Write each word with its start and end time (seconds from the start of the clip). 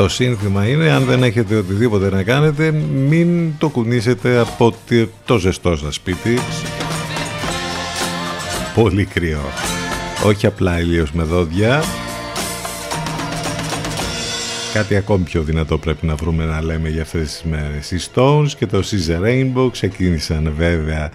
Το 0.00 0.08
σύνθημα 0.08 0.68
είναι 0.68 0.90
αν 0.90 1.04
δεν 1.04 1.22
έχετε 1.22 1.56
οτιδήποτε 1.56 2.10
να 2.10 2.22
κάνετε 2.22 2.70
μην 3.08 3.52
το 3.58 3.68
κουνήσετε 3.68 4.38
από 4.38 4.74
το 5.24 5.38
ζεστό 5.38 5.76
σας 5.76 5.94
σπίτι. 5.94 6.38
Πολύ 8.74 9.04
κρύο. 9.04 9.40
Όχι 10.26 10.46
απλά 10.46 10.80
ήλιος 10.80 11.12
με 11.12 11.22
δόντια. 11.22 11.82
Κάτι 14.72 14.96
ακόμη 14.96 15.24
πιο 15.24 15.42
δυνατό 15.42 15.78
πρέπει 15.78 16.06
να 16.06 16.14
βρούμε 16.14 16.44
να 16.44 16.62
λέμε 16.62 16.88
για 16.88 17.02
αυτές 17.02 17.30
τις 17.30 17.42
μέρες. 17.50 17.90
Οι 17.90 18.10
Stones 18.14 18.48
και 18.58 18.66
το 18.66 18.82
Caesar 18.90 19.24
Rainbow 19.24 19.68
ξεκίνησαν 19.72 20.52
βέβαια 20.56 21.10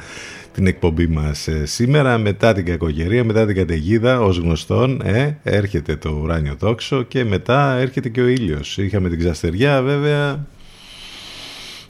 την 0.56 0.68
εκπομπή 0.68 1.08
μας 1.08 1.48
ε, 1.48 1.66
σήμερα 1.66 2.18
μετά 2.18 2.54
την 2.54 2.66
κακογερία, 2.66 3.24
μετά 3.24 3.46
την 3.46 3.56
καταιγίδα 3.56 4.22
ως 4.22 4.38
γνωστόν 4.38 5.02
ε, 5.04 5.40
έρχεται 5.44 5.96
το 5.96 6.10
ουράνιο 6.10 6.56
τόξο 6.56 7.04
και 7.04 7.24
μετά 7.24 7.76
έρχεται 7.76 8.10
και 8.10 8.22
ο 8.22 8.28
ήλιος. 8.28 8.78
Είχαμε 8.78 9.10
την 9.10 9.20
ξαστεριά 9.20 9.82
βέβαια. 9.82 10.46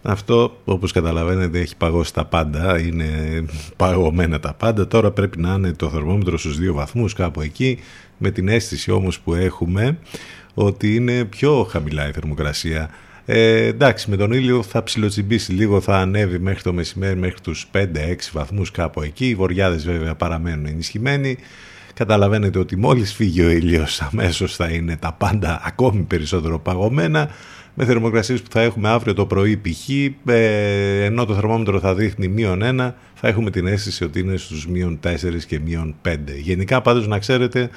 Αυτό 0.02 0.62
όπως 0.66 0.92
καταλαβαίνετε 0.92 1.60
έχει 1.60 1.76
παγώσει 1.78 2.14
τα 2.14 2.26
πάντα 2.26 2.80
είναι 2.80 3.10
παγωμένα 3.76 4.40
τα 4.40 4.54
πάντα. 4.54 4.88
Τώρα 4.88 5.12
πρέπει 5.12 5.40
να 5.40 5.54
είναι 5.54 5.72
το 5.74 5.90
θερμόμετρο 5.90 6.38
στους 6.38 6.58
δύο 6.58 6.74
βαθμούς 6.74 7.14
κάπου 7.14 7.42
εκεί 7.42 7.80
με 8.18 8.32
την 8.32 8.48
αίσθηση 8.48 8.92
όμως 8.92 9.20
που 9.20 9.34
έχουμε 9.34 9.98
ότι 10.54 10.96
είναι 10.96 11.26
πιο 11.26 11.64
χαμηλά 11.64 12.08
η 12.08 12.12
θερμοκρασία 12.12 12.90
ε, 13.26 13.66
εντάξει, 13.66 14.10
με 14.10 14.16
τον 14.16 14.32
ήλιο 14.32 14.64
θα 14.64 14.84
ψιλοτσιμπήσει 14.84 15.52
λίγο, 15.52 15.82
θα 15.82 15.98
ανέβει 15.98 16.40
μέχρι 16.40 16.62
το 16.62 16.74
μεσημέρι, 16.74 17.16
μέχρι 17.16 17.40
τους 17.42 17.68
5-6 17.74 17.82
βαθμούς 18.32 18.72
κάπου 18.72 19.02
εκεί. 19.02 19.28
Οι 19.28 19.36
βοριάδες 19.36 19.86
βέβαια 19.86 20.16
παραμένουν 20.16 20.66
ενισχυμένοι. 20.66 21.38
Καταλαβαίνετε 21.94 22.60
ότι 22.60 22.76
μόλις 22.76 23.14
φύγει 23.14 23.42
ο 23.42 23.50
ήλιος 23.50 24.02
αμέσως 24.02 24.56
θα 24.56 24.70
είναι 24.70 24.98
τα 24.98 25.14
πάντα 25.14 25.62
ακόμη 25.66 26.02
περισσότερο 26.02 26.60
παγωμένα 26.60 27.30
με 27.74 27.86
θερμοκρασίες 27.86 28.42
που 28.42 28.52
θα 28.52 28.62
έχουμε 28.62 28.90
αύριο 28.90 29.14
το 29.14 29.26
πρωί 29.26 29.58
π.χ. 29.58 29.90
Ε, 30.26 31.04
ενώ 31.04 31.26
το 31.26 31.34
θερμόμετρο 31.34 31.80
θα 31.80 31.96
δείχνει 31.96 32.28
μείον 32.28 32.62
1 32.64 32.92
θα 33.14 33.28
έχουμε 33.28 33.50
την 33.50 33.68
αίσθηση 33.68 34.04
ότι 34.04 34.20
είναι 34.20 34.38
στους 34.38 34.68
μείον 34.68 35.00
4 35.04 35.14
και 35.48 35.60
μείον 35.60 35.96
5. 36.08 36.16
Γενικά 36.38 36.82
πάντως 36.82 37.08
να 37.08 37.20
ξέρετε 37.20 37.70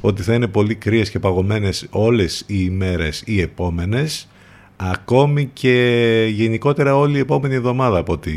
ότι 0.00 0.22
θα 0.22 0.34
είναι 0.34 0.46
πολύ 0.46 0.74
κρύες 0.74 1.10
και 1.10 1.18
παγωμένες 1.18 1.86
όλες 1.90 2.40
οι 2.40 2.44
ημέρες 2.46 3.22
οι 3.26 3.40
επόμενες 3.40 4.28
ακόμη 4.76 5.50
και 5.52 6.26
γενικότερα 6.30 6.96
όλη 6.96 7.16
η 7.16 7.20
επόμενη 7.20 7.54
εβδομάδα 7.54 7.98
από 7.98 8.12
ό,τι 8.12 8.32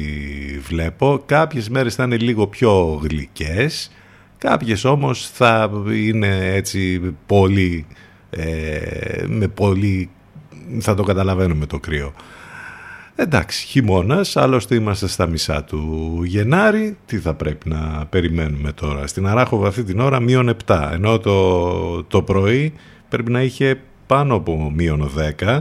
βλέπω. 0.59 1.23
Κάποιες 1.25 1.69
μέρες 1.69 1.95
θα 1.95 2.03
είναι 2.03 2.17
λίγο 2.17 2.47
πιο 2.47 2.99
γλυκές, 3.03 3.91
κάποιες 4.37 4.83
όμως 4.83 5.29
θα 5.29 5.71
είναι 5.93 6.53
έτσι 6.53 7.01
πολύ, 7.25 7.85
ε, 8.29 9.25
με 9.27 9.47
πολύ, 9.47 10.09
θα 10.79 10.93
το 10.93 11.03
καταλαβαίνουμε 11.03 11.65
το 11.65 11.79
κρύο. 11.79 12.13
Εντάξει, 13.19 13.65
χειμώνας, 13.65 14.37
άλλωστε 14.37 14.75
είμαστε 14.75 15.07
στα 15.07 15.27
μισά 15.27 15.63
του 15.63 16.21
Γενάρη. 16.23 16.97
Τι 17.05 17.17
θα 17.17 17.33
πρέπει 17.33 17.69
να 17.69 18.05
περιμένουμε 18.09 18.71
τώρα; 18.71 19.07
Στην 19.07 19.27
Αράχοβα 19.27 19.67
αυτή 19.67 19.83
την 19.83 19.99
ώρα 19.99 20.19
μείον 20.19 20.55
7, 20.65 20.89
ενώ 20.93 21.19
το, 21.19 22.03
το 22.03 22.21
πρωί 22.21 22.73
πρέπει 23.09 23.31
να 23.31 23.41
είχε 23.41 23.79
πάνω 24.07 24.35
από 24.35 24.71
μείον 24.75 25.11
10. 25.39 25.59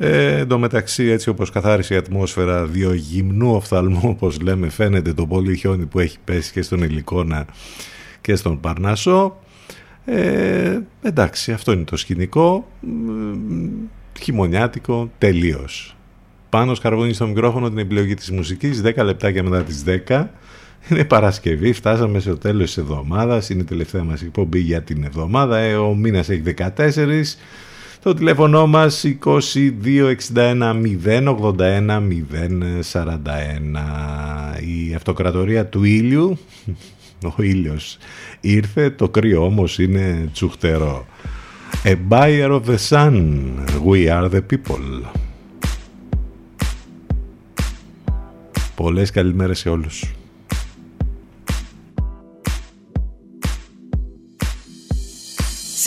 Ε, 0.00 0.38
εν 0.38 0.48
τω 0.48 0.58
μεταξύ 0.58 1.04
έτσι 1.04 1.28
όπως 1.28 1.50
καθάρισε 1.50 1.94
η 1.94 1.96
ατμόσφαιρα 1.96 2.64
δύο 2.64 2.92
γυμνού 2.92 3.54
οφθαλμού 3.54 4.00
όπως 4.04 4.40
λέμε 4.40 4.68
φαίνεται 4.68 5.12
το 5.12 5.26
πολύ 5.26 5.56
χιόνι 5.56 5.86
που 5.86 5.98
έχει 5.98 6.18
πέσει 6.24 6.52
και 6.52 6.62
στον 6.62 6.82
Ελικόνα 6.82 7.46
και 8.20 8.34
στον 8.34 8.60
Παρνασό 8.60 9.36
ε, 10.04 10.78
εντάξει 11.02 11.52
αυτό 11.52 11.72
είναι 11.72 11.84
το 11.84 11.96
σκηνικό. 11.96 12.68
Χειμωνιάτικο 14.20 15.10
τελείως. 15.18 15.96
Πάνω 16.48 16.74
σκαρβούνι 16.74 17.12
στο 17.12 17.26
μικρόφωνο 17.26 17.68
την 17.68 17.78
επιλογή 17.78 18.14
της 18.14 18.30
μουσικής 18.30 18.82
10 18.84 19.04
λεπτάκια 19.04 19.42
μετά 19.42 19.62
τις 19.62 19.84
10 20.08 20.26
είναι 20.90 21.04
Παρασκευή, 21.04 21.72
φτάσαμε 21.72 22.18
στο 22.18 22.38
τέλος 22.38 22.66
της 22.66 22.76
εβδομάδας. 22.76 23.50
Είναι 23.50 23.60
η 23.60 23.64
τελευταία 23.64 24.04
μας 24.04 24.22
εκπομπή 24.22 24.58
για 24.58 24.82
την 24.82 25.04
εβδομάδα. 25.04 25.58
Ε, 25.58 25.74
ο 25.74 25.94
μήνας 25.94 26.28
έχει 26.28 26.40
14 26.40 27.38
το 28.08 28.14
τηλέφωνο 28.14 28.66
μας 28.66 29.04
2261 29.24 29.44
081 31.04 32.02
041 32.92 33.08
η 34.66 34.94
αυτοκρατορία 34.94 35.66
του 35.66 35.84
ήλιου 35.84 36.38
ο 37.36 37.42
ήλιος 37.42 37.98
ήρθε, 38.40 38.90
το 38.90 39.08
κρύο 39.08 39.44
όμως 39.44 39.78
είναι 39.78 40.28
τσουχτερό. 40.32 41.06
A 41.84 41.94
buyer 42.08 42.50
of 42.50 42.62
the 42.70 42.76
sun, 42.88 43.14
we 43.86 44.08
are 44.08 44.30
the 44.30 44.40
people. 44.50 45.02
Πολλές 48.74 49.10
καλημέρες 49.10 49.58
σε 49.58 49.68
όλους 49.68 50.17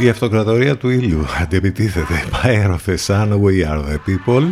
Η 0.00 0.08
αυτοκρατορία 0.08 0.76
του 0.76 0.88
ήλιου 0.88 1.24
αντιεπιτίθεται. 1.42 2.24
Fire 2.42 2.70
of 2.70 2.90
the 2.90 2.96
sun, 3.06 3.28
we 3.40 3.64
are 3.68 3.82
the 3.82 3.98
people. 4.06 4.42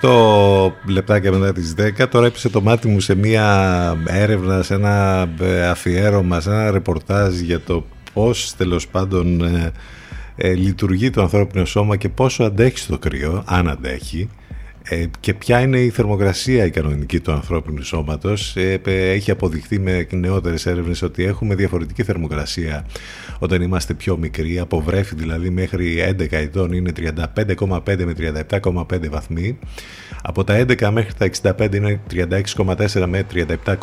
18 0.00 0.72
λεπτάκια 0.86 1.32
μετά 1.32 1.52
τις 1.52 1.74
10 1.98 2.08
τώρα 2.10 2.26
έπεσε 2.26 2.48
το 2.48 2.60
μάτι 2.60 2.88
μου 2.88 3.00
σε 3.00 3.14
μια 3.14 3.96
έρευνα, 4.06 4.62
σε 4.62 4.74
ένα 4.74 5.26
ε, 5.40 5.66
αφιέρωμα, 5.66 6.40
σε 6.40 6.50
ένα 6.50 6.70
ρεπορτάζ 6.70 7.38
για 7.38 7.60
το 7.60 7.84
πώς 8.12 8.54
τέλος 8.56 8.88
πάντων 8.88 9.42
ε, 9.42 9.72
ε, 10.36 10.52
λειτουργεί 10.54 11.10
το 11.10 11.22
ανθρώπινο 11.22 11.64
σώμα 11.64 11.96
και 11.96 12.08
πόσο 12.08 12.44
αντέχει 12.44 12.78
στο 12.78 12.98
κρύο, 12.98 13.42
αν 13.46 13.68
αντέχει 13.68 14.28
ε, 14.88 15.04
και 15.20 15.34
ποια 15.34 15.60
είναι 15.60 15.78
η 15.78 15.90
θερμοκρασία 15.90 16.64
η 16.64 16.70
κανονική 16.70 17.20
του 17.20 17.32
ανθρώπινου 17.32 17.82
σώματος; 17.82 18.56
Ε, 18.56 18.80
έχει 18.84 19.30
αποδειχθεί 19.30 19.78
με 19.78 20.06
νεότερες 20.10 20.66
έρευνες 20.66 21.02
ότι 21.02 21.24
έχουμε 21.24 21.54
διαφορετική 21.54 22.02
θερμοκρασία 22.02 22.86
όταν 23.38 23.62
είμαστε 23.62 23.94
πιο 23.94 24.16
μικροί, 24.16 24.58
από 24.58 24.80
βρέφη 24.80 25.14
δηλαδή 25.14 25.50
μέχρι 25.50 26.14
11 26.18 26.26
ετών 26.30 26.72
είναι 26.72 26.92
35,5 26.96 28.04
με 28.04 28.14
37,5 28.50 29.08
βαθμοί, 29.10 29.58
από 30.22 30.44
τα 30.44 30.64
11 30.68 30.90
μέχρι 30.90 31.12
τα 31.40 31.54
65 31.58 31.74
είναι 31.74 32.00
36,4 32.10 33.06
με 33.08 33.26
37,6 33.34 33.80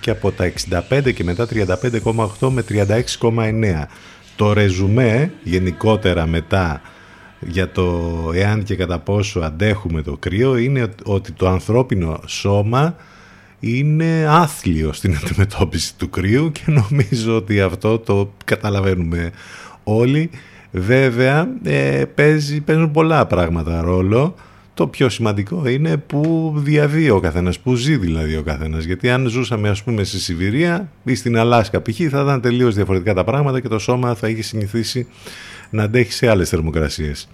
και 0.00 0.10
από 0.10 0.32
τα 0.32 0.52
65 0.90 1.12
και 1.14 1.24
μετά 1.24 1.46
35,8 1.50 2.48
με 2.50 2.64
36,9. 2.68 3.86
Το 4.36 4.52
ρεζουμέ 4.52 5.32
γενικότερα 5.42 6.26
μετά 6.26 6.80
για 7.40 7.70
το 7.70 8.10
εάν 8.34 8.62
και 8.62 8.76
κατά 8.76 8.98
πόσο 8.98 9.40
αντέχουμε 9.40 10.02
το 10.02 10.16
κρύο 10.16 10.56
είναι 10.56 10.88
ότι 11.04 11.32
το 11.32 11.48
ανθρώπινο 11.48 12.20
σώμα 12.26 12.96
είναι 13.60 14.26
άθλιο 14.28 14.92
στην 14.92 15.16
αντιμετώπιση 15.24 15.96
του 15.96 16.10
κρύου 16.10 16.52
και 16.52 16.62
νομίζω 16.66 17.36
ότι 17.36 17.60
αυτό 17.60 17.98
το 17.98 18.32
καταλαβαίνουμε 18.44 19.30
όλοι. 19.84 20.30
Βέβαια 20.72 21.48
ε, 21.62 22.04
παίζει, 22.14 22.60
παίζουν 22.60 22.90
πολλά 22.90 23.26
πράγματα 23.26 23.80
ρόλο. 23.80 24.34
Το 24.74 24.86
πιο 24.86 25.08
σημαντικό 25.08 25.68
είναι 25.68 25.96
που 25.96 26.52
διαβεί 26.56 27.10
ο 27.10 27.20
καθένας, 27.20 27.58
που 27.58 27.74
ζει 27.74 27.96
δηλαδή 27.96 28.36
ο 28.36 28.42
καθένας. 28.42 28.84
Γιατί 28.84 29.10
αν 29.10 29.26
ζούσαμε 29.26 29.68
ας 29.68 29.82
πούμε 29.82 30.04
στη 30.04 30.18
Σιβηρία 30.18 30.90
ή 31.04 31.14
στην 31.14 31.38
Αλάσκα 31.38 31.82
π.χ. 31.82 31.96
θα 31.96 32.20
ήταν 32.20 32.40
τελείως 32.40 32.74
διαφορετικά 32.74 33.14
τα 33.14 33.24
πράγματα 33.24 33.60
και 33.60 33.68
το 33.68 33.78
σώμα 33.78 34.14
θα 34.14 34.28
είχε 34.28 34.42
συνηθίσει 34.42 35.06
να 35.70 35.82
αντέχει 35.82 36.12
σε 36.12 36.28
άλλες 36.28 36.48
θερμοκρασίες. 36.48 37.28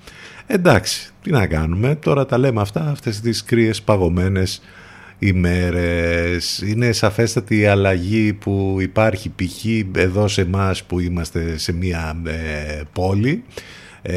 Εντάξει, 0.46 1.10
τι 1.22 1.30
να 1.30 1.46
κάνουμε, 1.46 1.94
τώρα 1.94 2.26
τα 2.26 2.38
λέμε 2.38 2.60
αυτά, 2.60 2.90
αυτές 2.90 3.20
τις 3.20 3.44
κρύες 3.44 3.82
παγωμένες 3.82 4.62
ημέρες. 5.18 6.62
Είναι 6.66 6.92
σαφέστατη 6.92 7.58
η 7.58 7.66
αλλαγή 7.66 8.32
που 8.32 8.76
υπάρχει 8.80 9.32
π.χ. 9.36 9.64
εδώ 9.96 10.28
σε 10.28 10.40
εμάς 10.40 10.84
που 10.84 11.00
είμαστε 11.00 11.58
σε 11.58 11.72
μια 11.72 12.16
ε, 12.26 12.82
πόλη 12.92 13.44
ε, 14.02 14.16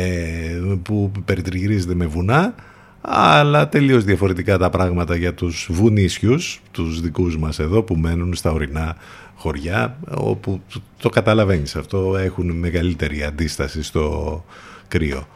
που 0.84 1.12
περιτριγυρίζεται 1.26 1.96
με 1.96 2.06
βουνά 2.06 2.56
αλλά 3.02 3.70
τελείως 3.70 4.04
διαφορετικά 4.04 4.58
τα 4.58 4.70
πράγματα 4.70 5.16
για 5.16 5.34
τους 5.34 5.68
βουνίσιους, 5.72 6.62
τους 6.72 7.02
δικούς 7.02 7.38
μας 7.38 7.60
εδώ 7.60 7.84
που 7.84 7.96
μένουν 7.96 8.34
στα 8.34 8.52
ορεινά 8.52 8.96
χωριά 9.40 9.98
όπου 10.10 10.62
το 10.98 11.10
καταλαβαίνεις 11.10 11.76
αυτό 11.76 12.18
έχουν 12.18 12.52
μεγαλύτερη 12.52 13.24
αντίσταση 13.24 13.84
στο 13.84 14.46
κρύο. 14.88 15.28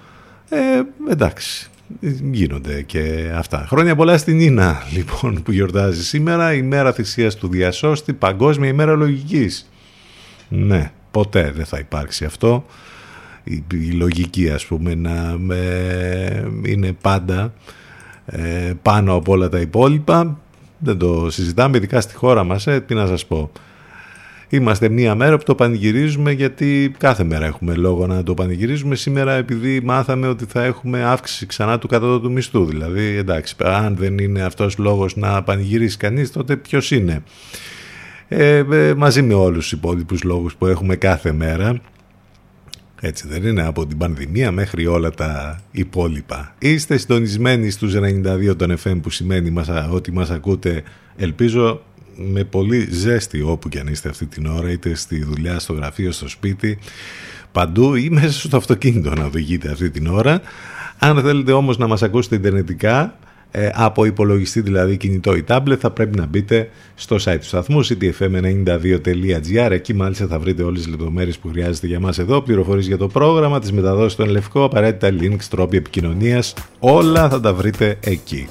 Ε, 0.50 0.82
εντάξει, 1.10 1.70
γίνονται 2.32 2.82
και 2.82 3.32
αυτά. 3.36 3.66
Χρόνια 3.68 3.96
πολλά 3.96 4.18
στην 4.18 4.40
Ίνα 4.40 4.84
λοιπόν 4.94 5.44
που 5.44 5.52
γιορτάζει 5.52 6.04
σήμερα, 6.04 6.54
η 6.54 6.62
μέρα 6.62 6.94
θυσίας 6.94 7.36
του 7.36 7.48
διασώστη, 7.48 8.14
παγκόσμια 8.14 8.70
ημέρα 8.70 8.96
λογικής. 8.96 9.70
Ναι, 10.50 10.92
ποτέ 11.12 11.52
δεν 11.56 11.66
θα 11.66 11.78
υπάρξει 11.78 12.26
αυτό. 12.26 12.66
Η, 13.44 13.64
η 13.72 13.92
λογική 13.92 14.50
ας 14.50 14.66
πούμε 14.66 14.96
να 14.96 15.38
ε, 15.56 16.44
είναι 16.66 16.94
πάντα 17.02 17.54
ε, 18.26 18.74
πάνω 18.82 19.14
από 19.14 19.32
όλα 19.32 19.50
τα 19.50 19.60
υπόλοιπα. 19.60 20.40
Δεν 20.78 20.98
το 20.98 21.30
συζητάμε, 21.30 21.78
ειδικά 21.78 22.02
στη 22.02 22.16
χώρα 22.16 22.44
μας, 22.44 22.68
ε, 22.68 22.80
τι 22.80 22.94
να 22.94 23.08
σας 23.08 23.26
πω. 23.26 23.52
Είμαστε 24.54 24.90
μία 24.90 25.16
μέρα 25.16 25.38
που 25.38 25.44
το 25.44 25.56
πανηγυρίζουμε 25.56 26.32
γιατί 26.32 26.96
κάθε 26.98 27.24
μέρα 27.24 27.46
έχουμε 27.46 27.74
λόγο 27.74 28.08
να 28.08 28.24
το 28.24 28.34
πανηγυρίζουμε. 28.34 28.96
Σήμερα 28.96 29.34
επειδή 29.34 29.82
μάθαμε 29.84 30.28
ότι 30.28 30.46
θα 30.46 30.64
έχουμε 30.64 31.04
αύξηση 31.04 31.46
ξανά 31.46 31.80
του 31.80 31.88
κατώτατου 31.88 32.32
μισθού. 32.32 32.66
Δηλαδή 32.66 33.04
εντάξει, 33.04 33.56
αν 33.60 33.96
δεν 33.96 34.18
είναι 34.18 34.42
αυτός 34.42 34.78
λόγος 34.78 35.16
να 35.16 35.44
πανηγυρίσει 35.44 35.98
κανείς 35.98 36.32
τότε 36.32 36.56
ποιος 36.56 36.92
είναι; 36.92 37.24
Ε, 38.28 38.64
ε 38.72 38.94
μαζί 38.94 39.22
με 39.22 39.34
όλους 39.34 39.58
τους 39.64 39.72
υπόλοιπους 39.72 40.24
λόγους 40.24 40.56
που 40.56 40.66
έχουμε 40.66 40.96
κάθε 40.96 41.32
μέρα. 41.32 41.82
Έτσι 43.02 43.28
δεν 43.28 43.44
είναι 43.44 43.64
από 43.64 43.86
την 43.86 43.98
πανδημία 43.98 44.52
μέχρι 44.52 44.86
όλα 44.86 45.10
τα 45.10 45.60
υπόλοιπα. 45.72 46.56
Είστε 46.60 46.98
συντονισμένοι 46.98 47.70
στους 47.70 47.94
92 47.96 48.56
των 48.58 48.78
FM 48.84 49.00
που 49.02 49.10
σημαίνει 49.10 49.54
ότι 49.92 50.12
μας 50.12 50.30
ακούτε 50.30 50.84
ελπίζω 51.16 51.82
με 52.16 52.44
πολύ 52.44 52.88
ζέστη 52.92 53.42
όπου 53.42 53.70
και 53.70 53.80
αν 53.80 53.88
είστε 53.88 54.10
αυτή 54.10 54.26
την 54.26 54.46
ώρα 54.46 54.72
είτε 54.72 54.96
στη 54.96 55.24
δουλειά, 55.24 55.60
στο 55.60 55.74
γραφείο, 55.74 56.12
στο 56.12 56.30
σπίτι 56.30 56.78
παντού 57.52 57.96
ή 57.96 58.10
μέσα 58.10 58.48
στο 58.48 58.58
αυτοκίνητο 58.58 59.14
να 59.14 59.26
οδηγείτε 59.26 59.72
αυτή 59.72 59.90
την 59.90 60.08
ώρα. 60.08 60.42
Αν 61.00 61.22
θέλετε 61.22 61.52
όμως 61.52 61.78
να 61.78 61.88
μας 61.88 62.04
ακούσετε 62.04 62.36
ιντερνετικά 62.36 63.18
ε, 63.56 63.70
από 63.74 64.06
υπολογιστή 64.06 64.62
δηλαδή 64.62 64.98
κινητό 64.98 65.36
ή 65.36 65.44
tablet 65.48 65.78
θα 65.80 65.92
πρέπει 65.92 66.18
να 66.18 66.26
μπείτε 66.26 66.70
στο 66.96 67.16
site 67.16 67.38
του 67.40 67.46
σταθμού 67.46 67.86
ctfm92.gr 67.86 69.72
εκεί 69.72 69.94
μάλιστα 69.94 70.28
θα 70.28 70.40
βρείτε 70.40 70.64
όλες 70.64 70.82
τις 70.82 70.90
λεπτομέρειες 70.90 71.38
που 71.38 71.48
χρειάζεται 71.48 71.88
για 71.88 72.00
μας 72.00 72.20
εδώ 72.20 72.42
πληροφορίες 72.42 72.88
για 72.88 72.98
το 72.98 73.08
πρόγραμμα, 73.08 73.60
τις 73.60 73.72
μεταδόσεις 73.72 74.16
των 74.16 74.30
Λευκό 74.30 74.64
απαραίτητα 74.64 75.16
links, 75.22 75.44
τρόποι 75.50 75.78
επικοινωνίας. 75.78 76.54
Όλα 76.80 77.30
θα 77.30 77.40
τα 77.40 77.54
βρείτε 77.54 77.98
εκεί. 78.00 78.48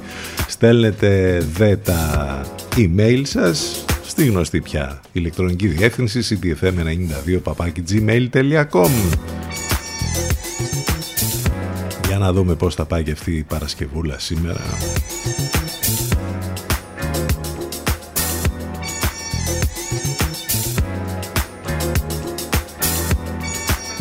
Στέλνετε 0.49 1.43
δε 1.53 1.77
τα 1.77 2.41
email 2.77 3.21
σας 3.23 3.85
στη 4.05 4.27
γνωστή 4.27 4.61
πια 4.61 5.01
ηλεκτρονική 5.13 5.67
διεύθυνση 5.67 6.39
ctfm92.gmail.com 6.43 8.41
για 8.51 8.69
να 12.23 12.33
δούμε 12.33 12.55
πώς 12.55 12.75
θα 12.75 12.85
πάει 12.85 13.03
και 13.03 13.11
αυτή 13.11 13.37
η 13.37 13.43
Παρασκευούλα 13.43 14.19
σήμερα. 14.19 14.61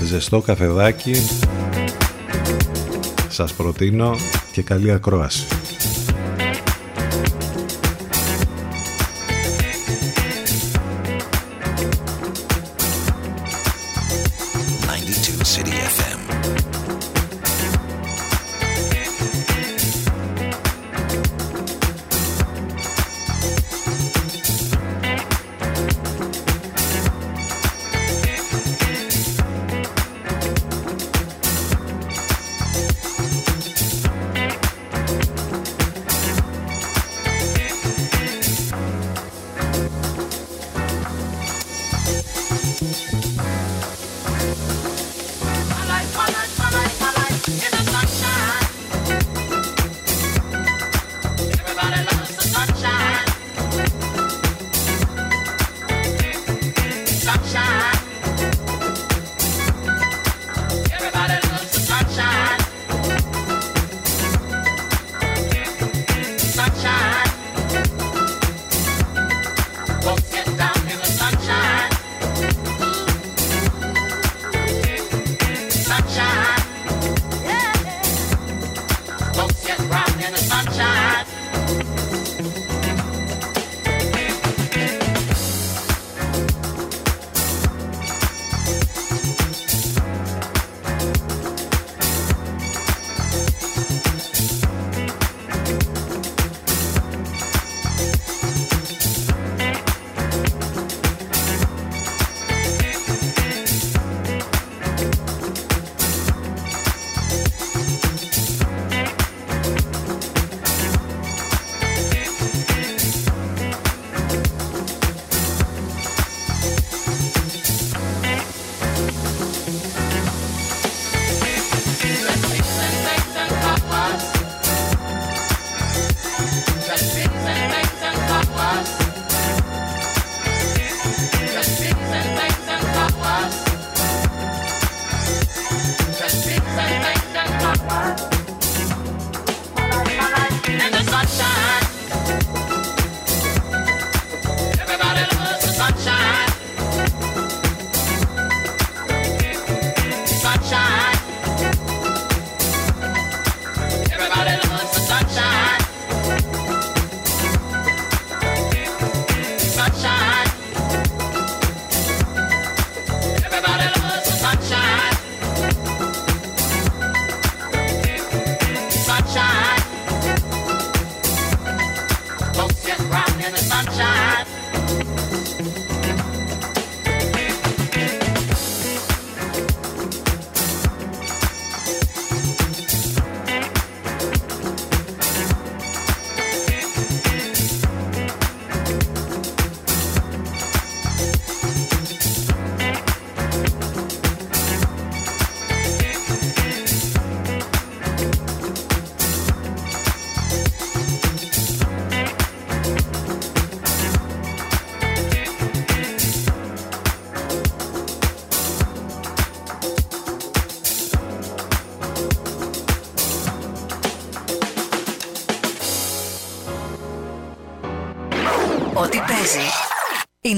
Ζεστό 0.04 0.42
καφεδάκι 0.42 1.16
Σας 3.30 3.54
προτείνω 3.54 4.16
και 4.51 4.62
καλή 4.62 4.92
ακρόαση. 4.92 5.61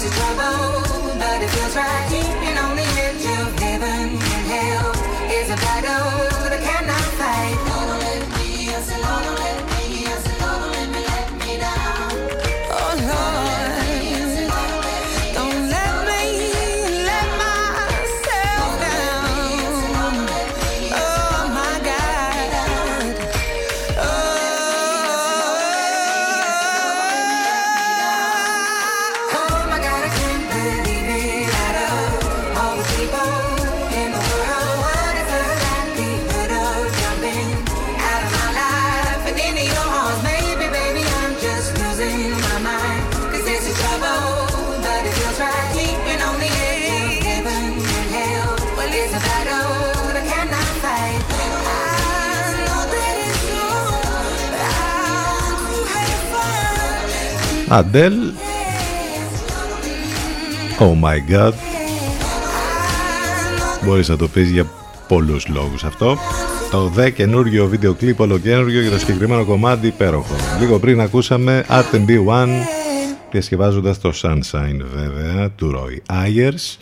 taste 0.00 0.06
of 0.06 0.18
trouble, 0.18 1.18
but 1.18 1.42
it 1.42 1.50
feels 1.50 1.76
right 1.76 2.08
here. 2.10 2.47
Αντέλ. 57.70 58.12
Oh 60.78 61.04
my 61.04 61.32
god. 61.32 61.52
Μπορείς 63.84 64.08
να 64.08 64.16
το 64.16 64.28
πεις 64.28 64.50
για 64.50 64.66
πολλούς 65.08 65.48
λόγους 65.48 65.84
αυτό. 65.84 66.18
Το 66.70 66.86
δε 66.86 67.10
καινούργιο 67.10 67.66
βίντεο 67.66 67.94
κλιπ 67.94 68.20
ολοκένουργιο 68.20 68.80
για 68.80 68.90
το 68.90 68.98
συγκεκριμένο 68.98 69.44
κομμάτι 69.44 69.86
υπέροχο. 69.86 70.34
Λίγο 70.60 70.78
πριν 70.78 71.00
ακούσαμε 71.00 71.64
R&B1 71.68 72.48
διασκευάζοντας 73.30 74.00
το 74.00 74.12
Sunshine 74.22 74.80
βέβαια 74.94 75.50
του 75.50 75.72
Roy 75.76 76.12
Ayers. 76.14 76.76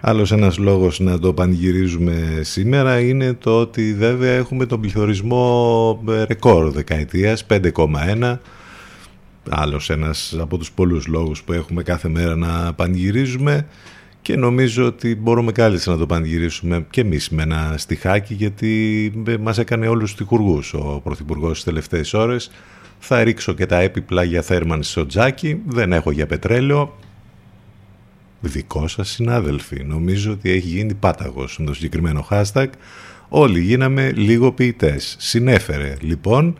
Άλλος 0.00 0.32
ένας 0.32 0.58
λόγος 0.58 1.00
να 1.00 1.18
το 1.18 1.32
πανηγυρίζουμε 1.32 2.40
σήμερα 2.40 3.00
είναι 3.00 3.32
το 3.32 3.60
ότι 3.60 3.94
βέβαια 3.94 4.32
έχουμε 4.32 4.66
τον 4.66 4.80
πληθωρισμό 4.80 6.02
ρεκόρ 6.26 6.70
δεκαετίας 6.70 7.46
5,1 7.48 8.38
άλλος 9.48 9.90
ένας 9.90 10.36
από 10.40 10.58
τους 10.58 10.72
πολλούς 10.72 11.06
λόγους 11.06 11.42
που 11.42 11.52
έχουμε 11.52 11.82
κάθε 11.82 12.08
μέρα 12.08 12.36
να 12.36 12.72
πανηγυρίζουμε 12.72 13.66
και 14.22 14.36
νομίζω 14.36 14.86
ότι 14.86 15.14
μπορούμε 15.14 15.52
κάλλιστα 15.52 15.90
να 15.90 15.98
το 15.98 16.06
πανηγυρίσουμε 16.06 16.86
και 16.90 17.00
εμείς 17.00 17.28
με 17.28 17.42
ένα 17.42 17.74
στιχάκι 17.76 18.34
γιατί 18.34 19.12
μας 19.40 19.58
έκανε 19.58 19.88
όλους 19.88 20.10
τους 20.10 20.18
τυχουργούς 20.18 20.74
ο 20.74 21.00
Πρωθυπουργός 21.04 21.54
τις 21.54 21.64
τελευταίες 21.64 22.14
ώρες. 22.14 22.50
Θα 22.98 23.24
ρίξω 23.24 23.52
και 23.52 23.66
τα 23.66 23.78
έπιπλα 23.80 24.22
για 24.22 24.42
θέρμανση 24.42 24.90
στο 24.90 25.06
τζάκι. 25.06 25.60
Δεν 25.66 25.92
έχω 25.92 26.10
για 26.10 26.26
πετρέλαιο. 26.26 26.98
Δικό 28.40 28.88
σας 28.88 29.08
συνάδελφοι 29.08 29.84
νομίζω 29.84 30.32
ότι 30.32 30.50
έχει 30.50 30.68
γίνει 30.68 30.94
πάταγος 30.94 31.58
με 31.58 31.66
το 31.66 31.74
συγκεκριμένο 31.74 32.26
hashtag. 32.30 32.66
Όλοι 33.28 33.60
γίναμε 33.60 34.12
λίγο 34.12 34.52
ποιητές. 34.52 35.16
Συνέφερε 35.18 35.96
λοιπόν 36.00 36.58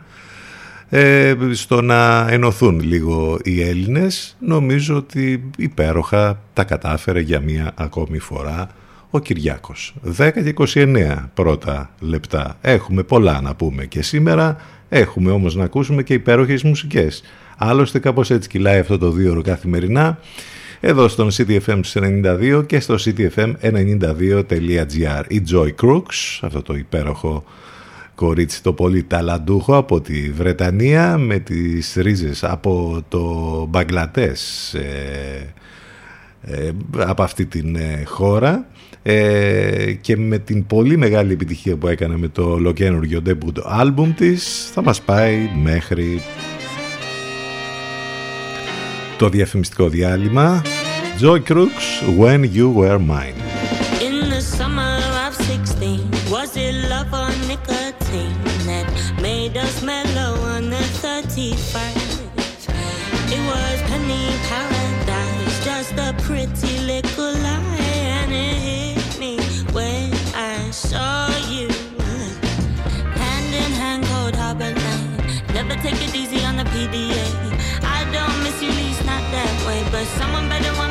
ε, 0.93 1.35
στο 1.51 1.81
να 1.81 2.27
ενωθούν 2.29 2.79
λίγο 2.79 3.39
οι 3.43 3.61
Έλληνες 3.61 4.35
νομίζω 4.39 4.95
ότι 4.95 5.49
υπέροχα 5.57 6.41
τα 6.53 6.63
κατάφερε 6.63 7.19
για 7.19 7.39
μία 7.39 7.71
ακόμη 7.75 8.19
φορά 8.19 8.69
ο 9.09 9.19
Κυριάκος. 9.19 9.93
10 10.17 10.31
και 10.43 10.53
29 10.73 11.15
πρώτα 11.33 11.89
λεπτά. 11.99 12.57
Έχουμε 12.61 13.03
πολλά 13.03 13.41
να 13.41 13.55
πούμε 13.55 13.85
και 13.85 14.01
σήμερα 14.01 14.57
έχουμε 14.89 15.31
όμως 15.31 15.55
να 15.55 15.63
ακούσουμε 15.63 16.03
και 16.03 16.13
υπέροχες 16.13 16.63
μουσικές. 16.63 17.23
Άλλωστε 17.57 17.99
κάπως 17.99 18.29
έτσι 18.29 18.49
κυλάει 18.49 18.79
αυτό 18.79 18.97
το 18.97 19.11
δύο 19.11 19.31
ώρο 19.31 19.41
καθημερινά 19.41 20.19
εδώ 20.79 21.07
στον 21.07 21.29
CTFM 21.31 21.81
92 21.93 22.63
και 22.65 22.79
στο 22.79 22.95
ctfm92.gr 22.99 25.23
η 25.27 25.43
Joy 25.51 25.69
Crooks 25.81 26.39
αυτό 26.41 26.61
το 26.61 26.73
υπέροχο 26.73 27.43
κορίτσι 28.25 28.63
το 28.63 28.73
πολύ 28.73 29.03
ταλαντούχο 29.03 29.75
από 29.75 30.01
τη 30.01 30.31
Βρετανία 30.31 31.17
με 31.17 31.39
τις 31.39 31.93
ρίζες 31.97 32.43
από 32.43 33.01
το 33.07 33.21
Μπαγκλατές 33.69 34.73
ε, 34.73 35.53
ε, 36.41 36.69
από 36.97 37.23
αυτή 37.23 37.45
την 37.45 37.75
ε, 37.75 38.03
χώρα. 38.05 38.65
Ε, 39.03 39.93
και 40.01 40.17
με 40.17 40.37
την 40.37 40.65
πολύ 40.65 40.97
μεγάλη 40.97 41.33
επιτυχία 41.33 41.75
που 41.75 41.87
έκανε 41.87 42.17
με 42.17 42.27
το 42.27 42.43
ολοκένουργιο 42.43 43.21
debut 43.25 43.61
άλμπουμ 43.63 44.13
της 44.13 44.69
θα 44.73 44.83
μας 44.83 45.01
πάει 45.01 45.49
μέχρι 45.63 46.21
το 49.17 49.29
διαφημιστικό 49.29 49.89
διάλειμμα. 49.89 50.61
Joy 51.21 51.39
Crooks 51.49 51.87
When 52.19 52.41
You 52.57 52.67
Were 52.79 52.99
Mine. 52.99 53.37
In 54.07 54.15
the 54.33 54.41
summer 54.57 54.97
of 55.25 55.33
16 55.35 56.11
Was 56.31 56.55
it 56.55 56.75
love 56.89 57.11
or 57.13 57.29
nicotine 57.29 57.39
that 57.39 57.40
made 59.41 59.57
us 59.57 59.81
mellow 59.81 60.35
on 60.53 60.69
the 60.69 60.83
35. 61.01 61.97
It 63.35 63.41
was 63.49 63.81
penny 63.89 64.27
paradise, 64.51 65.65
just 65.65 65.93
a 65.93 66.13
pretty 66.21 66.77
little 66.91 67.33
lie, 67.45 67.79
and 68.19 68.31
it 68.31 68.57
hit 68.67 69.19
me 69.19 69.33
when 69.73 70.13
I 70.35 70.69
saw 70.69 71.27
you. 71.49 71.69
Hand 73.21 73.51
in 73.61 73.71
hand, 73.81 74.03
cold 74.11 74.35
harbor 74.35 74.73
lane. 74.83 75.41
Never 75.55 75.75
take 75.81 75.99
it 76.07 76.13
easy 76.13 76.45
on 76.45 76.57
the 76.57 76.65
PDA. 76.73 77.25
I 77.97 77.99
don't 78.15 78.37
miss 78.43 78.61
you, 78.61 78.69
least 78.69 79.03
not 79.05 79.23
that 79.35 79.53
way, 79.65 79.81
but 79.91 80.05
someone 80.19 80.49
better 80.49 80.71
want 80.77 80.90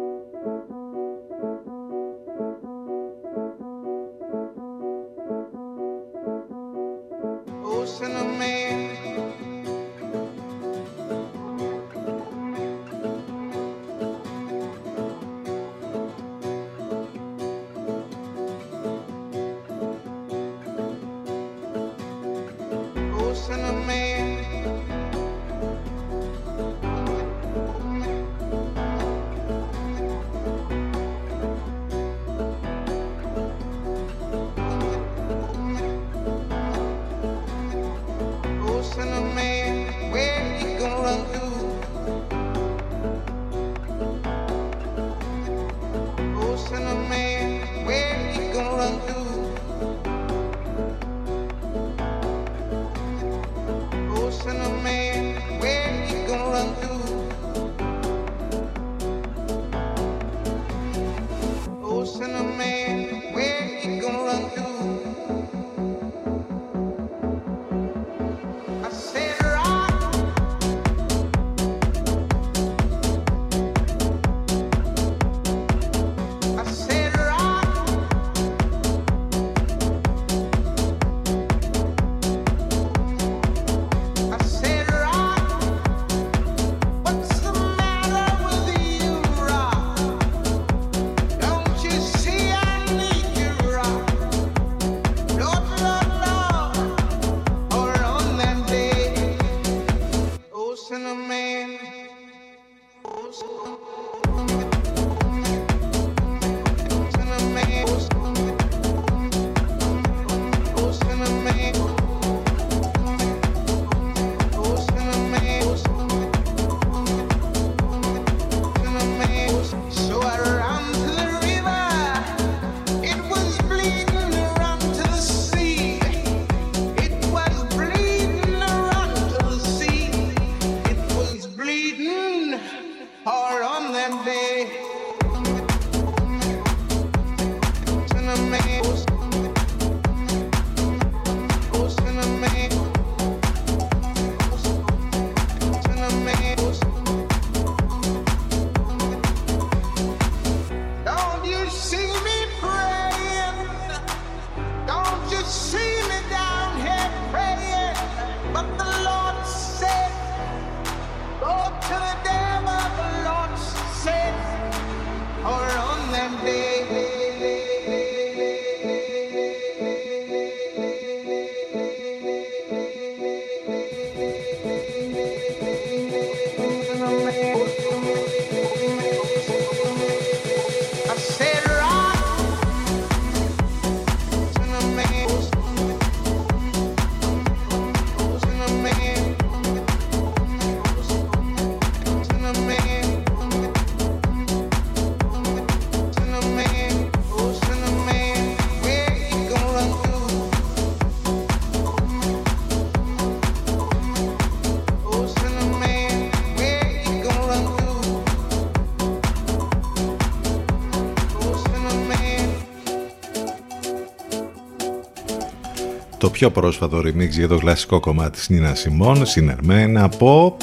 Πιο 216.31 216.51
πρόσφατο 216.51 216.97
remix 216.97 217.29
για 217.29 217.47
το 217.47 217.57
κλασικό 217.57 217.99
κομμάτι 217.99 218.37
της 218.37 218.49
Νίνας 218.49 218.79
Σιμών 218.79 219.25
συνερμένα 219.25 220.03
από 220.03 220.57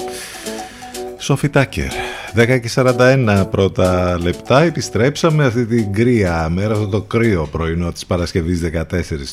Σόφι 1.18 1.48
Τάκερ 1.48 1.90
10 2.34 2.60
και 2.60 2.70
41 2.74 3.44
πρώτα 3.50 4.18
λεπτά 4.22 4.62
επιστρέψαμε 4.62 5.44
αυτή 5.44 5.66
την 5.66 5.92
κρύα 5.92 6.48
μέρα, 6.48 6.72
αυτό 6.72 6.88
το 6.88 7.00
κρύο 7.00 7.48
πρωινό 7.50 7.92
της 7.92 8.06
Παρασκευής 8.06 8.60
14 8.74 8.84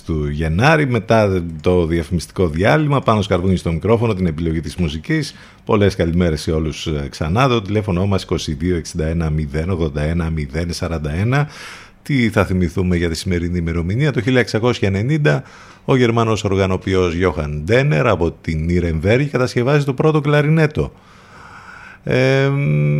του 0.06 0.30
Γενάρη 0.30 0.88
μετά 0.88 1.44
το 1.62 1.86
διαφημιστικό 1.86 2.48
διάλειμμα 2.48 3.02
πάνω 3.02 3.22
σκαρβούνι 3.22 3.56
στο 3.56 3.72
μικρόφωνο 3.72 4.14
την 4.14 4.26
επιλογή 4.26 4.62
της 4.62 4.76
μουσικής. 4.76 5.36
Πολλές 5.66 5.96
καλημέρες 5.96 6.42
σε 6.42 6.52
όλους 6.52 6.88
ε, 6.88 7.08
ξανά 7.10 7.48
το 7.48 7.62
τηλέφωνο 7.62 8.06
μας 8.06 8.26
2261 8.30 8.36
081 9.54 10.32
041 10.80 11.46
τι 12.06 12.30
θα 12.30 12.46
θυμηθούμε 12.46 12.96
για 12.96 13.10
τη 13.10 13.16
σημερινή 13.16 13.58
ημερομηνία 13.58 14.12
το 14.12 14.22
1690 14.82 15.42
ο 15.86 15.96
Γερμανός 15.96 16.44
οργανοποιός 16.44 17.14
Γιώχαν 17.14 17.62
Ντένερ 17.64 18.08
από 18.08 18.32
την 18.32 18.66
Νιρεμβέργη 18.66 19.28
κατασκευάζει 19.28 19.86
το 19.86 19.94
πρώτο 19.94 20.22
κλαρινέτο 20.22 20.92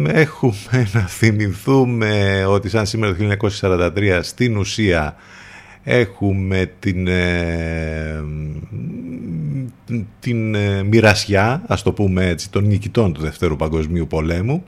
έχουμε 0.08 0.90
να 0.94 1.00
θυμηθούμε 1.00 2.44
ότι 2.48 2.70
σαν 2.70 2.86
σήμερα 2.86 3.16
το 3.16 3.48
1943 3.62 4.20
στην 4.22 4.58
ουσία 4.58 5.16
έχουμε 5.84 6.72
την, 6.80 7.08
ε, 7.08 8.24
την 10.20 10.56
ε, 10.56 10.84
μοιρασιά, 10.84 11.64
ας 11.68 11.82
το 11.84 11.92
πούμε 11.92 12.28
έτσι, 12.28 12.52
των 12.52 12.66
νικητών 12.66 13.14
του 13.14 13.22
Δευτέρου 13.22 13.56
Παγκοσμίου 13.56 14.08
Πολέμου. 14.08 14.64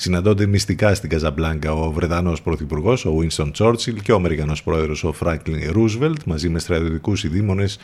Συναντώνται 0.00 0.46
μυστικά 0.46 0.94
στην 0.94 1.08
Καζαμπλάνκα 1.08 1.72
ο 1.72 1.90
Βρετανός 1.92 2.42
Πρωθυπουργός, 2.42 3.04
ο 3.04 3.18
Winston 3.20 3.50
Churchill 3.58 4.02
και 4.02 4.12
ο 4.12 4.14
Αμερικανός 4.14 4.62
Πρόεδρος, 4.62 5.04
ο 5.04 5.14
Franklin 5.20 5.76
Roosevelt, 5.76 6.24
μαζί 6.24 6.48
με 6.48 6.58
στρατιωτικούς 6.58 7.24
ειδήμονες 7.24 7.78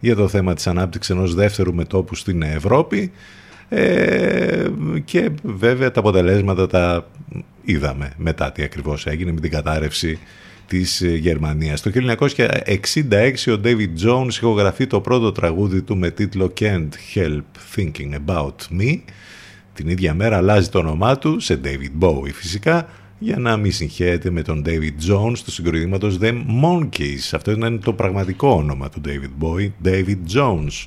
για 0.00 0.14
το 0.16 0.28
θέμα 0.28 0.54
της 0.54 0.66
ανάπτυξης 0.66 1.14
ενός 1.14 1.34
δεύτερου 1.34 1.74
μετόπου 1.74 2.14
στην 2.14 2.42
Ευρώπη. 2.42 3.12
Ε, 3.68 4.68
και 5.04 5.30
βέβαια 5.42 5.90
τα 5.90 6.00
αποτελέσματα 6.00 6.66
τα 6.66 7.06
είδαμε 7.64 8.12
μετά 8.16 8.52
τι 8.52 8.62
ακριβώς 8.62 9.06
έγινε 9.06 9.32
με 9.32 9.40
την 9.40 9.50
κατάρρευση 9.50 10.18
της 10.66 11.00
Γερμανίας. 11.00 11.80
Το 11.80 11.90
1966 11.90 13.52
ο 13.52 13.60
David 13.64 14.06
Jones 14.06 14.28
ηχογραφεί 14.28 14.86
το 14.86 15.00
πρώτο 15.00 15.32
τραγούδι 15.32 15.82
του 15.82 15.96
με 15.96 16.10
τίτλο 16.10 16.52
Can't 16.60 16.88
Help 17.14 17.42
Thinking 17.76 18.14
About 18.26 18.80
Me. 18.80 19.00
Την 19.74 19.88
ίδια 19.88 20.14
μέρα 20.14 20.36
αλλάζει 20.36 20.68
το 20.68 20.78
όνομά 20.78 21.18
του 21.18 21.40
σε 21.40 21.60
David 21.64 22.04
Bowie 22.04 22.32
φυσικά 22.32 22.88
για 23.18 23.38
να 23.38 23.56
μην 23.56 23.72
συγχαίρεται 23.72 24.30
με 24.30 24.42
τον 24.42 24.64
David 24.66 25.10
Jones 25.10 25.38
του 25.44 25.50
συγκροτήματος 25.50 26.18
The 26.20 26.32
Monkeys. 26.64 27.30
Αυτό 27.32 27.50
είναι 27.50 27.70
το 27.70 27.92
πραγματικό 27.92 28.48
όνομα 28.48 28.88
του 28.88 29.00
David 29.06 29.44
Bowie, 29.44 29.88
David 29.88 30.18
Jones. 30.36 30.86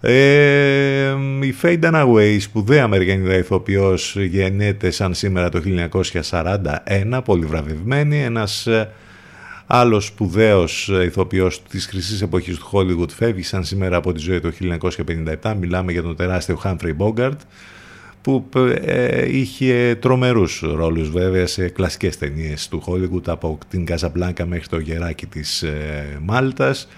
Ε, 0.00 1.14
η 1.40 1.54
Faye 1.62 1.78
Dunaway, 1.82 2.36
σπουδαία 2.40 2.84
Αμερικανίδα 2.84 3.36
ηθοποιός, 3.36 4.16
γεννιέται 4.16 4.90
σαν 4.90 5.14
σήμερα 5.14 5.48
το 5.48 5.62
1941, 6.20 7.20
πολύ 7.24 7.46
βραβευμένη. 7.46 8.22
Ένας 8.22 8.68
ε, 9.72 9.76
άλλος 9.76 10.06
σπουδαίος 10.06 10.88
ηθοποιός 11.04 11.62
της 11.62 11.86
χρυσής 11.86 12.22
εποχής 12.22 12.58
του 12.58 12.68
Hollywood 12.72 13.10
φεύγει 13.10 13.42
σαν 13.42 13.64
σήμερα 13.64 13.96
από 13.96 14.12
τη 14.12 14.20
ζωή 14.20 14.40
το 14.40 14.52
1957. 15.42 15.54
Μιλάμε 15.60 15.92
για 15.92 16.02
τον 16.02 16.16
τεράστιο 16.16 16.60
Humphrey 16.64 16.96
Bogart 16.98 17.36
που 18.22 18.48
ε, 18.84 19.36
είχε 19.38 19.96
τρομερούς 20.00 20.62
ρόλους 20.74 21.10
βέβαια 21.10 21.46
σε 21.46 21.68
κλασικές 21.68 22.18
ταινίες 22.18 22.68
του 22.68 22.82
Hollywood 22.86 23.28
από 23.28 23.58
την 23.68 23.86
Casablanca 23.88 24.44
μέχρι 24.46 24.66
το 24.68 24.78
γεράκι 24.78 25.26
της 25.26 25.62
ε, 25.62 26.18
Μάλτας 26.22 26.88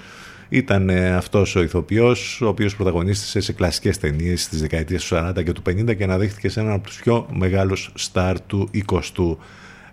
ήταν 0.49 0.89
ε, 0.89 1.15
αυτός 1.15 1.57
ο 1.57 1.63
ηθοποιός 1.63 2.41
ο 2.41 2.49
οποίος 2.49 2.77
πρωταγωνίστησε 2.77 3.41
σε 3.41 3.53
κλασικές 3.53 3.99
ταινίες 3.99 4.43
στις 4.43 4.61
δεκαετίες 4.61 5.05
του 5.05 5.15
40 5.17 5.45
και 5.45 5.53
του 5.53 5.63
50 5.67 5.97
και 5.97 6.05
αναδείχθηκε 6.05 6.49
σε 6.49 6.61
έναν 6.61 6.73
από 6.73 6.87
τους 6.87 7.01
πιο 7.01 7.27
μεγάλους 7.33 7.91
στάρ 7.95 8.41
του 8.41 8.71
20ου 8.89 9.37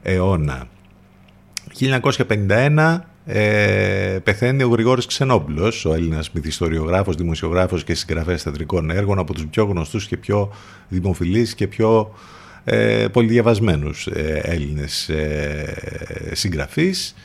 αιώνα. 0.02 0.68
1951 1.80 3.00
ε, 3.26 4.20
πεθαίνει 4.24 4.64
ο 4.64 4.68
Γρηγόρης 4.68 5.06
Ξενόπουλος, 5.06 5.86
ο 5.86 5.94
Έλληνας 5.94 6.32
μυθιστοριογράφος, 6.32 7.16
δημοσιογράφος 7.16 7.84
και 7.84 7.94
συγγραφέας 7.94 8.42
θεατρικών 8.42 8.90
έργων 8.90 9.20
από 9.20 9.34
τους 9.34 9.46
πιο 9.46 9.66
γνωστούς 9.66 10.08
και 10.08 10.18
πιο 10.18 10.54
δημοφιλείς 10.88 11.56
και 11.56 11.68
πιο 11.68 12.14
ε, 12.64 13.08
πολυδιαβασμένους 13.12 14.08
ε, 14.08 14.42
Έλληνες 14.44 15.10
ε, 15.10 15.74
συγγραφείς. 16.32 17.16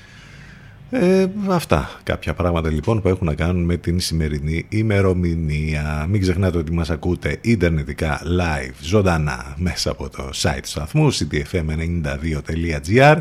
Ε, 0.91 1.27
αυτά 1.49 2.01
κάποια 2.03 2.35
πράγματα 2.35 2.71
λοιπόν 2.71 3.03
που 3.03 3.09
έχουν 3.09 3.27
να 3.27 3.35
κάνουν 3.35 3.65
με 3.65 3.77
την 3.77 4.01
σημερινή 4.01 4.67
ημερομηνία. 4.69 6.07
Μην 6.09 6.21
ξεχνάτε 6.21 6.59
ότι 6.59 6.73
μας 6.73 6.91
ακούτε 6.91 7.39
ιντερνετικά 7.41 8.21
live, 8.25 8.75
ζωντανά, 8.81 9.55
μέσα 9.57 9.91
από 9.91 10.09
το 10.09 10.31
site 10.35 10.59
του 10.63 10.69
σταθμού 10.69 11.13
ctfm92.gr 11.13 13.17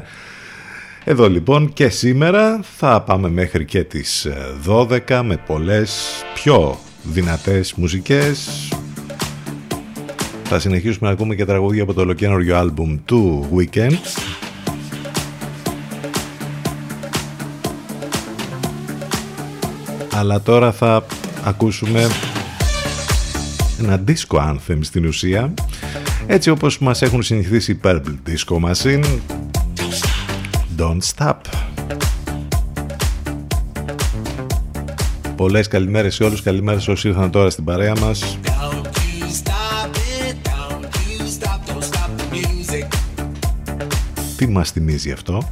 Εδώ 1.08 1.30
λοιπόν 1.30 1.74
και 1.74 1.90
σήμερα 1.90 2.60
θα 2.78 3.02
πάμε 3.02 3.30
μέχρι 3.30 3.66
και 3.66 3.84
τις 3.84 4.28
12 4.68 5.10
ε, 5.10 5.22
με 5.22 5.38
πολλές 5.46 6.24
πιο 6.34 6.78
δυνατές 7.04 7.74
μουσικές. 7.74 8.70
Θα 10.44 10.60
συνεχίσουμε 10.60 11.08
να 11.08 11.14
ακούμε 11.14 11.36
και 11.36 11.46
τραγούδια 11.46 11.84
από 11.84 11.94
το 11.94 12.02
ολοκένουργιο 12.02 12.58
άλμπουμ 12.58 12.98
του 13.06 13.50
Weekend 13.58 13.98
αλλά 20.12 20.42
τώρα 20.42 20.72
θα 20.72 21.06
ακούσουμε 21.44 22.08
ένα 23.80 24.04
disco 24.08 24.38
anthem 24.38 24.78
στην 24.82 25.06
ουσία 25.06 25.54
έτσι 26.28 26.50
όπως 26.50 26.80
μας 26.80 27.02
έχουν 27.02 27.24
συνηθίσει 27.24 27.72
οι 27.72 27.80
Purple 27.84 28.16
Disco 28.28 28.72
Machine 28.72 29.06
Don't 30.78 31.00
Stop. 31.16 31.36
Πολλές 35.36 35.68
καλημέρες 35.68 36.16
σε 36.16 36.24
όλους, 36.24 36.42
καλημέρες 36.42 36.88
όσοι 36.88 37.08
ήρθαν 37.08 37.32
τώρα 37.32 37.50
στην 37.50 37.64
παρέα 37.64 37.94
μας. 38.00 38.38
Τι 44.38 44.48
μας 44.48 44.72
θυμίζει 44.72 45.12
αυτό; 45.12 45.50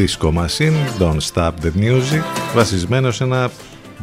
Disco 0.00 0.32
Machine, 0.32 0.76
Don't 0.98 1.20
Stop 1.32 1.52
the 1.62 1.72
Music, 1.80 2.22
βασισμένο 2.54 3.10
σε 3.10 3.24
ένα 3.24 3.50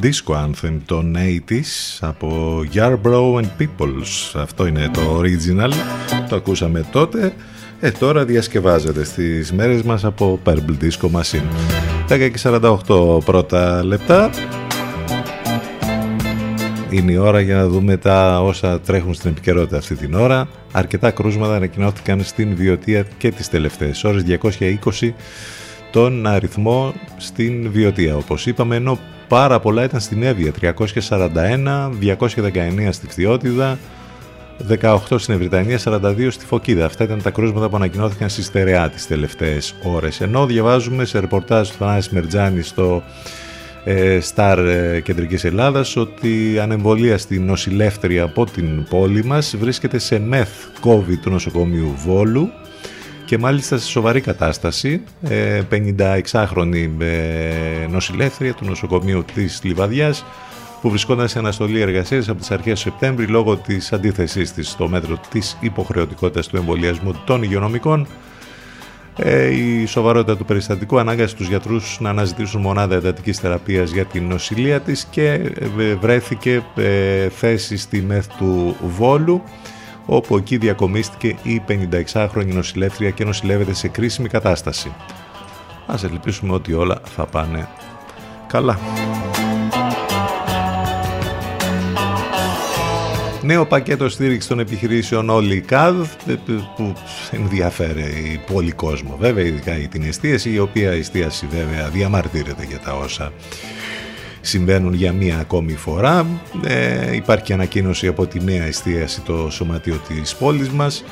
disco 0.02 0.36
anthem 0.36 0.78
των 0.86 1.16
80s 1.18 1.98
από 2.00 2.62
Yarbrough 2.74 3.36
and 3.36 3.48
Peoples. 3.60 4.34
Αυτό 4.34 4.66
είναι 4.66 4.90
το 4.94 5.22
original, 5.22 5.72
το 6.30 6.36
ακούσαμε 6.36 6.86
τότε. 6.92 7.34
Ε, 7.80 7.92
τώρα 7.92 8.26
διασκευάζεται 8.26 9.04
στις 9.04 9.54
μέρες 9.54 9.82
μας 9.82 10.06
από 10.06 10.40
Purple 10.46 10.78
Disco 10.82 11.10
Machine. 11.12 11.48
10 12.10 12.30
και 12.32 12.40
48 12.88 13.24
πρώτα 13.26 13.84
λεπτά. 13.84 14.30
Είναι 16.90 17.12
η 17.12 17.18
ώρα 17.18 17.42
για 17.42 17.56
να 17.56 17.68
δούμε 17.68 17.98
τα 17.98 18.42
όσα 18.42 18.80
τρέχουν 18.80 19.14
στην 19.14 19.30
επικαιρότητα 19.30 19.78
αυτή 19.78 19.96
την 19.96 20.14
ώρα. 20.14 20.48
Αρκετά 20.72 21.12
κρούσματα 21.12 21.56
ανακοινώθηκαν 21.56 22.24
στην 22.24 22.56
Βιωτία 22.56 23.06
και 23.18 23.32
τις 23.32 23.50
τελευταίες 23.50 24.04
ώρες. 24.04 24.24
220 24.24 25.14
τον 25.92 26.28
αριθμό 26.28 26.94
στην 27.18 27.72
Βιωτία. 27.72 28.16
Όπως 28.16 28.46
είπαμε, 28.46 28.76
ενώ 28.76 29.00
πάρα 29.28 29.60
πολλά 29.60 29.84
ήταν 29.84 30.00
στην 30.00 30.24
Εύβοια. 30.24 30.52
341, 30.52 31.92
219 32.00 32.90
στη 32.92 33.08
Φθιώτιδα, 33.08 33.78
18 34.82 34.98
στην 35.16 35.34
Ευρυτανία, 35.34 35.80
42 35.84 36.32
στη 36.32 36.46
Φωκίδα. 36.46 36.86
Αυτά 36.86 37.04
ήταν 37.04 37.22
τα 37.22 37.30
κρούσματα 37.30 37.70
που 37.70 37.76
ανακοινώθηκαν 37.76 38.30
στη 38.30 38.44
Στερεά 38.44 38.90
τις 38.90 39.08
τελευταίες 39.08 39.76
ώρες. 39.84 40.22
Ενώ 40.22 40.46
διαβάζουμε 40.46 41.06
σε 41.06 41.20
ρεπορτάζ 41.20 41.70
του 41.70 41.76
Θανάση 41.78 42.10
Μερτζάνη 42.14 42.62
στο 42.62 43.04
Σταρ 44.20 44.60
ε, 44.60 45.02
Κεντρικής 45.02 45.44
Ελλάδας 45.44 45.96
ότι 45.96 46.60
ανεμβολία 46.60 47.18
στην 47.18 47.46
νοσηλεύτρια 47.46 48.24
από 48.24 48.46
την 48.46 48.84
πόλη 48.90 49.24
μας 49.26 49.56
βρίσκεται 49.60 49.98
σε 49.98 50.20
μεθ 50.20 50.50
COVID 50.84 51.18
του 51.22 51.30
νοσοκομείου 51.30 51.94
Βόλου 52.06 52.52
και 53.28 53.38
μάλιστα 53.38 53.78
σε 53.78 53.88
σοβαρή 53.88 54.22
κατάσταση 54.22 55.02
56χρονη 55.72 56.90
ε, 57.00 57.88
νοσηλεύτρια 57.90 58.54
του 58.54 58.66
νοσοκομείου 58.66 59.26
της 59.34 59.60
Λιβαδιάς 59.64 60.26
που 60.82 60.90
βρισκόταν 60.90 61.28
σε 61.28 61.40
αναστολή 61.40 61.82
εργασίας 61.82 62.30
από 62.30 62.40
τις 62.40 62.52
αρχές 62.52 62.74
του 62.74 62.80
Σεπτέμβρη 62.80 63.26
λόγω 63.26 63.58
της 63.58 63.94
αντίθεσής 63.94 64.54
της 64.54 64.70
στο 64.70 64.88
μέτρο 64.88 65.20
της 65.30 65.58
υποχρεωτικότητας 65.60 66.48
του 66.48 66.58
εμβολιασμού 66.58 67.14
των 67.26 67.44
υγειονομικών 67.44 68.08
ε, 69.18 69.54
η 69.56 69.86
σοβαρότητα 69.86 70.38
του 70.38 70.46
περιστατικού 70.46 71.00
ανάγκασε 71.00 71.36
τους 71.36 71.48
γιατρούς 71.48 71.98
να 72.00 72.10
αναζητήσουν 72.10 72.62
μονάδα 72.62 72.96
εντατικής 72.96 73.40
θεραπείας 73.40 73.92
για 73.92 74.06
την 74.06 74.28
νοσηλεία 74.28 74.80
της 74.80 75.08
και 75.10 75.30
ε, 75.80 75.96
βρέθηκε 75.96 76.64
ε, 76.76 77.30
θέση 77.30 77.78
στη 77.78 78.02
ΜΕΘ 78.02 78.28
του 78.28 78.76
Βόλου 78.98 79.44
όπου 80.10 80.38
εκεί 80.38 80.58
διακομίστηκε 80.58 81.36
η 81.44 81.62
56χρονη 81.68 82.54
νοσηλεύτρια 82.54 83.10
και 83.10 83.26
νοσηλεύεται 83.26 83.74
σε 83.74 83.88
κρίσιμη 83.88 84.28
κατάσταση. 84.28 84.94
Ας 85.86 86.04
ελπίσουμε 86.04 86.54
ότι 86.54 86.74
όλα 86.74 87.02
θα 87.16 87.26
πάνε 87.26 87.68
καλά. 88.48 88.80
Νέο 93.42 93.66
πακέτο 93.66 94.10
στήριξης 94.10 94.50
των 94.50 94.60
επιχειρήσεων 94.60 95.30
όλοι 95.30 95.56
η 95.56 95.62
ΚΑΔ 95.62 96.08
που 96.76 96.94
ενδιαφέρει 97.32 98.42
πολύ 98.52 98.72
κόσμο 98.72 99.18
βέβαια 99.20 99.46
ειδικά 99.46 99.78
για 99.78 99.88
την 99.88 100.04
εστίαση 100.04 100.52
η 100.52 100.60
οποία 100.60 100.92
εστίαση 100.92 101.48
βέβαια 101.50 101.90
διαμαρτύρεται 101.90 102.64
για 102.64 102.80
τα 102.80 102.94
όσα 102.94 103.32
συμβαίνουν 104.48 104.94
για 104.94 105.12
μία 105.12 105.38
ακόμη 105.40 105.74
φορά. 105.74 106.26
Ε, 106.64 107.16
υπάρχει 107.16 107.54
ανακοίνωση 107.54 108.08
από 108.08 108.26
τη 108.26 108.44
νέα 108.44 108.64
εστίαση 108.64 109.22
το 109.22 109.50
σωματείο 109.50 110.02
της 110.08 110.36
πόλης 110.36 110.70
μας 110.70 111.04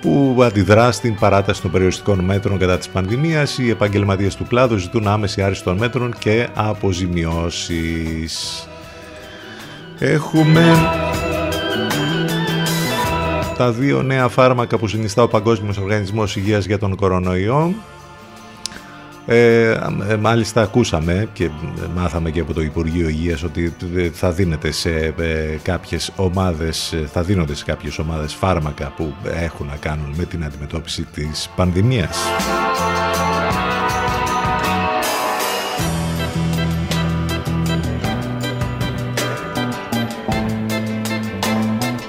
που 0.00 0.40
αντιδρά 0.42 0.92
στην 0.92 1.14
παράταση 1.14 1.62
των 1.62 1.70
περιοριστικών 1.70 2.24
μέτρων 2.24 2.58
κατά 2.58 2.78
της 2.78 2.88
πανδημίας. 2.88 3.58
Οι 3.58 3.70
επαγγελματίες 3.70 4.34
του 4.34 4.46
κλάδου 4.46 4.76
ζητούν 4.76 5.06
άμεση 5.06 5.42
άρση 5.42 5.62
των 5.62 5.76
μέτρων 5.76 6.14
και 6.18 6.48
αποζημιώσεις. 6.54 8.68
Έχουμε 9.98 10.74
τα 13.56 13.72
δύο 13.72 14.02
νέα 14.02 14.28
φάρμακα 14.28 14.78
που 14.78 14.88
συνιστά 14.88 15.22
ο 15.22 15.28
Παγκόσμιος 15.28 15.78
Οργανισμός 15.78 16.36
Υγείας 16.36 16.64
για 16.64 16.78
τον 16.78 16.96
κορονοϊό. 16.96 17.74
Ε, 19.26 19.70
ε 20.08 20.16
μάλιστα 20.16 20.62
ακούσαμε 20.62 21.28
και 21.32 21.50
μάθαμε 21.94 22.30
και 22.30 22.40
από 22.40 22.52
το 22.52 22.60
Υπουργείο 22.60 23.08
Υγείας 23.08 23.42
ότι 23.42 23.74
θα 24.12 24.32
δίνεται 24.32 24.70
σε 24.70 24.90
ε, 24.90 25.58
κάποιες 25.62 26.12
ομάδες, 26.16 26.94
θα 27.12 27.22
δίνονται 27.22 27.54
σε 27.54 27.64
κάποιες 27.64 27.98
ομάδες 27.98 28.34
φάρμακα 28.34 28.92
που 28.96 29.14
έχουν 29.24 29.66
να 29.66 29.76
κάνουν 29.76 30.14
με 30.16 30.24
την 30.24 30.44
αντιμετώπιση 30.44 31.02
της 31.02 31.50
πανδημίας. 31.56 32.16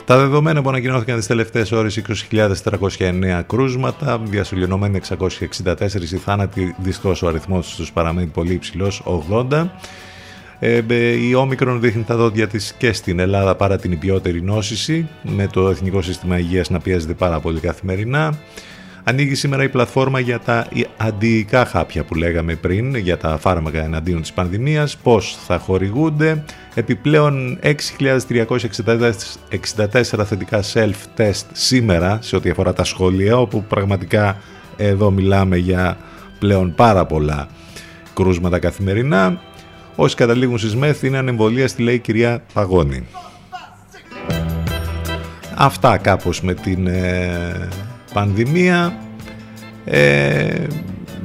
Τα 0.08 0.18
δεδομένα 0.18 0.62
που 0.62 0.70
ανακοινώθηκαν 0.70 1.18
τις 1.18 1.28
τελευταίες 1.28 1.72
ώρες 1.72 2.02
20.409 2.32 3.42
κρούσματα, 3.48 4.20
διασωληνωμένοι 4.24 4.98
664 4.98 6.12
οι 6.12 6.18
θάνατοι, 6.18 6.76
δυστυχώς 6.78 7.22
ο 7.22 7.28
αριθμός 7.28 7.76
τους 7.76 7.92
παραμένει 7.92 8.28
πολύ 8.28 8.54
υψηλός, 8.54 9.04
80. 9.06 9.70
Ε, 10.60 10.82
η 11.28 11.34
Όμικρον 11.34 11.80
δείχνει 11.80 12.04
τα 12.04 12.16
δόντια 12.16 12.48
της 12.48 12.74
και 12.78 12.94
στην 12.94 13.20
Ελλάδα 13.20 13.56
παρά 13.56 13.78
την 13.78 13.92
υπιότερη 13.92 14.42
νόσηση, 14.42 15.08
με 15.22 15.48
το 15.48 15.70
Εθνικό 15.70 16.02
Σύστημα 16.02 16.40
Υγείας 16.40 16.70
να 16.70 16.80
πιέζεται 16.80 17.14
πάρα 17.14 17.40
πολύ 17.40 17.60
καθημερινά. 17.60 18.38
Ανοίγει 19.10 19.36
σήμερα 19.36 19.64
η 19.64 19.70
πλατφόρμα 19.70 20.20
για 20.20 20.40
τα 20.40 20.68
αντιϊκά 20.98 21.66
χάπια 21.66 22.04
που 22.04 22.16
λέγαμε 22.16 22.56
πριν, 22.56 22.96
για 22.96 23.18
τα 23.18 23.38
φάρμακα 23.38 23.84
εναντίον 23.84 24.22
της 24.22 24.34
πανδημίας, 24.34 24.98
πώς 24.98 25.38
θα 25.46 25.58
χορηγούνται. 25.58 26.44
Επιπλέον 26.74 27.60
6.364 27.64 30.26
θετικά 30.26 30.64
self-test 30.74 31.44
σήμερα 31.52 32.20
σε 32.22 32.36
ό,τι 32.36 32.50
αφορά 32.50 32.74
τα 32.74 32.84
σχολεία, 32.84 33.38
όπου 33.38 33.64
πραγματικά 33.64 34.38
εδώ 34.78 35.12
μιλάμε 35.12 35.58
για 35.58 35.98
πλέον 36.40 36.76
πάρα 36.76 37.06
πολλά 37.06 37.48
κρούσματα 38.14 38.60
καθημερινά. 38.60 39.42
Όσοι 39.96 40.16
καταλήγουν 40.16 40.58
στις 40.58 40.76
ΜΕΘ 40.76 41.02
είναι 41.02 41.18
ανεμβολία 41.18 41.68
στη 41.68 41.82
λέει 41.82 41.96
η 41.96 42.00
κυρία 42.00 42.44
Παγώνη. 42.54 43.08
Αυτά 45.56 45.98
κάπως 45.98 46.42
με 46.42 46.54
την 46.54 46.88
ε, 46.88 47.68
πανδημία. 48.14 49.02
Ε, 49.86 50.68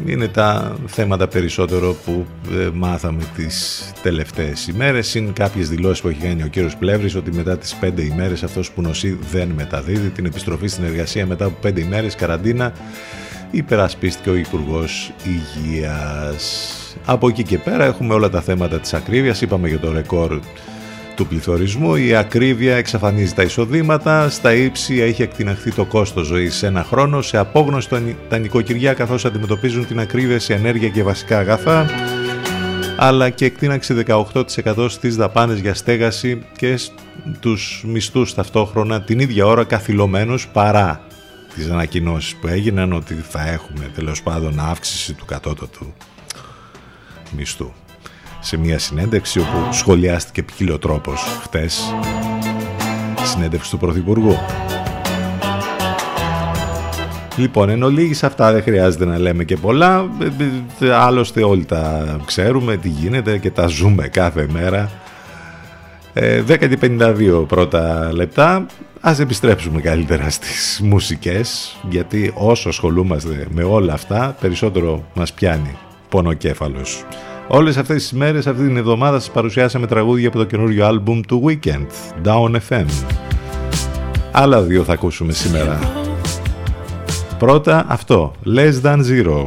είναι 0.06 0.28
τα 0.28 0.76
θέματα 0.86 1.28
περισσότερο 1.28 1.96
που 2.04 2.26
ε, 2.52 2.68
μάθαμε 2.74 3.22
τις 3.36 3.84
τελευταίες 4.02 4.66
ημέρες 4.66 5.14
είναι 5.14 5.30
κάποιες 5.34 5.68
δηλώσεις 5.68 6.00
που 6.00 6.08
έχει 6.08 6.20
κάνει 6.20 6.42
ο 6.42 6.46
κύριος 6.46 6.76
Πλεύρης 6.76 7.14
ότι 7.14 7.32
μετά 7.32 7.58
τις 7.58 7.74
πέντε 7.74 8.02
ημέρες 8.02 8.42
αυτός 8.42 8.70
που 8.70 8.82
νοσεί 8.82 9.18
δεν 9.30 9.48
μεταδίδει 9.48 10.08
την 10.08 10.24
επιστροφή 10.24 10.66
στην 10.66 10.84
εργασία 10.84 11.26
μετά 11.26 11.44
από 11.44 11.56
πέντε 11.60 11.80
ημέρες 11.80 12.14
καραντίνα 12.14 12.72
υπερασπίστηκε 13.50 14.30
ο 14.30 14.34
υπουργός 14.34 15.12
Υγείας. 15.24 16.76
Από 17.04 17.28
εκεί 17.28 17.42
και 17.42 17.58
πέρα 17.58 17.84
έχουμε 17.84 18.14
όλα 18.14 18.28
τα 18.28 18.40
θέματα 18.40 18.80
της 18.80 18.94
ακρίβειας, 18.94 19.40
είπαμε 19.40 19.68
για 19.68 19.78
το 19.78 19.92
ρεκόρ 19.92 20.40
του 21.14 21.26
πληθωρισμού. 21.26 21.94
Η 21.94 22.14
ακρίβεια 22.14 22.76
εξαφανίζει 22.76 23.32
τα 23.32 23.42
εισοδήματα, 23.42 24.30
στα 24.30 24.54
ύψη 24.54 25.00
έχει 25.00 25.22
εκτιναχθεί 25.22 25.72
το 25.72 25.84
κόστος 25.84 26.26
ζωής 26.26 26.54
σε 26.54 26.66
ένα 26.66 26.84
χρόνο, 26.84 27.22
σε 27.22 27.38
απόγνωση 27.38 27.88
τα 28.28 28.38
νοικοκυριά 28.38 28.94
καθώς 28.94 29.24
αντιμετωπίζουν 29.24 29.86
την 29.86 30.00
ακρίβεια 30.00 30.38
σε 30.38 30.54
ενέργεια 30.54 30.88
και 30.88 31.02
βασικά 31.02 31.38
αγαθά, 31.38 31.86
αλλά 32.96 33.30
και 33.30 33.44
εκτείναξη 33.44 34.04
18% 34.06 34.86
στις 34.88 35.16
δαπάνες 35.16 35.58
για 35.58 35.74
στέγαση 35.74 36.42
και 36.56 36.78
τους 37.40 37.84
μισθούς 37.86 38.34
ταυτόχρονα 38.34 39.02
την 39.02 39.18
ίδια 39.18 39.46
ώρα 39.46 39.64
καθυλωμένους 39.64 40.48
παρά 40.48 41.00
τις 41.54 41.70
ανακοινώσεις 41.70 42.34
που 42.34 42.46
έγιναν 42.46 42.92
ότι 42.92 43.14
θα 43.14 43.48
έχουμε 43.48 43.90
τέλος 43.94 44.22
πάντων 44.22 44.60
αύξηση 44.60 45.12
του 45.12 45.24
κατώτατου 45.24 45.94
μισθού 47.36 47.72
σε 48.42 48.56
μια 48.56 48.78
συνέντευξη 48.78 49.38
όπου 49.38 49.72
σχολιάστηκε 49.72 50.42
ποικίλο 50.42 50.78
τρόπος 50.78 51.38
χτες 51.42 51.94
συνέντευξη 53.22 53.70
του 53.70 53.78
Πρωθυπουργού. 53.78 54.36
Λοιπόν, 57.36 57.68
εν 57.68 57.82
ολίγης 57.82 58.22
αυτά 58.22 58.52
δεν 58.52 58.62
χρειάζεται 58.62 59.04
να 59.04 59.18
λέμε 59.18 59.44
και 59.44 59.56
πολλά. 59.56 60.10
Άλλωστε 60.92 61.42
όλοι 61.42 61.64
τα 61.64 62.16
ξέρουμε 62.24 62.76
τι 62.76 62.88
γίνεται 62.88 63.38
και 63.38 63.50
τα 63.50 63.66
ζούμε 63.66 64.08
κάθε 64.08 64.46
μέρα. 64.52 64.90
10 66.14 66.20
ε, 66.48 66.56
και 66.56 66.78
52 66.80 67.44
πρώτα 67.48 68.12
λεπτά. 68.12 68.66
Ας 69.00 69.18
επιστρέψουμε 69.18 69.80
καλύτερα 69.80 70.30
στις 70.30 70.80
μουσικές, 70.82 71.76
γιατί 71.90 72.32
όσο 72.34 72.68
ασχολούμαστε 72.68 73.46
με 73.50 73.62
όλα 73.62 73.92
αυτά, 73.92 74.36
περισσότερο 74.40 75.04
μας 75.14 75.32
πιάνει 75.32 75.76
πονοκέφαλος. 76.08 77.04
Όλες 77.54 77.76
αυτές 77.76 78.02
τις 78.02 78.12
μέρες, 78.12 78.46
αυτή 78.46 78.66
την 78.66 78.76
εβδομάδα 78.76 79.18
σας 79.18 79.30
παρουσιάσαμε 79.30 79.86
τραγούδια 79.86 80.28
από 80.28 80.38
το 80.38 80.44
καινούριο 80.44 80.86
άλμπουμ 80.86 81.20
του 81.20 81.42
Weekend, 81.46 81.86
Down 82.24 82.56
FM. 82.68 82.86
Άλλα 84.32 84.62
δύο 84.62 84.84
θα 84.84 84.92
ακούσουμε 84.92 85.32
σήμερα. 85.32 85.78
Πρώτα 87.38 87.84
αυτό, 87.88 88.32
Less 88.56 88.80
Than 88.82 88.98
Zero. 88.98 89.46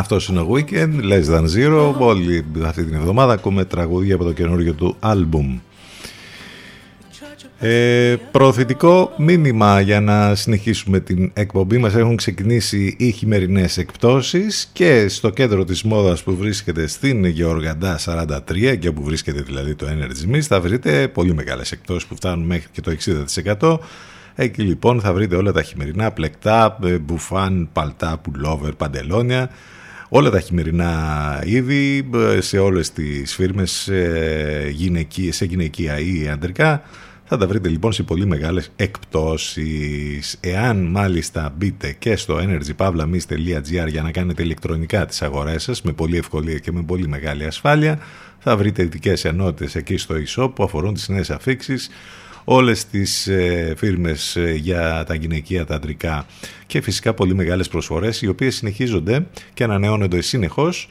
Αυτός 0.00 0.28
είναι 0.28 0.40
ο 0.40 0.48
Weekend, 0.54 1.12
Less 1.12 1.24
Than 1.34 1.44
Zero. 1.56 1.94
Όλη 1.98 2.44
αυτή 2.64 2.84
την 2.84 2.94
εβδομάδα 2.94 3.32
ακούμε 3.32 3.64
τραγούδια 3.64 4.14
από 4.14 4.24
το 4.24 4.32
καινούργιο 4.32 4.72
του 4.72 4.96
άλμπουμ. 5.00 5.58
Ε, 7.58 8.16
προωθητικό 8.30 9.12
μήνυμα 9.16 9.80
για 9.80 10.00
να 10.00 10.34
συνεχίσουμε 10.34 11.00
την 11.00 11.30
εκπομπή 11.34 11.78
μας 11.78 11.94
έχουν 11.94 12.16
ξεκινήσει 12.16 12.96
οι 12.98 13.10
χειμερινές 13.10 13.78
εκπτώσεις 13.78 14.70
και 14.72 15.08
στο 15.08 15.30
κέντρο 15.30 15.64
της 15.64 15.82
μόδας 15.82 16.22
που 16.22 16.36
βρίσκεται 16.36 16.86
στην 16.86 17.24
Γεωργαντά 17.24 17.98
43 18.04 18.76
και 18.78 18.88
όπου 18.88 19.02
βρίσκεται 19.02 19.40
δηλαδή 19.40 19.74
το 19.74 19.86
Energy 19.86 20.34
Mist 20.34 20.40
θα 20.40 20.60
βρείτε 20.60 21.08
πολύ 21.08 21.34
μεγάλες 21.34 21.72
εκπτώσεις 21.72 22.08
που 22.08 22.16
φτάνουν 22.16 22.46
μέχρι 22.46 22.68
και 22.72 22.80
το 22.80 22.96
60% 23.60 23.78
Εκεί 24.34 24.62
λοιπόν 24.62 25.00
θα 25.00 25.12
βρείτε 25.12 25.36
όλα 25.36 25.52
τα 25.52 25.62
χειμερινά 25.62 26.10
πλεκτά, 26.10 26.78
ε, 26.84 26.98
μπουφάν, 26.98 27.68
παλτά, 27.72 28.18
πουλόβερ, 28.22 28.72
παντελόνια 28.72 29.50
όλα 30.12 30.30
τα 30.30 30.40
χειμερινά 30.40 31.42
είδη 31.44 32.10
ε, 32.14 32.40
σε 32.40 32.58
όλες 32.58 32.92
τις 32.92 33.34
φίρμες 33.34 33.88
ε, 33.88 34.74
σε 35.30 35.44
γυναικεία 35.44 35.98
ή 35.98 36.28
αντρικά 36.28 36.82
θα 37.24 37.36
τα 37.36 37.46
βρείτε 37.46 37.68
λοιπόν 37.68 37.92
σε 37.92 38.02
πολύ 38.02 38.26
μεγάλες 38.26 38.70
εκπτώσεις. 38.76 40.36
Εάν 40.40 40.76
μάλιστα 40.82 41.54
μπείτε 41.56 41.92
και 41.98 42.16
στο 42.16 42.38
energypavlamis.gr 42.38 43.88
για 43.88 44.02
να 44.02 44.10
κάνετε 44.10 44.42
ηλεκτρονικά 44.42 45.06
τις 45.06 45.22
αγορές 45.22 45.62
σας 45.62 45.82
με 45.82 45.92
πολύ 45.92 46.16
ευκολία 46.16 46.58
και 46.58 46.72
με 46.72 46.82
πολύ 46.82 47.08
μεγάλη 47.08 47.44
ασφάλεια 47.44 47.98
θα 48.38 48.56
βρείτε 48.56 48.82
ειδικές 48.82 49.24
ενότητες 49.24 49.74
εκεί 49.74 49.96
στο 49.96 50.14
e-shop 50.26 50.50
που 50.54 50.62
αφορούν 50.62 50.94
τις 50.94 51.08
νέες 51.08 51.30
αφήξεις 51.30 51.90
όλες 52.52 52.86
τις 52.86 53.26
ε, 53.26 53.74
φίρμες 53.76 54.36
ε, 54.36 54.52
για 54.52 55.04
τα 55.06 55.14
γυναικεία, 55.14 55.64
τα 55.66 55.74
αντρικά 55.74 56.26
και 56.66 56.80
φυσικά 56.80 57.14
πολύ 57.14 57.34
μεγάλες 57.34 57.68
προσφορές 57.68 58.22
οι 58.22 58.28
οποίες 58.28 58.54
συνεχίζονται 58.54 59.26
και 59.54 59.64
ανανεώνονται 59.64 60.20
συνεχώς 60.20 60.88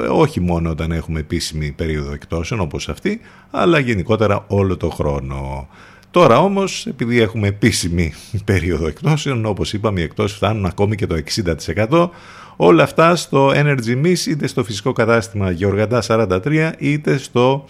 ε, 0.00 0.06
όχι 0.06 0.40
μόνο 0.40 0.70
όταν 0.70 0.92
έχουμε 0.92 1.20
επίσημη 1.20 1.72
περίοδο 1.72 2.12
εκτόσεων 2.12 2.60
όπως 2.60 2.88
αυτή, 2.88 3.20
αλλά 3.50 3.78
γενικότερα 3.78 4.44
όλο 4.48 4.76
το 4.76 4.88
χρόνο. 4.90 5.68
Τώρα 6.10 6.38
όμως, 6.38 6.86
επειδή 6.86 7.20
έχουμε 7.20 7.48
επίσημη 7.48 8.12
περίοδο 8.44 8.86
εκτόσεων, 8.86 9.46
όπως 9.46 9.72
είπαμε 9.72 10.00
οι 10.00 10.02
εκτόσεις 10.02 10.36
φτάνουν 10.36 10.66
ακόμη 10.66 10.96
και 10.96 11.06
το 11.06 11.22
60%, 11.88 12.08
όλα 12.56 12.82
αυτά 12.82 13.16
στο 13.16 13.50
Energy 13.54 14.04
Miss 14.04 14.26
είτε 14.26 14.46
στο 14.46 14.64
φυσικό 14.64 14.92
κατάστημα 14.92 15.50
Γεωργαντά 15.50 16.02
43 16.06 16.72
είτε 16.78 17.18
στο 17.18 17.64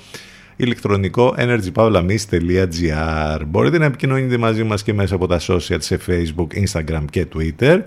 ηλεκτρονικό 0.60 1.34
energypavlamis.gr 1.38 3.40
Μπορείτε 3.46 3.78
να 3.78 3.84
επικοινωνείτε 3.84 4.36
μαζί 4.36 4.64
μας 4.64 4.82
και 4.82 4.94
μέσα 4.94 5.14
από 5.14 5.26
τα 5.26 5.40
social 5.40 5.78
σε 5.78 5.98
Facebook, 6.06 6.46
Instagram 6.64 7.04
και 7.10 7.26
Twitter. 7.34 7.80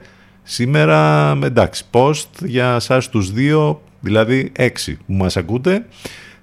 Σήμερα 0.44 1.36
με 1.36 1.46
εντάξει 1.46 1.84
post 1.92 2.46
για 2.46 2.80
σας 2.80 3.10
τους 3.10 3.32
δύο, 3.32 3.82
δηλαδή 4.00 4.52
έξι 4.56 4.98
που 5.06 5.14
μας 5.14 5.38
ακούτε. 5.38 5.86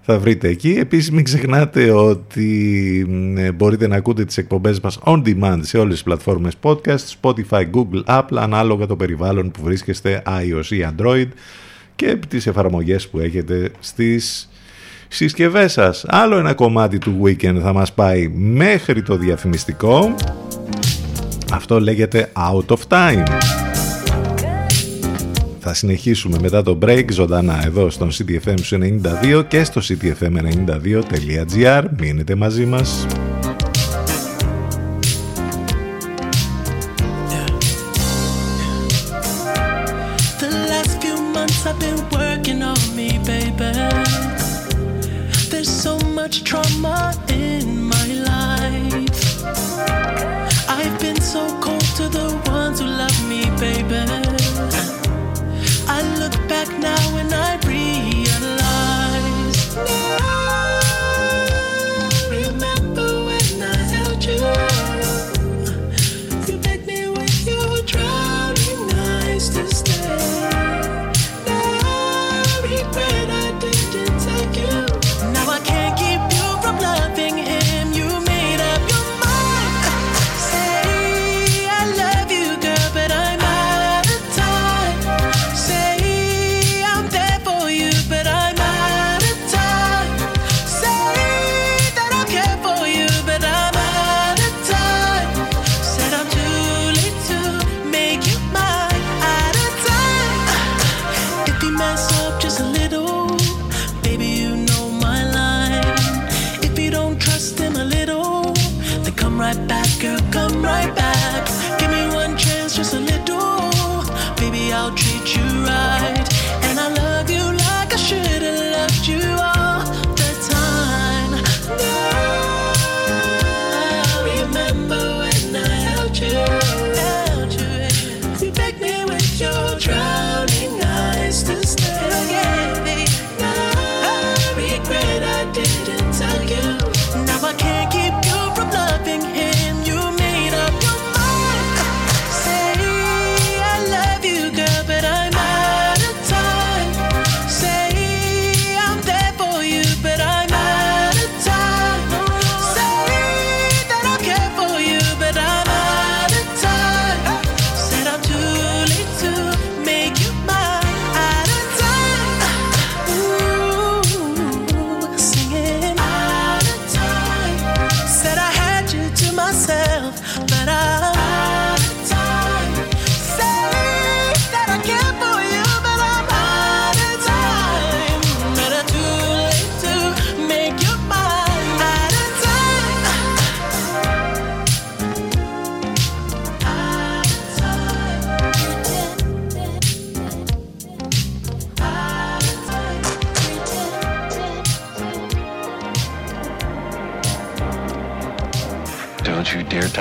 Θα 0.01 0.19
βρείτε 0.19 0.49
εκεί. 0.49 0.71
Επίσης 0.71 1.11
μην 1.11 1.25
ξεχνάτε 1.25 1.91
ότι 1.91 3.07
ε, 3.37 3.53
μπορείτε 3.53 3.87
να 3.87 3.97
ακούτε 3.97 4.25
τις 4.25 4.39
εκπομπές 4.39 4.81
μας 4.81 4.99
on 5.05 5.23
demand 5.25 5.59
σε 5.61 5.79
όλες 5.79 5.93
τις 5.93 6.03
πλατφόρμες 6.03 6.55
podcast, 6.63 7.21
Spotify, 7.21 7.71
Google, 7.71 8.05
Apple, 8.05 8.37
ανάλογα 8.37 8.87
το 8.87 8.97
περιβάλλον 8.97 9.51
που 9.51 9.63
βρίσκεστε 9.63 10.23
iOS 10.27 10.71
ή 10.71 10.87
Android 10.97 11.29
και 11.97 12.19
τις 12.29 12.47
εφαρμογές 12.47 13.09
που 13.09 13.19
έχετε 13.19 13.71
στις 13.81 14.50
συσκευές 15.13 15.73
σας. 15.73 16.05
Άλλο 16.09 16.37
ένα 16.37 16.55
κομμάτι 16.55 16.99
του 16.99 17.21
weekend 17.25 17.59
θα 17.63 17.73
μας 17.73 17.93
πάει 17.93 18.29
μέχρι 18.29 19.03
το 19.03 19.17
διαφημιστικό. 19.17 20.15
Αυτό 21.53 21.81
λέγεται 21.81 22.33
Out 22.37 22.67
of 22.67 22.79
Time. 22.89 23.25
Θα 25.59 25.75
συνεχίσουμε 25.75 26.39
μετά 26.41 26.63
το 26.63 26.79
break 26.83 27.05
ζωντανά 27.11 27.63
εδώ 27.67 27.91
στον 27.91 28.11
CTFM 28.11 28.55
92 28.71 29.45
και 29.49 29.65
στο 29.65 29.81
ctfm92.gr. 29.89 31.83
Μείνετε 31.99 32.35
μαζί 32.35 32.67
μας. 32.67 33.07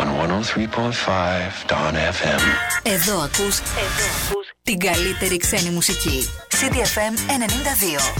on 0.00 0.08
103.5 0.08 1.66
Dawn 1.70 1.94
FM. 1.94 2.42
Εδώ 2.82 3.18
ακούς, 3.18 3.58
εδώ 3.58 4.06
ακούς 4.26 4.46
την 4.62 4.78
καλύτερη 4.78 5.36
ξένη 5.36 5.70
μουσική. 5.70 6.28
CDFM 6.48 7.14
92. 7.28 8.14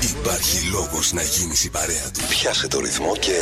Υπάρχει 0.00 0.68
λόγος 0.70 1.12
να 1.12 1.22
γίνεις 1.22 1.64
η 1.64 1.70
παρέα 1.70 2.10
του. 2.12 2.20
Πιάσε 2.28 2.68
το 2.68 2.78
ρυθμό 2.80 3.16
και 3.16 3.36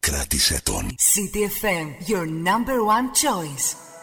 κράτησε 0.00 0.60
τον. 0.62 0.94
CDFM, 1.14 2.10
your 2.10 2.26
number 2.26 2.78
one 2.96 3.08
choice. 3.24 3.93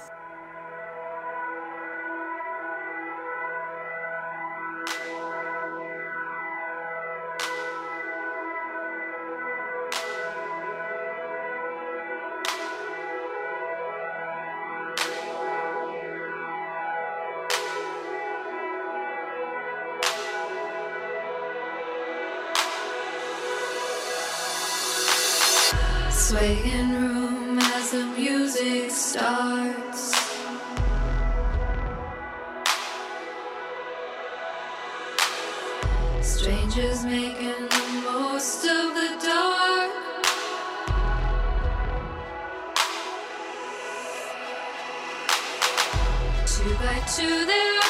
Strangers 36.81 37.05
making 37.05 37.69
the 37.69 38.01
most 38.11 38.65
of 38.65 38.95
the 38.95 39.09
dark. 39.23 39.91
Two 46.47 46.73
by 46.77 46.99
two, 47.15 47.45
their 47.45 47.80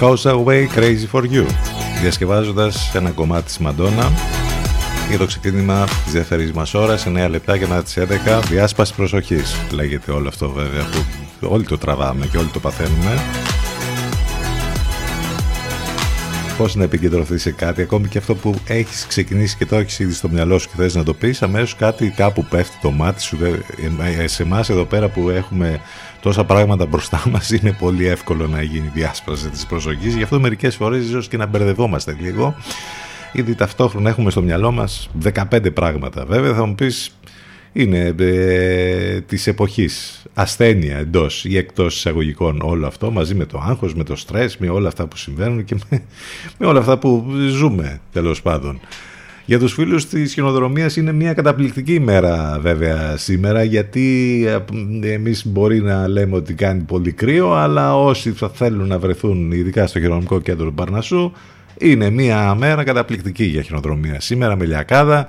Goes 0.00 0.26
Away 0.26 0.68
Crazy 0.76 1.08
For 1.12 1.22
You. 1.22 1.46
Διασκευάζοντας 2.00 2.94
ένα 2.94 3.10
κομμάτι 3.10 3.44
της 3.44 3.58
Μαντόνα 3.58 4.12
για 5.08 5.18
το 5.18 5.26
ξεκίνημα 5.26 5.84
της 6.04 6.12
δεύτερης 6.12 6.52
μας 6.52 6.74
ώρας 6.74 7.06
9 7.06 7.28
λεπτά 7.30 7.58
και 7.58 7.66
μετά 7.66 7.82
τις 7.82 7.96
11 7.96 8.40
διάσπαση 8.48 8.94
προσοχής 8.94 9.56
λέγεται 9.72 10.12
όλο 10.12 10.28
αυτό 10.28 10.50
βέβαια 10.50 10.82
που 10.82 11.48
όλοι 11.48 11.64
το 11.64 11.78
τραβάμε 11.78 12.26
και 12.26 12.36
όλοι 12.38 12.48
το 12.52 12.58
παθαίνουμε. 12.58 13.22
Πώς 16.58 16.74
να 16.74 16.84
επικεντρωθείς 16.84 17.42
σε 17.42 17.50
κάτι 17.50 17.82
ακόμη 17.82 18.08
και 18.08 18.18
αυτό 18.18 18.34
που 18.34 18.54
έχεις 18.66 19.06
ξεκινήσει 19.06 19.56
και 19.56 19.66
το 19.66 19.76
έχεις 19.76 19.98
ήδη 19.98 20.12
στο 20.12 20.28
μυαλό 20.28 20.58
σου 20.58 20.68
και 20.68 20.74
θες 20.76 20.94
να 20.94 21.02
το 21.02 21.14
πεις 21.14 21.42
αμέσως 21.42 21.76
κάτι 21.76 22.12
κάπου 22.16 22.44
πέφτει 22.44 22.76
το 22.82 22.90
μάτι 22.90 23.22
σου. 23.22 23.38
Ε, 24.18 24.26
σε 24.26 24.42
εμάς 24.42 24.68
εδώ 24.68 24.84
πέρα 24.84 25.08
που 25.08 25.30
έχουμε 25.30 25.80
τόσα 26.20 26.44
πράγματα 26.44 26.86
μπροστά 26.86 27.22
μας 27.32 27.50
είναι 27.50 27.72
πολύ 27.72 28.06
εύκολο 28.06 28.46
να 28.46 28.62
γίνει 28.62 28.90
διάσπαση 28.94 29.48
της 29.48 29.66
προσοχής 29.66 30.16
γι' 30.16 30.22
αυτό 30.22 30.40
μερικές 30.40 30.76
φορές 30.76 31.04
ίσως 31.04 31.28
και 31.28 31.36
να 31.36 31.46
μπερδευόμαστε 31.46 32.16
λίγο 32.20 32.54
Ήδη 33.32 33.54
ταυτόχρονα 33.54 34.08
έχουμε 34.08 34.30
στο 34.30 34.42
μυαλό 34.42 34.72
μας 34.72 35.10
15 35.50 35.74
πράγματα. 35.74 36.24
Βέβαια 36.26 36.54
θα 36.54 36.66
μου 36.66 36.74
πεις 36.74 37.18
είναι 37.72 38.14
ε, 38.18 39.20
της 39.20 39.46
εποχής 39.46 40.22
ασθένεια 40.34 40.96
εντός 40.96 41.44
ή 41.44 41.56
εκτός 41.56 41.96
εισαγωγικών 41.96 42.60
όλο 42.62 42.86
αυτό 42.86 43.10
μαζί 43.10 43.34
με 43.34 43.44
το 43.44 43.62
άγχος, 43.64 43.94
με 43.94 44.04
το 44.04 44.16
στρες, 44.16 44.56
με 44.56 44.68
όλα 44.68 44.88
αυτά 44.88 45.06
που 45.06 45.16
συμβαίνουν 45.16 45.64
και 45.64 45.76
με, 45.90 46.02
με 46.58 46.66
όλα 46.66 46.80
αυτά 46.80 46.98
που 46.98 47.26
ζούμε 47.48 48.00
τέλος 48.12 48.42
πάντων. 48.42 48.80
Για 49.48 49.58
τους 49.58 49.72
φίλους 49.72 50.06
της 50.06 50.32
χιονοδρομίας 50.32 50.96
είναι 50.96 51.12
μια 51.12 51.34
καταπληκτική 51.34 51.94
ημέρα 51.94 52.58
βέβαια 52.60 53.16
σήμερα 53.16 53.62
γιατί 53.62 54.44
ε, 55.02 55.12
εμείς 55.12 55.46
μπορεί 55.46 55.80
να 55.80 56.08
λέμε 56.08 56.36
ότι 56.36 56.54
κάνει 56.54 56.82
πολύ 56.82 57.12
κρύο 57.12 57.52
αλλά 57.52 57.96
όσοι 57.96 58.32
θα 58.32 58.48
θέλουν 58.48 58.88
να 58.88 58.98
βρεθούν 58.98 59.52
ειδικά 59.52 59.86
στο 59.86 60.00
χειρονομικό 60.00 60.40
κέντρο 60.40 60.66
του 60.66 60.74
Παρνασσού 60.74 61.32
είναι 61.78 62.10
μια 62.10 62.54
μέρα 62.54 62.84
καταπληκτική 62.84 63.44
για 63.44 63.62
χιονοδρομία. 63.62 64.20
Σήμερα 64.20 64.56
με 64.56 64.64
λιακάδα 64.64 65.26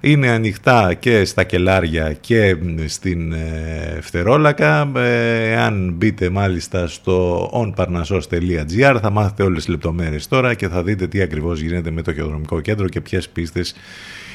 είναι 0.00 0.28
ανοιχτά 0.28 0.94
και 0.94 1.24
στα 1.24 1.44
κελάρια 1.44 2.12
και 2.12 2.56
στην 2.86 3.32
ε, 3.32 3.98
Φτερόλακα. 4.00 4.80
Αν 5.58 5.92
μπείτε 5.96 6.30
μάλιστα 6.30 6.86
στο 6.86 7.50
onparnassos.gr 7.54 8.98
θα 9.02 9.10
μάθετε 9.10 9.42
όλες 9.42 9.64
τις 9.64 9.68
λεπτομέρειες 9.68 10.28
τώρα 10.28 10.54
και 10.54 10.68
θα 10.68 10.82
δείτε 10.82 11.06
τι 11.06 11.20
ακριβώς 11.20 11.60
γίνεται 11.60 11.90
με 11.90 12.02
το 12.02 12.12
χειροδρομικό 12.12 12.60
κέντρο 12.60 12.88
και 12.88 13.00
ποιες 13.00 13.28
πίστες 13.28 13.74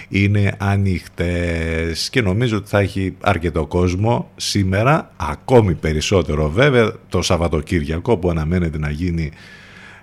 είναι 0.10 0.56
ανοιχτές 0.58 2.10
και 2.10 2.22
νομίζω 2.22 2.58
ότι 2.58 2.70
θα 2.70 2.80
έχει 2.80 3.16
αρκετό 3.22 3.66
κόσμο 3.66 4.32
σήμερα, 4.36 5.12
ακόμη 5.16 5.74
περισσότερο 5.74 6.50
βέβαια 6.50 6.94
το 7.10 7.22
Σαββατοκύριακο 7.22 8.18
που 8.18 8.30
αναμένεται 8.30 8.78
να 8.78 8.90
γίνει 8.90 9.32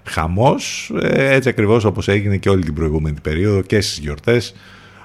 χαμός, 0.04 0.92
ε, 1.00 1.34
έτσι 1.34 1.48
ακριβώς 1.48 1.84
όπως 1.84 2.08
έγινε 2.08 2.36
και 2.36 2.48
όλη 2.48 2.64
την 2.64 2.74
προηγούμενη 2.74 3.16
περίοδο 3.22 3.60
και 3.60 3.80
στις 3.80 3.98
γιορτές 3.98 4.54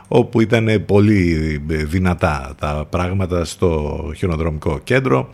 όπου 0.08 0.42
ήταν 0.42 0.84
πολύ 0.86 1.58
δυνατά 1.68 2.56
τα 2.60 2.88
πράγματα 2.90 3.46
στο 3.46 4.02
χιονοδρομικό 4.16 4.80
κέντρο. 4.84 5.30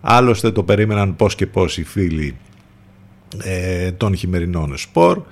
Άλλωστε 0.00 0.50
το 0.50 0.62
περίμεναν 0.62 1.16
πώς 1.16 1.34
και 1.34 1.46
πώς 1.46 1.78
οι 1.78 1.84
φίλοι 1.84 2.36
ε, 3.42 3.92
των 3.92 4.16
χειμερινών 4.16 4.76
σπορ, 4.76 5.22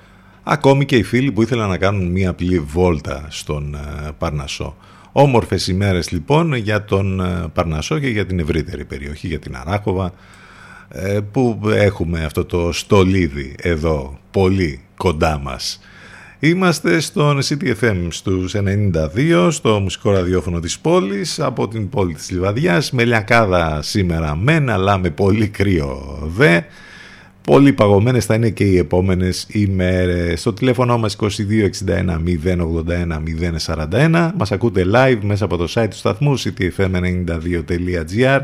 ακόμη 0.43 0.85
και 0.85 0.95
οι 0.95 1.03
φίλοι 1.03 1.31
που 1.31 1.41
ήθελαν 1.41 1.69
να 1.69 1.77
κάνουν 1.77 2.11
μία 2.11 2.29
απλή 2.29 2.59
βόλτα 2.59 3.25
στον 3.29 3.75
ε, 3.75 4.11
Παρνασσό. 4.17 4.75
Όμορφες 5.11 5.67
ημέρες 5.67 6.11
λοιπόν 6.11 6.53
για 6.53 6.85
τον 6.85 7.19
ε, 7.19 7.47
Παρνασσό 7.53 7.99
και 7.99 8.07
για 8.07 8.25
την 8.25 8.39
ευρύτερη 8.39 8.85
περιοχή, 8.85 9.27
για 9.27 9.39
την 9.39 9.55
Αράχοβα, 9.55 10.13
ε, 10.89 11.19
που 11.31 11.59
έχουμε 11.65 12.23
αυτό 12.25 12.45
το 12.45 12.71
στολίδι 12.71 13.55
εδώ 13.61 14.19
πολύ 14.31 14.81
κοντά 14.97 15.39
μας. 15.39 15.79
Είμαστε 16.39 16.99
στον 16.99 17.39
CTFM 17.41 18.07
στους 18.09 18.55
92, 18.55 19.47
στο 19.51 19.79
μουσικό 19.79 20.11
ραδιόφωνο 20.11 20.59
της 20.59 20.79
πόλης, 20.79 21.39
από 21.39 21.67
την 21.67 21.89
πόλη 21.89 22.13
της 22.13 22.31
Λιβαδιάς, 22.31 22.91
με 22.91 23.05
λιακάδα 23.05 23.81
σήμερα 23.81 24.35
μεν, 24.35 24.69
αλλά 24.69 24.97
με 24.97 25.09
πολύ 25.09 25.47
κρύο 25.47 26.19
δε. 26.35 26.61
Πολύ 27.43 27.73
παγωμένες 27.73 28.25
θα 28.25 28.35
είναι 28.35 28.49
και 28.49 28.63
οι 28.63 28.77
επόμενες 28.77 29.45
ημέρες. 29.49 30.39
Στο 30.39 30.53
τηλέφωνο 30.53 30.97
μας 30.97 31.15
2261 31.15 32.23
081 32.23 33.21
041. 33.65 34.31
Μας 34.37 34.51
ακούτε 34.51 34.85
live 34.93 35.19
μέσα 35.21 35.45
από 35.45 35.57
το 35.57 35.67
site 35.73 35.87
του 35.89 35.95
σταθμού 35.95 36.39
ctfm92.gr 36.39 38.39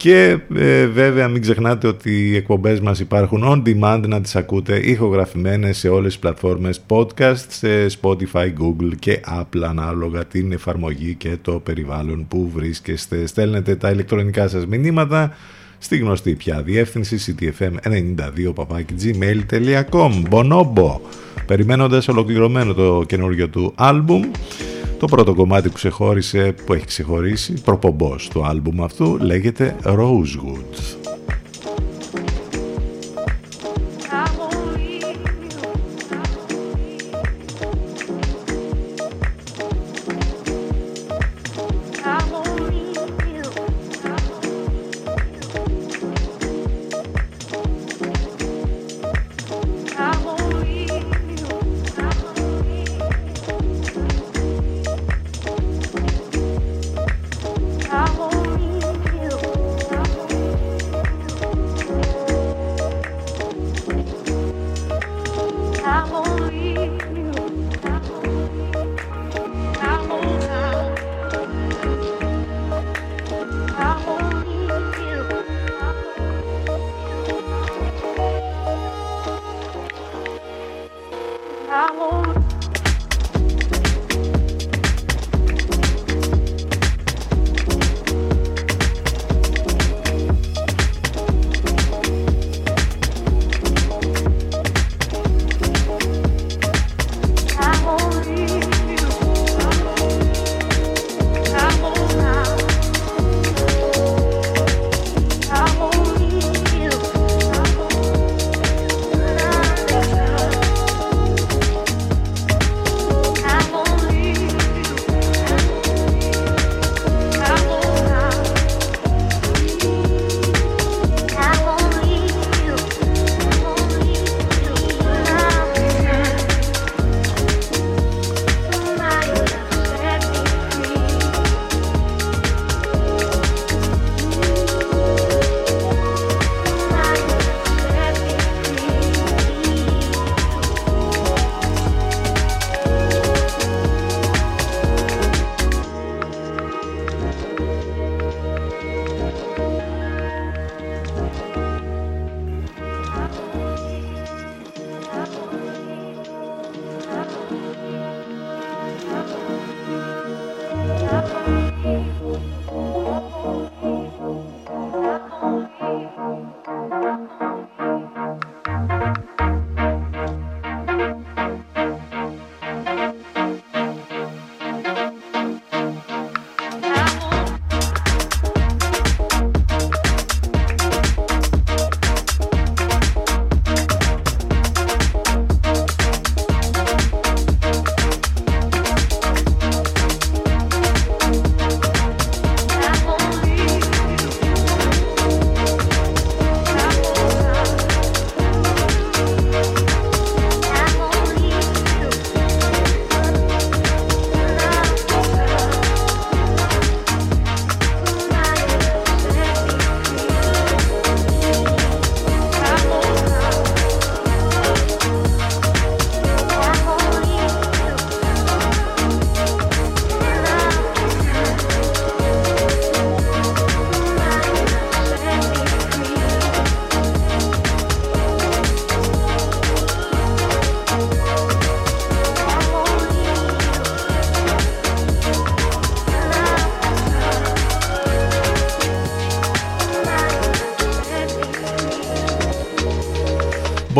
και 0.00 0.38
ε, 0.54 0.86
βέβαια 0.86 1.28
μην 1.28 1.42
ξεχνάτε 1.42 1.86
ότι 1.86 2.28
οι 2.28 2.36
εκπομπές 2.36 2.80
μας 2.80 3.00
υπάρχουν 3.00 3.42
on 3.44 3.62
demand 3.66 4.02
να 4.06 4.20
τις 4.20 4.36
ακούτε 4.36 4.78
ηχογραφημένες 4.78 5.78
σε 5.78 5.88
όλες 5.88 6.12
τις 6.12 6.20
πλατφόρμες 6.20 6.80
podcast, 6.88 7.44
σε 7.48 7.86
Spotify, 8.00 8.52
Google 8.60 8.92
και 8.98 9.20
Apple 9.40 9.62
ανάλογα 9.68 10.24
την 10.24 10.52
εφαρμογή 10.52 11.14
και 11.14 11.36
το 11.42 11.52
περιβάλλον 11.52 12.26
που 12.28 12.50
βρίσκεστε. 12.54 13.26
Στέλνετε 13.26 13.76
τα 13.76 13.90
ηλεκτρονικά 13.90 14.48
σας 14.48 14.66
μηνύματα 14.66 15.36
στη 15.78 15.98
γνωστή 15.98 16.34
πια 16.34 16.62
διεύθυνση 16.62 17.36
ctfm92.gmail.com 17.38 20.22
Bonobo 20.30 21.00
Περιμένοντας 21.46 22.08
ολοκληρωμένο 22.08 22.74
το 22.74 23.04
καινούργιο 23.06 23.48
του 23.48 23.72
άλμπουμ 23.74 24.22
το 25.00 25.06
πρώτο 25.06 25.34
κομμάτι 25.34 25.68
που 25.68 25.74
ξεχώρισε, 25.74 26.54
που 26.64 26.72
έχει 26.72 26.86
ξεχωρίσει, 26.86 27.52
προπομπός 27.64 28.28
του 28.28 28.46
άλμπουμ 28.46 28.82
αυτού, 28.82 29.18
λέγεται 29.20 29.76
Rosewood. 29.84 30.99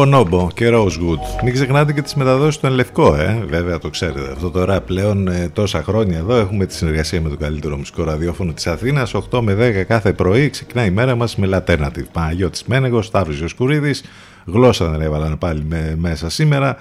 Μπονόμπο 0.01 0.49
και 0.55 0.71
Rosewood. 0.73 1.43
Μην 1.45 1.53
ξεχνάτε 1.53 1.93
και 1.93 2.03
τις 2.03 2.15
μεταδόσεις 2.15 2.55
στον 2.55 2.73
Λευκό, 2.73 3.15
ε. 3.15 3.45
Βέβαια 3.49 3.79
το 3.79 3.91
ξέρετε. 3.91 4.33
Αυτό 4.33 4.51
τώρα 4.51 4.81
πλέον 4.81 5.29
ε, 5.29 5.49
τόσα 5.53 5.83
χρόνια 5.83 6.19
εδώ 6.19 6.37
έχουμε 6.37 6.67
τη 6.67 6.75
συνεργασία 6.75 7.21
με 7.21 7.29
το 7.29 7.37
καλύτερο 7.37 7.77
μουσικό 7.77 8.05
ραδιόφωνο 8.05 8.53
της 8.53 8.67
Αθήνας. 8.67 9.15
8 9.31 9.41
με 9.41 9.83
10 9.83 9.85
κάθε 9.87 10.13
πρωί 10.13 10.51
ξεκινάει 10.51 10.87
η 10.87 10.91
μέρα 10.91 11.15
μας 11.15 11.37
με 11.37 11.63
Alternative. 11.67 12.05
Παναγιώτης 12.13 12.65
Μένεγος, 12.65 13.07
Σταύρος 13.07 13.41
Ιωσκουρίδης. 13.41 14.05
Γλώσσα 14.47 14.89
δεν 14.89 15.01
έβαλαν 15.01 15.39
πάλι 15.39 15.65
με, 15.65 15.95
μέσα 15.99 16.31
σήμερα. 16.31 16.77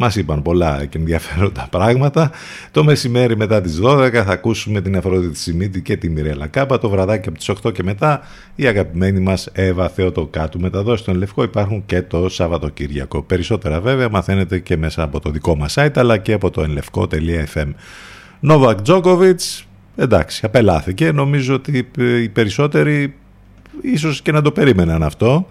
Μας 0.00 0.16
είπαν 0.16 0.42
πολλά 0.42 0.84
και 0.84 0.98
ενδιαφέροντα 0.98 1.66
πράγματα. 1.70 2.30
Το 2.70 2.84
μεσημέρι 2.84 3.36
μετά 3.36 3.60
τις 3.60 3.80
12 3.82 4.10
θα 4.12 4.32
ακούσουμε 4.32 4.80
την 4.80 4.96
Αφροδίτη 4.96 5.38
Σιμίτη 5.38 5.82
και 5.82 5.96
τη 5.96 6.10
Μιρέλα 6.10 6.46
Κάπα. 6.46 6.78
Το 6.78 6.88
βραδάκι 6.88 7.28
από 7.28 7.38
τις 7.38 7.50
8 7.62 7.72
και 7.72 7.82
μετά 7.82 8.20
η 8.54 8.66
αγαπημένη 8.66 9.20
μας 9.20 9.48
Εύα 9.52 9.88
Θεοτοκάτου. 9.88 10.60
Μεταδόσεις 10.60 11.00
στον 11.00 11.16
Λευκό 11.16 11.42
υπάρχουν 11.42 11.82
και 11.86 12.02
το 12.02 12.28
Σαββατοκύριακο. 12.28 13.22
Περισσότερα 13.22 13.80
βέβαια 13.80 14.08
μαθαίνετε 14.08 14.58
και 14.58 14.76
μέσα 14.76 15.02
από 15.02 15.20
το 15.20 15.30
δικό 15.30 15.56
μας 15.56 15.74
site 15.78 15.94
αλλά 15.94 16.18
και 16.18 16.32
από 16.32 16.50
το 16.50 16.62
ενλευκό.fm. 16.62 17.72
Νόβακ 18.40 18.82
Τζόκοβιτς, 18.82 19.66
εντάξει, 19.96 20.40
απελάθηκε. 20.44 21.12
Νομίζω 21.12 21.54
ότι 21.54 21.88
οι 21.96 22.28
περισσότεροι 22.28 23.14
ίσως 23.80 24.22
και 24.22 24.32
να 24.32 24.42
το 24.42 24.52
περίμεναν 24.52 25.02
αυτό 25.02 25.46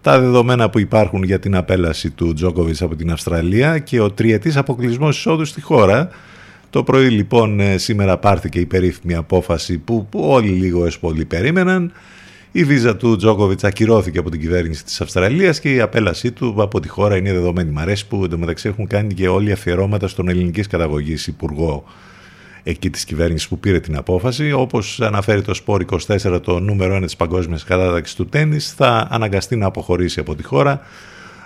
τα 0.00 0.20
δεδομένα 0.20 0.70
που 0.70 0.78
υπάρχουν 0.78 1.22
για 1.22 1.38
την 1.38 1.56
απέλαση 1.56 2.10
του 2.10 2.32
Τζόκοβιτς 2.32 2.82
από 2.82 2.96
την 2.96 3.10
Αυστραλία 3.10 3.78
και 3.78 4.00
ο 4.00 4.10
τριετής 4.10 4.56
αποκλεισμός 4.56 5.16
εισόδου 5.16 5.44
στη 5.44 5.60
χώρα. 5.60 6.08
Το 6.70 6.82
πρωί 6.82 7.08
λοιπόν 7.08 7.60
ε, 7.60 7.78
σήμερα 7.78 8.18
πάρθηκε 8.18 8.60
η 8.60 8.66
περίφημη 8.66 9.14
απόφαση 9.14 9.78
που 9.78 10.08
όλοι 10.10 10.48
λίγο 10.48 10.86
έσπολοι 10.86 11.24
περίμεναν. 11.24 11.92
Η 12.52 12.64
βίζα 12.64 12.96
του 12.96 13.16
Τζόκοβιτς 13.16 13.64
ακυρώθηκε 13.64 14.18
από 14.18 14.30
την 14.30 14.40
κυβέρνηση 14.40 14.84
της 14.84 15.00
Αυστραλίας 15.00 15.60
και 15.60 15.74
η 15.74 15.80
απέλασή 15.80 16.32
του 16.32 16.54
από 16.58 16.80
τη 16.80 16.88
χώρα 16.88 17.16
είναι 17.16 17.32
δεδομένη. 17.32 17.70
Μ' 17.70 17.78
αρέσει 17.78 18.06
που 18.06 18.24
εντωμεταξύ 18.24 18.68
έχουν 18.68 18.86
κάνει 18.86 19.14
και 19.14 19.28
όλοι 19.28 19.52
αφιερώματα 19.52 20.08
στον 20.08 20.28
ελληνικής 20.28 20.66
καταγωγής 20.66 21.26
υπουργό 21.26 21.84
εκεί 22.68 22.90
της 22.90 23.04
κυβέρνησης 23.04 23.48
που 23.48 23.58
πήρε 23.58 23.80
την 23.80 23.96
απόφαση. 23.96 24.52
Όπως 24.52 25.00
αναφέρει 25.00 25.42
το 25.42 25.54
Σπόρ 25.54 25.84
24, 26.06 26.40
το 26.42 26.60
νούμερο 26.60 26.96
1 26.96 27.02
της 27.02 27.16
παγκόσμιας 27.16 27.64
κατάταξης 27.64 28.14
του 28.16 28.26
τέννις, 28.26 28.72
θα 28.72 29.08
αναγκαστεί 29.10 29.56
να 29.56 29.66
αποχωρήσει 29.66 30.20
από 30.20 30.34
τη 30.34 30.42
χώρα, 30.42 30.80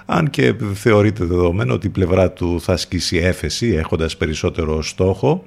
αν 0.07 0.31
και 0.31 0.55
θεωρείται 0.75 1.25
δεδομένο 1.25 1.75
ότι 1.75 1.87
η 1.87 1.91
πλευρά 1.91 2.31
του 2.31 2.61
θα 2.61 2.73
ασκήσει 2.73 3.17
έφεση, 3.17 3.67
έχοντας 3.69 4.17
περισσότερο 4.17 4.83
στόχο, 4.83 5.45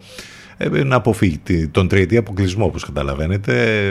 ε, 0.58 0.84
να 0.84 0.96
αποφύγει 0.96 1.40
τον 1.72 1.88
τριετή 1.88 2.18
αποκλεισμό, 2.18 2.66
όπως 2.66 2.86
καταλαβαίνετε, 2.86 3.84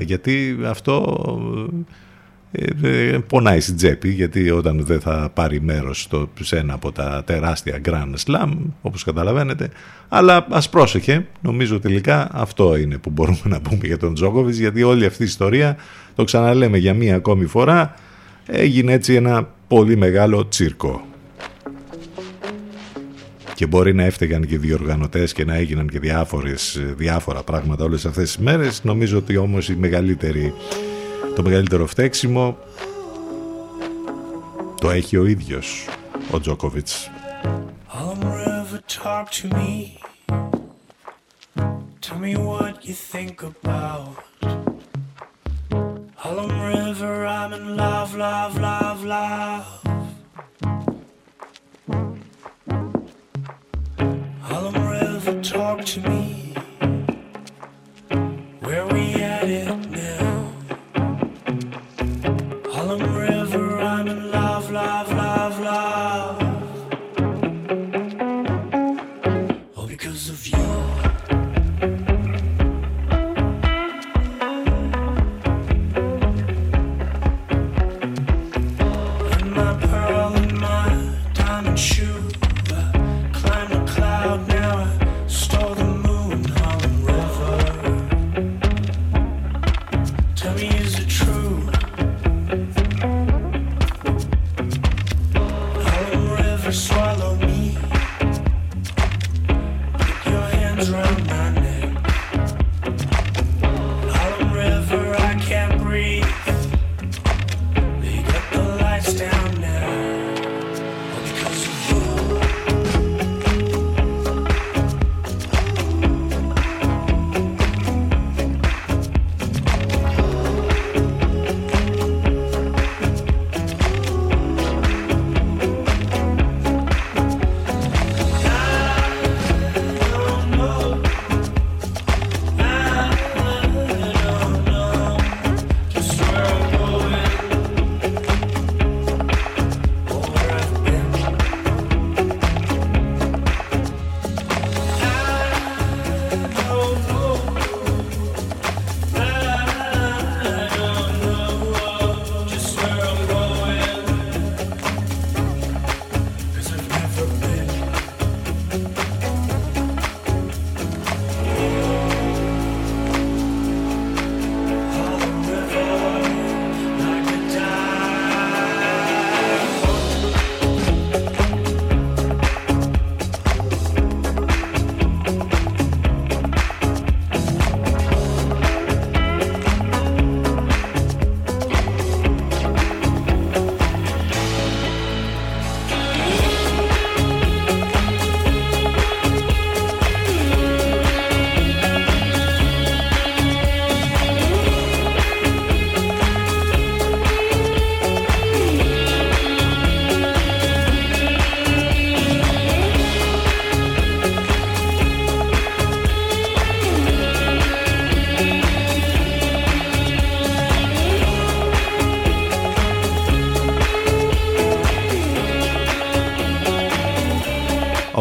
γιατί 0.00 0.58
αυτό 0.64 1.26
ε, 1.46 1.60
ε, 1.60 2.01
πονάει 3.26 3.60
στην 3.60 3.76
τσέπη 3.76 4.08
γιατί 4.08 4.50
όταν 4.50 4.84
δεν 4.84 5.00
θα 5.00 5.30
πάρει 5.34 5.60
μέρος 5.60 6.02
στο, 6.02 6.30
σε 6.40 6.56
ένα 6.56 6.74
από 6.74 6.92
τα 6.92 7.22
τεράστια 7.26 7.80
Grand 7.84 8.14
Slam 8.26 8.50
όπως 8.80 9.04
καταλαβαίνετε 9.04 9.68
αλλά 10.08 10.46
ας 10.50 10.68
πρόσεχε 10.68 11.26
νομίζω 11.40 11.80
τελικά 11.80 12.28
αυτό 12.32 12.76
είναι 12.76 12.98
που 12.98 13.10
μπορούμε 13.10 13.40
να 13.44 13.60
πούμε 13.60 13.80
για 13.82 13.98
τον 13.98 14.14
Τζόκοβιτς 14.14 14.58
γιατί 14.58 14.82
όλη 14.82 15.06
αυτή 15.06 15.22
η 15.22 15.26
ιστορία 15.26 15.76
το 16.14 16.24
ξαναλέμε 16.24 16.78
για 16.78 16.94
μία 16.94 17.14
ακόμη 17.14 17.44
φορά 17.46 17.94
έγινε 18.46 18.92
έτσι 18.92 19.14
ένα 19.14 19.48
πολύ 19.68 19.96
μεγάλο 19.96 20.48
τσίρκο. 20.48 21.06
Και 23.54 23.66
μπορεί 23.66 23.94
να 23.94 24.04
έφταιγαν 24.04 24.46
και 24.46 24.58
διοργανωτές 24.58 25.32
και 25.32 25.44
να 25.44 25.54
έγιναν 25.54 25.88
και 25.88 25.98
διάφορες, 25.98 26.82
διάφορα 26.96 27.42
πράγματα 27.42 27.84
όλες 27.84 28.06
αυτές 28.06 28.24
τις 28.24 28.38
μέρες. 28.38 28.84
Νομίζω 28.84 29.18
ότι 29.18 29.36
όμως 29.36 29.68
η 29.68 29.76
μεγαλύτερη 29.76 30.52
το 31.34 31.42
μεγαλύτερο 31.42 31.86
φταίξιμο 31.86 32.58
το 34.80 34.90
έχει 34.90 35.16
ο 35.16 35.26
ίδιος 35.26 35.88
ο 36.30 36.40
Τζόκοβιτς. 36.40 37.10
talk 39.04 39.30
to 39.30 39.48
me 39.58 39.98
Tell 42.04 42.18
me 42.18 42.36
what 42.36 42.84
you 42.86 42.94
think 43.12 43.42
about 43.42 44.16
Harlem 46.22 46.60
River, 46.60 47.26
I'm 47.26 47.52
in 47.58 47.76
love, 47.76 48.14
love, 48.14 48.54
love, 48.58 49.04
love 49.04 49.66
Harlem 54.48 54.78
River, 54.88 55.34
talk 55.42 55.84
to 55.92 56.00
me 56.00 56.41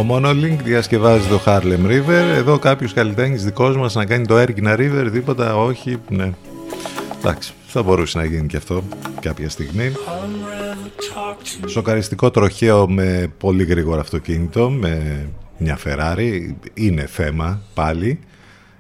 Ο 0.02 0.06
Monolink 0.10 0.58
διασκευάζει 0.64 1.28
το 1.28 1.42
Harlem 1.46 1.88
River. 1.88 2.36
Εδώ 2.36 2.60
κάποιος 2.60 2.94
καλλιτέχνης 2.94 3.44
δικός 3.44 3.78
μας 3.78 3.96
να 3.96 4.06
κάνει 4.06 4.26
το 4.26 4.42
Erkina 4.42 4.78
River, 4.78 5.10
τίποτα, 5.12 5.58
όχι. 5.58 5.98
Ναι. 6.10 6.32
Εντάξει, 7.20 7.54
θα 7.68 7.84
μπορούσε 7.84 8.18
να 8.18 8.26
γίνει 8.26 8.48
και 8.48 8.58
αυτό 8.58 8.84
κάποια 9.22 9.50
στιγμή. 9.50 9.92
Σοκαριστικό 11.66 12.32
τροχαίο 12.32 12.90
με 12.90 13.34
πολύ 13.38 13.64
γρήγορο 13.64 14.00
αυτοκίνητο, 14.00 14.70
με 14.70 15.26
μια 15.58 15.80
Ferrari. 15.86 16.54
Είναι 16.74 17.06
θέμα 17.06 17.62
πάλι. 17.74 18.20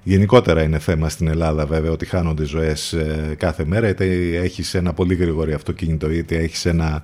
Γενικότερα 0.03 0.63
είναι 0.63 0.79
θέμα 0.79 1.09
στην 1.09 1.27
Ελλάδα 1.27 1.65
βέβαια 1.65 1.91
ότι 1.91 2.05
χάνονται 2.05 2.43
ζωές 2.43 2.93
ε, 2.93 3.35
κάθε 3.37 3.65
μέρα 3.65 3.87
είτε 3.87 4.05
έχεις 4.37 4.73
ένα 4.73 4.93
πολύ 4.93 5.15
γρήγορο 5.15 5.55
αυτοκίνητο 5.55 6.11
είτε 6.11 6.35
έχεις 6.35 6.65
ένα 6.65 7.03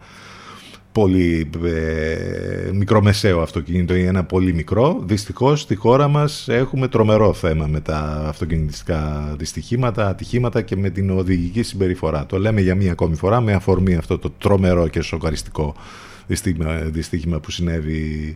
πολύ 0.98 1.49
ε, 1.65 2.72
μικρομεσαίο 2.72 3.41
αυτοκίνητο 3.41 3.95
ή 3.95 4.06
ένα 4.06 4.24
πολύ 4.24 4.53
μικρό. 4.53 5.03
Δυστυχώς 5.06 5.61
στη 5.61 5.76
χώρα 5.76 6.07
μας 6.07 6.48
έχουμε 6.48 6.88
τρομερό 6.88 7.34
θέμα 7.34 7.68
με 7.68 7.80
τα 7.80 8.24
αυτοκινητιστικά 8.28 9.34
δυστυχήματα, 9.38 10.07
ατυχήματα 10.07 10.61
και 10.61 10.76
με 10.76 10.90
την 10.90 11.10
οδηγική 11.10 11.64
συμπεριφορά. 11.64 12.26
Το 12.26 12.40
λέμε 12.40 12.61
για 12.61 12.76
μία 12.76 12.91
ακόμη 12.91 13.15
φορά 13.15 13.41
με 13.41 13.53
αφορμή 13.53 13.95
αυτό 13.95 14.18
το 14.18 14.30
τρομερό 14.30 14.88
και 14.88 15.02
σοκαριστικό 15.02 15.76
δυστύχημα, 16.28 16.74
δυστύχημα 16.74 17.40
που 17.40 17.52
συνέβη 17.52 18.36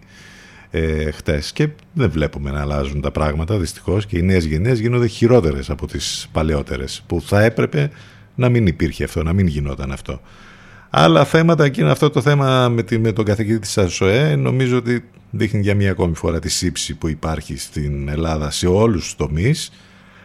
ε, 0.72 1.12
χτες 1.12 1.52
και 1.52 1.68
δεν 1.94 2.10
βλέπουμε 2.10 2.52
να 2.52 2.62
αλλάζουν 2.62 3.02
τα 3.02 3.12
πράγματα 3.12 3.58
δυστυχώς 3.58 4.06
και 4.06 4.18
οι 4.18 4.22
νέες 4.22 4.46
γενναίες 4.46 4.80
γίνονται 4.80 5.08
χειρότερες 5.08 5.70
από 5.70 5.88
τις 5.88 6.28
παλαιότερες 6.32 7.04
που 7.08 7.22
θα 7.22 7.42
έπρεπε 7.44 7.92
να 8.36 8.50
μην 8.50 8.68
υπήρχε 8.68 9.04
αυτό, 9.04 9.24
να 9.24 9.34
μην 9.34 9.48
γινόταν 9.48 9.92
αυτό. 9.92 10.22
Άλλα 10.94 11.26
θέματα 11.26 11.70
και 11.70 11.82
είναι 11.82 11.92
αυτό 11.92 12.10
το 12.10 12.22
θέμα 12.22 12.70
με, 12.70 12.84
τη, 12.84 13.00
με 13.00 13.12
τον 13.12 13.26
καθηγητή 13.26 13.60
της 13.60 13.78
ΑΣΟΕ 13.78 14.36
νομίζω 14.36 14.78
ότι 14.78 15.04
δείχνει 15.32 15.62
για 15.62 15.76
μία 15.76 15.92
ακόμη 15.92 16.16
φορά 16.16 16.40
τη 16.40 16.50
σύψη 16.50 16.96
που 16.96 17.08
υπάρχει 17.08 17.58
στην 17.58 18.10
Ελλάδα 18.10 18.52
σε 18.52 18.68
όλους 18.68 19.04
τους 19.04 19.16
τομείς 19.16 19.72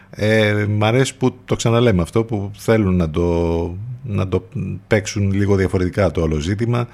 ε, 0.09 0.65
μ' 0.69 0.83
αρέσει 0.83 1.17
που 1.17 1.35
το 1.45 1.55
ξαναλέμε 1.55 2.01
αυτό 2.01 2.23
που 2.23 2.51
θέλουν 2.57 2.95
να 2.95 3.09
το, 3.09 3.77
να 4.03 4.27
το 4.27 4.47
παίξουν 4.87 5.31
λίγο 5.31 5.55
διαφορετικά 5.55 6.11
το 6.11 6.21
όλο 6.21 6.39
ζήτημα 6.39 6.87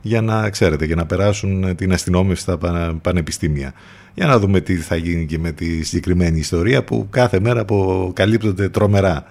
για 0.00 0.20
να 0.20 0.50
ξέρετε, 0.50 0.84
για 0.84 0.96
να 0.96 1.06
περάσουν 1.06 1.76
την 1.76 1.92
αστυνόμευση 1.92 2.42
στα 2.42 2.58
πανεπιστήμια. 3.02 3.72
Για 4.14 4.26
να 4.26 4.38
δούμε 4.38 4.60
τι 4.60 4.76
θα 4.76 4.96
γίνει 4.96 5.26
και 5.26 5.38
με 5.38 5.52
τη 5.52 5.82
συγκεκριμένη 5.82 6.38
ιστορία 6.38 6.84
που 6.84 7.06
κάθε 7.10 7.40
μέρα 7.40 7.60
αποκαλύπτονται 7.60 8.68
τρομερά 8.68 9.24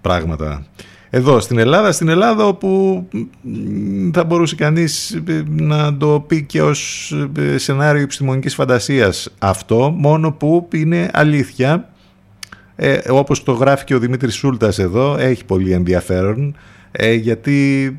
πράγματα. 0.00 0.66
Εδώ 1.12 1.40
στην 1.40 1.58
Ελλάδα, 1.58 1.92
στην 1.92 2.08
Ελλάδα 2.08 2.46
όπου 2.46 3.02
θα 4.12 4.24
μπορούσε 4.24 4.54
κανείς 4.54 5.10
ε, 5.10 5.42
να 5.48 5.96
το 5.96 6.24
πει 6.26 6.42
και 6.42 6.62
ως 6.62 7.12
ε, 7.38 7.58
σενάριο 7.58 8.02
επιστημονικής 8.02 8.54
φαντασίας 8.54 9.34
αυτό, 9.38 9.94
μόνο 9.96 10.32
που 10.32 10.68
είναι 10.74 11.10
αλήθεια, 11.12 11.88
ε, 12.76 12.98
όπως 13.10 13.42
το 13.42 13.52
γράφει 13.52 13.84
και 13.84 13.94
ο 13.94 13.98
Δημήτρης 13.98 14.34
Σούλτας 14.34 14.78
εδώ, 14.78 15.16
έχει 15.18 15.44
πολύ 15.44 15.72
ενδιαφέρον, 15.72 16.56
ε, 16.92 17.12
γιατί 17.12 17.98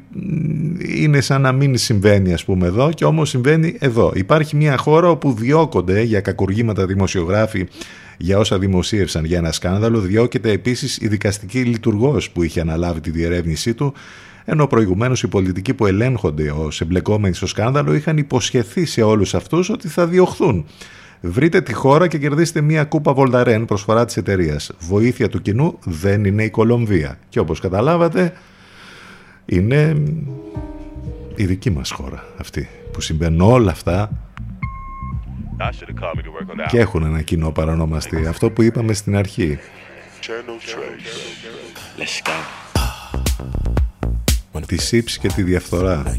είναι 0.95 1.21
σαν 1.21 1.41
να 1.41 1.51
μην 1.51 1.77
συμβαίνει 1.77 2.33
ας 2.33 2.43
πούμε 2.45 2.67
εδώ 2.67 2.91
και 2.91 3.05
όμως 3.05 3.29
συμβαίνει 3.29 3.75
εδώ. 3.79 4.11
Υπάρχει 4.15 4.55
μια 4.55 4.77
χώρα 4.77 5.09
όπου 5.09 5.33
διώκονται 5.33 6.01
για 6.01 6.21
κακουργήματα 6.21 6.85
δημοσιογράφοι 6.85 7.67
για 8.22 8.38
όσα 8.38 8.60
δημοσίευσαν 8.60 9.26
για 9.26 9.38
ένα 9.38 9.52
σκάνδαλο, 9.52 9.99
διώκεται 9.99 10.52
επίσης 10.52 10.98
η 10.98 11.07
δικαστική 11.07 11.60
λειτουργός 11.60 12.30
που 12.30 12.43
είχε 12.43 12.61
αναλάβει 12.61 12.99
τη 12.99 13.10
διερεύνησή 13.10 13.73
του, 13.73 13.93
ενώ 14.45 14.68
προηγουμένως 14.68 15.23
οι 15.23 15.27
πολιτικοί 15.27 15.73
που 15.73 15.85
ελέγχονται 15.85 16.52
ως 16.52 16.81
εμπλεκόμενοι 16.81 17.34
στο 17.34 17.48
σκάνδαλο 17.48 17.93
είχαν 17.93 18.18
υποσχεθεί 18.18 18.85
σε 18.85 19.02
όλους 19.02 19.35
αυτούς 19.35 19.69
ότι 19.69 19.88
θα 19.88 20.07
διωχθούν. 20.07 20.65
Βρείτε 21.22 21.61
τη 21.61 21.73
χώρα 21.73 22.07
και 22.07 22.18
κερδίστε 22.18 22.61
μια 22.61 22.84
κούπα 22.84 23.14
Βολταρέν 23.14 23.65
προσφορά 23.65 24.06
της 24.06 24.18
εταιρείας. 24.18 24.72
Βοήθεια 24.80 25.30
του 25.30 25.41
κοινού 25.41 25.80
δεν 25.84 26.26
είναι 26.26 26.43
η 26.43 26.49
Κολομβία. 26.49 27.18
Και 27.30 27.39
όπως 27.39 27.60
καταλάβατε, 27.60 28.34
είναι 29.45 30.03
η 31.35 31.45
δική 31.45 31.69
μας 31.69 31.91
χώρα 31.91 32.26
αυτή 32.38 32.69
που 32.91 33.02
συμβαίνουν 33.02 33.41
όλα 33.41 33.72
αυτά 33.72 34.10
και 36.67 36.79
έχουν 36.79 37.03
ένα 37.03 37.21
κοινό 37.21 37.51
παρανομαστή. 37.51 38.25
Αυτό 38.27 38.51
που 38.51 38.61
είπαμε 38.61 38.93
στην 38.93 39.15
αρχή. 39.15 39.59
Τη 44.67 44.77
σύψη 44.77 45.19
και 45.19 45.27
τη 45.27 45.43
διαφθορά 45.43 46.17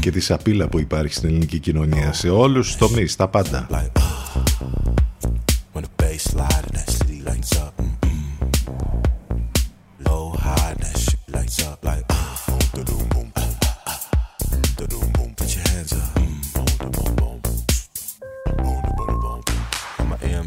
και 0.00 0.10
τη 0.10 0.20
σαπίλα 0.20 0.68
που 0.68 0.78
υπάρχει 0.78 1.14
στην 1.14 1.28
ελληνική 1.28 1.58
κοινωνία 1.58 2.12
σε 2.12 2.28
όλους 2.28 2.66
τους 2.66 2.76
τομείς, 2.76 3.16
τα 3.16 3.28
πάντα. 3.28 3.66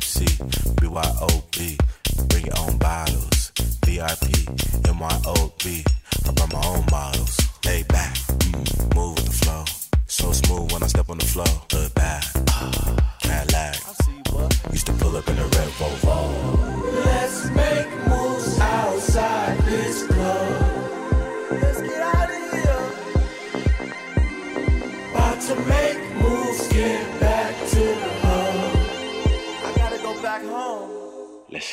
BYOB. 0.01 1.77
Bring 2.27 2.45
your 2.45 2.59
own 2.59 2.77
bottles. 2.77 3.51
VIP, 3.85 4.31
MYOB. 4.83 5.85
I 6.27 6.31
brought 6.33 6.53
my 6.53 6.67
own 6.67 6.85
models. 6.89 7.37
Lay 7.65 7.83
back, 7.83 8.15
mm, 8.15 8.95
move 8.95 9.15
with 9.15 9.25
the 9.25 9.45
flow. 9.45 9.65
So 10.07 10.31
smooth 10.31 10.71
when 10.71 10.83
I 10.83 10.87
step 10.87 11.09
on 11.09 11.17
the 11.19 11.25
floor. 11.25 11.45
Hood 11.71 11.93
back, 11.93 12.23
Cadillac. 13.21 13.75
Used 14.71 14.87
to 14.87 14.93
pull 14.93 15.15
up 15.15 15.27
in 15.27 15.37
a 15.37 15.43
red 15.43 15.69
Volvo. 15.79 17.05
Let's 17.05 17.45
make 17.51 17.87
moves 18.07 18.59
outside 18.59 19.59
this 19.59 20.10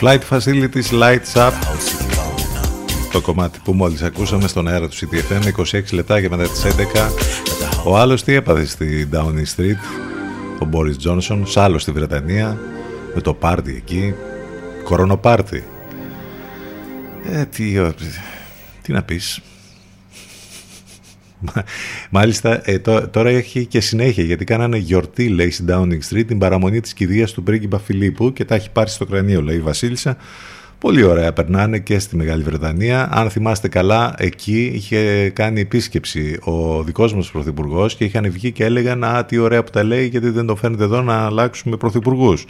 Flight 0.00 0.24
Facilities 0.24 0.90
Lights 0.92 1.36
Up. 1.36 1.52
Whole 1.52 1.78
city 1.78 2.08
going 2.14 2.56
up. 2.56 3.12
το 3.12 3.20
κομμάτι 3.20 3.58
που 3.64 3.72
μόλις 3.72 4.02
ακούσαμε 4.02 4.48
στον 4.48 4.68
αέρα 4.68 4.88
του 4.88 4.96
CTFM 4.96 5.60
26 5.72 5.92
λεπτά 5.92 6.20
και 6.20 6.28
μετά 6.28 6.48
τις 6.48 6.64
11 6.64 6.70
ο 7.84 7.96
άλλος 7.96 8.24
τι 8.24 8.34
έπαθε 8.34 8.64
στη 8.64 9.08
Downing 9.12 9.56
Street; 9.56 9.78
Ο 10.60 10.64
Μπόρις 10.64 10.96
Τζόνσον 10.96 11.46
σ' 11.46 11.56
άλλο 11.56 11.78
στη 11.78 11.92
Βρετανία 11.92 12.58
με 13.14 13.20
το 13.20 13.34
πάρτι 13.34 13.74
εκεί. 13.76 14.14
Κορονοπάρτι. 14.84 15.64
Ε, 17.24 17.44
τι, 17.44 17.72
τι 18.82 18.92
να 18.92 19.02
πεις 19.02 19.40
Μάλιστα 22.10 22.60
ε, 22.64 22.78
τώρα 23.10 23.28
έχει 23.28 23.66
και 23.66 23.80
συνέχεια 23.80 24.24
γιατί 24.24 24.44
κάνανε 24.44 24.76
γιορτή 24.76 25.28
λέει 25.28 25.50
στην 25.50 25.66
Downing 25.70 25.98
Street 26.10 26.24
την 26.26 26.38
παραμονή 26.38 26.80
της 26.80 26.92
κηδείας 26.92 27.32
του 27.32 27.42
πρίγκιπα 27.42 27.78
Φιλίππου 27.78 28.32
και 28.32 28.44
τα 28.44 28.54
έχει 28.54 28.70
πάρει 28.70 28.90
στο 28.90 29.06
κρανίο 29.06 29.42
λέει 29.42 29.56
η 29.56 29.60
Βασίλισσα 29.60 30.16
Πολύ 30.78 31.02
ωραία 31.02 31.32
περνάνε 31.32 31.78
και 31.78 31.98
στη 31.98 32.16
Μεγάλη 32.16 32.42
Βρετανία. 32.42 33.08
Αν 33.12 33.30
θυμάστε 33.30 33.68
καλά, 33.68 34.14
εκεί 34.18 34.70
είχε 34.74 35.30
κάνει 35.34 35.60
επίσκεψη 35.60 36.38
ο 36.44 36.82
δικός 36.82 37.14
μας 37.14 37.30
Πρωθυπουργός 37.30 37.94
και 37.94 38.04
είχαν 38.04 38.30
βγει 38.30 38.52
και 38.52 38.64
έλεγαν 38.64 39.04
«Α, 39.04 39.24
τι 39.24 39.38
ωραία 39.38 39.64
που 39.64 39.70
τα 39.70 39.84
λέει, 39.84 40.06
γιατί 40.06 40.30
δεν 40.30 40.46
το 40.46 40.56
φαίνεται 40.56 40.84
εδώ 40.84 41.02
να 41.02 41.24
αλλάξουμε 41.24 41.76
Πρωθυπουργούς. 41.76 42.46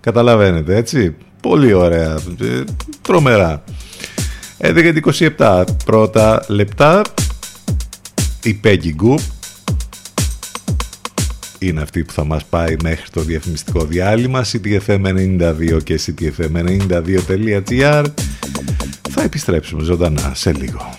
Καταλαβαίνετε, 0.00 0.76
έτσι; 0.76 1.14
Πολύ 1.44 1.72
ωραία. 1.72 2.14
Ε, 2.40 2.64
τρομερά. 3.02 3.62
11.27 4.58 5.64
πρώτα 5.84 6.44
λεπτά. 6.48 7.02
Η 8.44 8.60
Peggy 8.64 8.92
Goop 9.02 9.20
είναι 11.58 11.80
αυτή 11.80 12.04
που 12.04 12.12
θα 12.12 12.24
μας 12.24 12.44
πάει 12.44 12.76
μέχρι 12.82 13.10
το 13.10 13.20
διαφημιστικό 13.20 13.84
διάλειμμα 13.84 14.44
ctfm92 14.44 15.78
και 15.84 16.00
ctfm92.gr 16.06 18.04
θα 19.10 19.22
επιστρέψουμε 19.22 19.82
ζωντανά 19.82 20.32
σε 20.34 20.52
λίγο. 20.52 20.98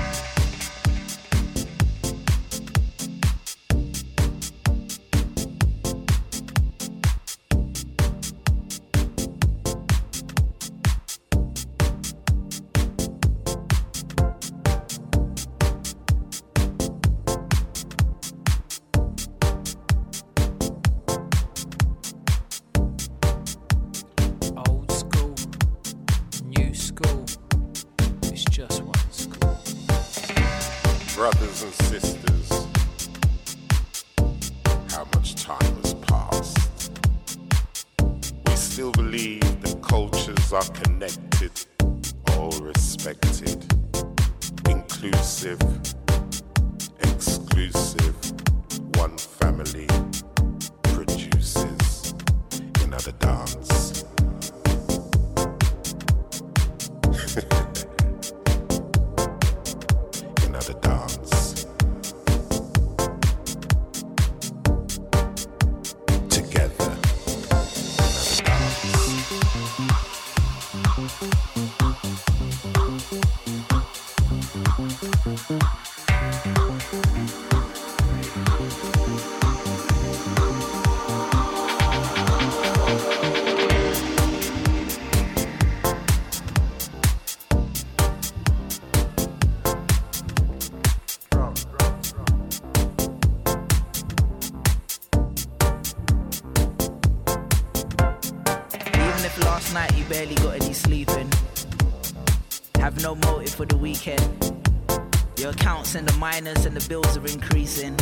Minus 106.43 106.65
and 106.65 106.75
the 106.75 106.89
bills 106.89 107.17
are 107.17 107.25
increasing. 107.27 107.95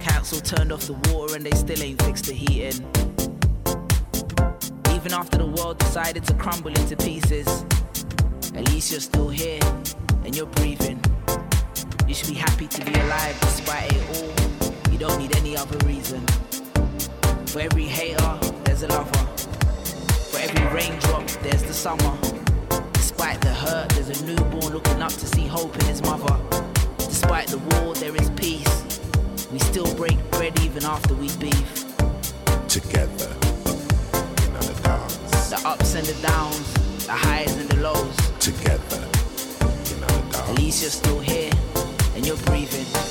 Council 0.00 0.40
turned 0.40 0.72
off 0.72 0.86
the 0.86 0.92
water 1.10 1.36
and 1.36 1.44
they 1.44 1.52
still 1.52 1.82
ain't 1.82 2.00
fixed 2.02 2.26
the 2.26 2.32
heating. 2.32 2.84
Even 4.94 5.12
after 5.12 5.38
the 5.38 5.46
world 5.46 5.78
decided 5.78 6.24
to 6.24 6.34
crumble 6.34 6.68
into 6.68 6.96
pieces, 6.96 7.46
at 8.54 8.68
least 8.70 8.90
you're 8.90 9.00
still 9.00 9.28
here 9.28 9.60
and 10.24 10.36
you're 10.36 10.52
breathing. 10.58 11.00
You 12.06 12.14
should 12.14 12.28
be 12.28 12.34
happy 12.34 12.66
to 12.66 12.84
be 12.84 12.92
alive 13.00 13.38
despite 13.40 13.90
it 13.92 14.04
all. 14.16 14.92
You 14.92 14.98
don't 14.98 15.18
need 15.18 15.34
any 15.36 15.56
other 15.56 15.78
reason. 15.86 16.26
For 17.46 17.60
every 17.60 17.86
hater, 17.86 18.38
there's 18.64 18.82
a 18.82 18.88
lover. 18.88 19.24
For 20.30 20.38
every 20.40 20.66
raindrop, 20.74 21.26
there's 21.42 21.62
the 21.62 21.74
summer. 21.74 22.16
Despite 22.92 23.40
the 23.40 23.54
hurt, 23.54 23.88
there's 23.90 24.20
a 24.20 24.26
newborn 24.26 24.74
looking 24.74 25.00
up 25.00 25.12
to 25.12 25.26
see 25.26 25.46
hope 25.46 25.74
in 25.76 25.86
his 25.86 26.02
mother. 26.02 26.55
Despite 27.36 27.60
the 27.60 27.76
war, 27.76 27.94
there 27.96 28.16
is 28.16 28.30
peace. 28.30 28.98
We 29.52 29.58
still 29.58 29.94
break 29.94 30.18
bread 30.30 30.58
even 30.62 30.84
after 30.84 31.12
we 31.12 31.28
beef. 31.36 31.84
Together, 32.66 33.28
dance. 33.62 34.66
The 34.66 34.80
downs. 34.82 35.50
The 35.50 35.60
ups 35.66 35.94
and 35.96 36.06
the 36.06 36.26
downs, 36.26 37.04
the 37.04 37.12
highs 37.12 37.54
and 37.58 37.68
the 37.68 37.76
lows. 37.82 38.16
Together, 38.40 39.04
another 39.96 40.22
dance. 40.32 40.48
At 40.48 40.54
least 40.56 40.80
you're 40.80 40.90
still 40.90 41.20
here 41.20 41.52
and 42.14 42.26
you're 42.26 42.38
breathing. 42.48 43.05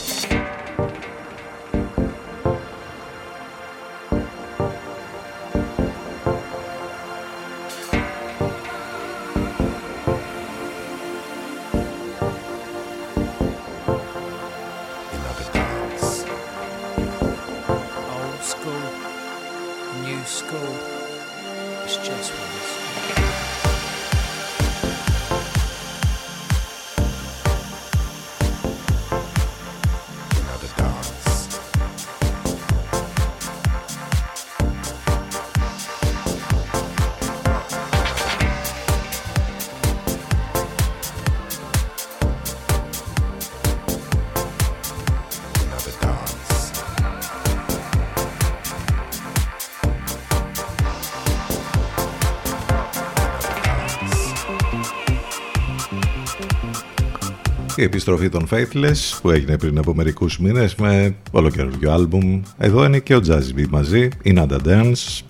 Η 57.77 57.83
επιστροφή 57.83 58.29
των 58.29 58.47
Faithless 58.51 59.19
που 59.21 59.29
έγινε 59.29 59.57
πριν 59.57 59.77
από 59.77 59.95
μερικούς 59.95 60.39
μήνες 60.39 60.75
με 60.75 61.15
ολοκαινούργιο 61.31 61.91
άλμπουμ. 61.91 62.41
Εδώ 62.57 62.85
είναι 62.85 62.99
και 62.99 63.15
ο 63.15 63.19
Jazzy 63.27 63.59
B 63.59 63.65
μαζί, 63.69 64.09
η 64.23 64.33
Nada 64.37 64.57
Dance. 64.67 65.21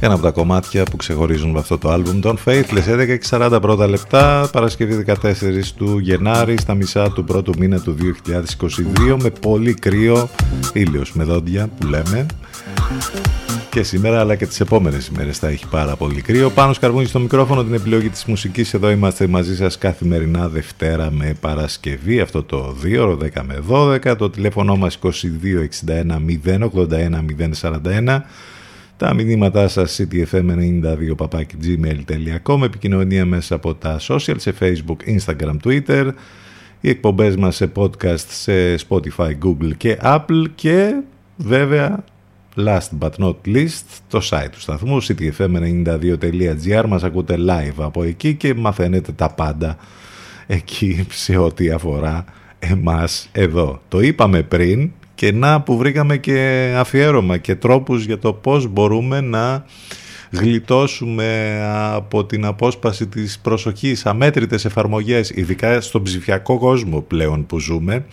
Ένα 0.00 0.14
από 0.14 0.22
τα 0.22 0.30
κομμάτια 0.30 0.84
που 0.84 0.96
ξεχωρίζουν 0.96 1.50
με 1.50 1.58
αυτό 1.58 1.78
το 1.78 1.90
άλμπουμ 1.90 2.20
των 2.20 2.38
Faithless. 2.44 2.88
11 2.88 3.06
και 3.06 3.20
40 3.30 3.58
πρώτα 3.60 3.86
λεπτά, 3.86 4.48
Παρασκευή 4.52 5.04
14 5.06 5.72
του 5.76 5.98
Γενάρη, 5.98 6.58
στα 6.58 6.74
μισά 6.74 7.12
του 7.12 7.24
πρώτου 7.24 7.52
μήνα 7.58 7.80
του 7.80 7.96
2022 9.08 9.16
με 9.22 9.30
πολύ 9.30 9.74
κρύο, 9.74 10.28
ήλιος 10.72 11.12
με 11.12 11.24
δόντια 11.24 11.68
που 11.78 11.86
λέμε. 11.86 12.26
Και 13.74 13.82
σήμερα 13.82 14.20
αλλά 14.20 14.34
και 14.34 14.46
τις 14.46 14.60
επόμενες 14.60 15.06
ημέρες 15.06 15.38
θα 15.38 15.48
έχει 15.48 15.68
πάρα 15.68 15.96
πολύ 15.96 16.20
κρύο. 16.20 16.50
Πάνω 16.50 16.72
σκαρβούνι 16.72 17.06
στο 17.06 17.18
μικρόφωνο 17.18 17.64
την 17.64 17.74
επιλογή 17.74 18.08
της 18.08 18.24
μουσικής. 18.24 18.74
Εδώ 18.74 18.90
είμαστε 18.90 19.26
μαζί 19.26 19.56
σας 19.56 19.78
καθημερινά 19.78 20.48
Δευτέρα 20.48 21.10
με 21.10 21.34
Παρασκευή. 21.40 22.20
Αυτό 22.20 22.42
το 22.42 22.76
2 22.82 23.16
10 23.16 23.42
με 23.42 23.62
12. 23.68 24.16
Το 24.16 24.30
τηλέφωνο 24.30 24.76
μας 24.76 24.98
2261 24.98 26.20
081 26.44 27.24
041. 27.60 28.22
Τα 28.96 29.14
μηνύματά 29.14 29.68
σας 29.68 30.00
ctfm92 30.00 31.14
επικοινωνία 32.64 33.26
μέσα 33.26 33.54
από 33.54 33.74
τα 33.74 34.00
social 34.08 34.36
σε 34.36 34.54
facebook, 34.60 35.16
instagram, 35.16 35.56
twitter 35.64 36.10
οι 36.80 36.88
εκπομπές 36.88 37.36
μας 37.36 37.56
σε 37.56 37.72
podcast 37.76 38.26
σε 38.28 38.74
Spotify, 38.88 39.30
Google 39.44 39.76
και 39.76 39.98
Apple 40.02 40.44
και 40.54 40.94
βέβαια 41.36 42.04
last 42.56 42.88
but 43.00 43.10
not 43.18 43.36
least 43.46 43.84
το 44.08 44.20
site 44.30 44.48
του 44.52 44.60
σταθμού 44.60 45.02
ctfm92.gr 45.02 46.84
μας 46.88 47.02
ακούτε 47.02 47.36
live 47.38 47.82
από 47.82 48.02
εκεί 48.02 48.34
και 48.34 48.54
μαθαίνετε 48.54 49.12
τα 49.12 49.28
πάντα 49.30 49.76
εκεί 50.46 51.06
σε 51.10 51.36
ό,τι 51.36 51.70
αφορά 51.70 52.24
εμάς 52.58 53.28
εδώ. 53.32 53.80
Το 53.88 54.00
είπαμε 54.00 54.42
πριν 54.42 54.90
και 55.14 55.32
να 55.32 55.60
που 55.60 55.76
βρήκαμε 55.76 56.16
και 56.16 56.72
αφιέρωμα 56.76 57.36
και 57.36 57.54
τρόπους 57.54 58.04
για 58.04 58.18
το 58.18 58.32
πώς 58.32 58.66
μπορούμε 58.66 59.20
να 59.20 59.64
γλιτώσουμε 60.30 61.60
από 61.92 62.24
την 62.24 62.44
απόσπαση 62.44 63.06
της 63.06 63.38
προσοχής 63.38 64.06
αμέτρητες 64.06 64.64
εφαρμογές, 64.64 65.30
ειδικά 65.30 65.80
στον 65.80 66.02
ψηφιακό 66.02 66.58
κόσμο 66.58 67.00
πλέον 67.00 67.46
που 67.46 67.58
ζούμε. 67.58 68.04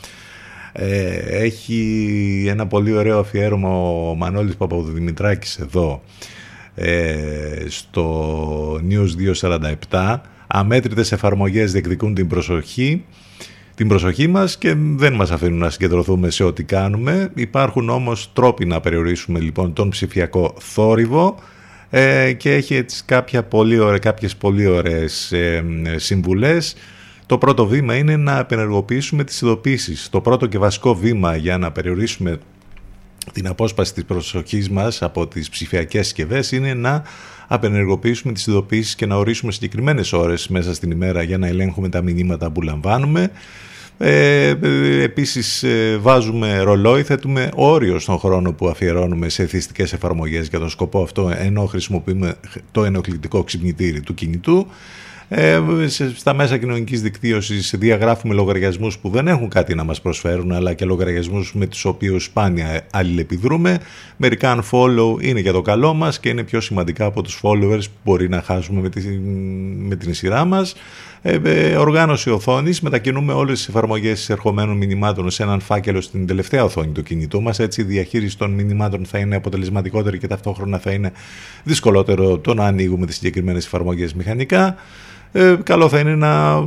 Ε, 0.73 1.15
έχει 1.43 2.45
ένα 2.49 2.67
πολύ 2.67 2.93
ωραίο 2.93 3.19
αφιέρωμα 3.19 3.69
ο 3.69 4.15
Μανώλης 4.15 4.55
Παπαδημητράκης 4.55 5.57
εδώ 5.57 6.01
ε, 6.75 7.65
στο 7.67 8.73
News 8.89 9.09
247 9.89 10.17
αμέτρητες 10.47 11.11
εφαρμογές 11.11 11.71
διεκδικούν 11.71 12.13
την 12.13 12.27
προσοχή 12.27 13.03
την 13.75 13.87
προσοχή 13.87 14.27
μας 14.27 14.57
και 14.57 14.75
δεν 14.77 15.13
μας 15.13 15.31
αφήνουν 15.31 15.59
να 15.59 15.69
συγκεντρωθούμε 15.69 16.29
σε 16.29 16.43
ό,τι 16.43 16.63
κάνουμε. 16.63 17.31
Υπάρχουν 17.33 17.89
όμως 17.89 18.29
τρόποι 18.33 18.65
να 18.65 18.79
περιορίσουμε 18.79 19.39
λοιπόν 19.39 19.73
τον 19.73 19.89
ψηφιακό 19.89 20.55
θόρυβο 20.59 21.35
ε, 21.89 22.33
και 22.33 22.53
έχει 22.53 22.75
έτσι 22.75 23.03
κάποια 23.05 23.43
πολύ 23.43 23.79
ωραίες, 23.79 23.99
κάποιες 23.99 24.35
πολύ 24.35 24.65
ωραίες 24.65 25.31
ε, 25.31 25.63
συμβουλές. 25.95 26.75
Το 27.31 27.37
πρώτο 27.37 27.65
βήμα 27.65 27.95
είναι 27.95 28.15
να 28.15 28.39
απενεργοποιήσουμε 28.39 29.23
τις 29.23 29.41
ειδοποίησεις. 29.41 30.09
Το 30.09 30.21
πρώτο 30.21 30.47
και 30.47 30.57
βασικό 30.57 30.95
βήμα 30.95 31.35
για 31.35 31.57
να 31.57 31.71
περιορίσουμε 31.71 32.37
την 33.33 33.47
απόσπαση 33.47 33.93
της 33.93 34.05
προσοχής 34.05 34.69
μας 34.69 35.01
από 35.01 35.27
τις 35.27 35.49
ψηφιακές 35.49 36.05
συσκευές 36.05 36.51
είναι 36.51 36.73
να 36.73 37.03
απενεργοποιήσουμε 37.47 38.33
τις 38.33 38.47
ειδοποίησεις 38.47 38.95
και 38.95 39.05
να 39.05 39.15
ορίσουμε 39.15 39.51
συγκεκριμένες 39.51 40.13
ώρες 40.13 40.47
μέσα 40.47 40.73
στην 40.73 40.91
ημέρα 40.91 41.23
για 41.23 41.37
να 41.37 41.47
ελέγχουμε 41.47 41.89
τα 41.89 42.01
μηνύματα 42.01 42.51
που 42.51 42.61
λαμβάνουμε. 42.61 43.31
Ε, 43.97 44.55
επίσης 45.01 45.63
ε, 45.63 45.97
βάζουμε 46.01 46.59
ρολόι, 46.59 47.03
θέτουμε 47.03 47.49
όριο 47.55 47.99
στον 47.99 48.19
χρόνο 48.19 48.53
που 48.53 48.67
αφιερώνουμε 48.67 49.29
σε 49.29 49.43
εθιστικές 49.43 49.93
εφαρμογές 49.93 50.47
για 50.47 50.59
τον 50.59 50.69
σκοπό 50.69 51.01
αυτό 51.01 51.33
ενώ 51.37 51.65
χρησιμοποιούμε 51.65 52.35
το 52.71 52.83
ενοχλητικό 52.83 53.43
ξυπνητήρι 53.43 54.01
του 54.01 54.13
κινητού. 54.13 54.67
Ε, 55.33 55.61
στα 56.15 56.33
μέσα 56.33 56.57
κοινωνικής 56.57 57.01
δικτύωσης 57.01 57.75
διαγράφουμε 57.77 58.33
λογαριασμούς 58.33 58.97
που 58.97 59.09
δεν 59.09 59.27
έχουν 59.27 59.49
κάτι 59.49 59.75
να 59.75 59.83
μας 59.83 60.01
προσφέρουν 60.01 60.51
αλλά 60.51 60.73
και 60.73 60.85
λογαριασμούς 60.85 61.53
με 61.53 61.67
τους 61.67 61.85
οποίους 61.85 62.23
σπάνια 62.23 62.81
αλληλεπιδρούμε. 62.91 63.79
Μερικά 64.17 64.59
unfollow 64.61 65.15
είναι 65.21 65.39
για 65.39 65.51
το 65.51 65.61
καλό 65.61 65.93
μας 65.93 66.19
και 66.19 66.29
είναι 66.29 66.43
πιο 66.43 66.61
σημαντικά 66.61 67.05
από 67.05 67.21
τους 67.21 67.39
followers 67.43 67.83
που 67.83 67.99
μπορεί 68.03 68.29
να 68.29 68.41
χάσουμε 68.41 68.81
με, 68.81 68.89
τη, 68.89 69.01
με 69.87 69.95
την 69.95 70.13
σειρά 70.13 70.45
μας. 70.45 70.75
Ε, 71.21 71.39
ε, 71.43 71.75
οργάνωση 71.75 72.29
οθόνης, 72.29 72.81
μετακινούμε 72.81 73.33
όλες 73.33 73.57
τις 73.57 73.67
εφαρμογές 73.67 74.29
ερχομένων 74.29 74.77
μηνυμάτων 74.77 75.29
σε 75.29 75.43
έναν 75.43 75.59
φάκελο 75.59 76.01
στην 76.01 76.27
τελευταία 76.27 76.63
οθόνη 76.63 76.91
του 76.91 77.03
κινητού 77.03 77.41
μας, 77.41 77.59
έτσι 77.59 77.81
η 77.81 77.83
διαχείριση 77.83 78.37
των 78.37 78.51
μηνυμάτων 78.51 79.05
θα 79.05 79.17
είναι 79.17 79.35
αποτελεσματικότερη 79.35 80.17
και 80.17 80.27
ταυτόχρονα 80.27 80.77
θα 80.77 80.91
είναι 80.91 81.11
δυσκολότερο 81.63 82.37
το 82.37 82.53
να 82.53 82.65
ανοίγουμε 82.65 83.05
τις 83.05 83.15
συγκεκριμένες 83.15 83.65
εφαρμογές 83.65 84.13
μηχανικά. 84.13 84.75
Ε, 85.31 85.55
καλό 85.63 85.89
θα 85.89 85.99
είναι 85.99 86.15
να 86.15 86.57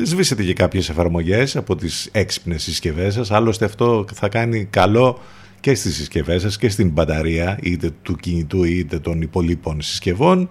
ε, 0.00 0.04
σβήσετε 0.04 0.42
και 0.42 0.52
κάποιες 0.52 0.88
εφαρμογές 0.88 1.56
από 1.56 1.76
τις 1.76 2.08
έξυπνες 2.12 2.62
συσκευές 2.62 3.14
σας, 3.14 3.30
άλλωστε 3.30 3.64
αυτό 3.64 4.04
θα 4.14 4.28
κάνει 4.28 4.64
καλό 4.64 5.20
και 5.60 5.74
στις 5.74 5.94
συσκευές 5.94 6.42
σας 6.42 6.58
και 6.58 6.68
στην 6.68 6.88
μπαταρία 6.88 7.58
είτε 7.62 7.90
του 8.02 8.16
κινητού 8.16 8.64
είτε 8.64 8.98
των 8.98 9.22
υπολείπων 9.22 9.80
συσκευών. 9.80 10.48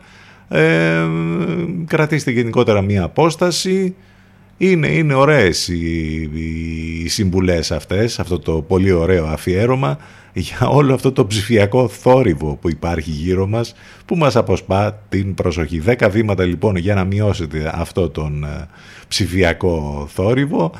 Ε, 0.49 1.06
κρατήστε 1.88 2.31
γενικότερα 2.31 2.81
μία 2.81 3.03
απόσταση. 3.03 3.95
Είναι, 4.57 4.88
είναι 4.88 5.14
ωραίες 5.14 5.68
οι, 5.68 6.22
οι 7.03 7.07
συμβουλές 7.07 7.72
αυτές, 7.72 8.19
αυτό 8.19 8.39
το 8.39 8.61
πολύ 8.61 8.91
ωραίο 8.91 9.26
αφιέρωμα 9.26 9.98
για 10.34 10.68
όλο 10.68 10.94
αυτό 10.94 11.12
το 11.12 11.26
ψηφιακό 11.26 11.88
θόρυβο 11.88 12.56
που 12.62 12.70
υπάρχει 12.70 13.10
γύρω 13.10 13.48
μας 13.48 13.76
που 14.06 14.16
μας 14.16 14.36
αποσπά 14.36 15.03
την 15.10 15.34
προσοχή. 15.34 15.80
Δέκα 15.80 16.10
βήματα 16.10 16.44
λοιπόν 16.44 16.76
για 16.76 16.95
να 16.95 17.03
μειώσετε 17.03 17.72
αυτό 17.74 18.10
τον 18.10 18.44
ε, 18.44 18.68
ψηφιακό 19.08 20.08
θόρυβο 20.14 20.72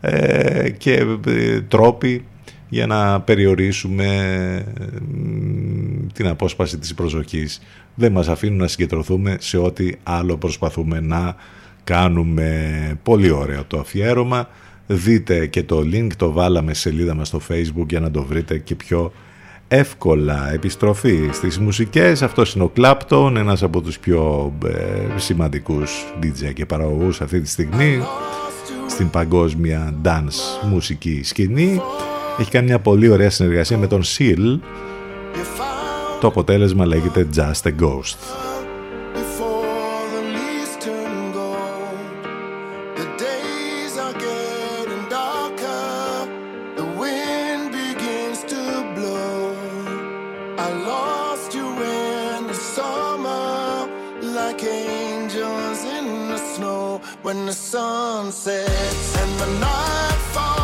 ε, 0.00 0.70
και 0.70 1.06
ε, 1.26 1.60
τρόποι 1.60 2.24
για 2.68 2.86
να 2.86 3.20
περιορίσουμε 3.20 4.08
την 6.12 6.26
απόσπαση 6.26 6.78
της 6.78 6.94
προσοχής 6.94 7.60
δεν 7.94 8.12
μας 8.12 8.28
αφήνουν 8.28 8.58
να 8.58 8.66
συγκεντρωθούμε 8.66 9.36
σε 9.40 9.58
ό,τι 9.58 9.90
άλλο 10.02 10.36
προσπαθούμε 10.36 11.00
να 11.00 11.36
κάνουμε. 11.84 12.98
Πολύ 13.02 13.30
ωραίο 13.30 13.64
το 13.64 13.78
αφιέρωμα. 13.78 14.48
Δείτε 14.86 15.46
και 15.46 15.62
το 15.62 15.78
link, 15.78 16.08
το 16.16 16.32
βάλαμε 16.32 16.74
σελίδα 16.74 17.14
μας 17.14 17.28
στο 17.28 17.40
facebook 17.48 17.86
για 17.88 18.00
να 18.00 18.10
το 18.10 18.22
βρείτε 18.22 18.58
και 18.58 18.74
πιο 18.74 19.12
εύκολα. 19.68 20.52
Επιστροφή 20.52 21.28
στις 21.32 21.58
μουσικές, 21.58 22.22
αυτός 22.22 22.54
είναι 22.54 22.64
ο 22.64 22.72
Clapton, 22.76 23.32
ένας 23.36 23.62
από 23.62 23.80
τους 23.80 23.98
πιο 23.98 24.52
ε, 24.66 25.18
σημαντικούς 25.18 26.14
DJ 26.22 26.52
και 26.54 26.66
παραγωγούς 26.66 27.20
αυτή 27.20 27.40
τη 27.40 27.48
στιγμή 27.48 28.02
στην 28.88 29.10
παγκόσμια 29.10 29.94
dance 30.04 30.68
μουσική 30.68 31.20
σκηνή. 31.24 31.80
Έχει 32.38 32.50
κάνει 32.50 32.66
μια 32.66 32.78
πολύ 32.78 33.08
ωραία 33.08 33.30
συνεργασία 33.30 33.78
με 33.78 33.86
τον 33.86 34.02
Seal 34.02 34.58
το 36.22 36.28
αποτέλεσμα 36.28 36.86
λέγεται 36.86 37.28
Just 37.34 37.62
a 37.62 37.70
Ghost. 37.80 38.51
When 57.22 57.46
the 57.46 57.52
sun 57.52 58.32
sets 58.32 59.16
and 59.16 59.40
the 59.40 59.60
night 59.60 60.18
falls, 60.32 60.61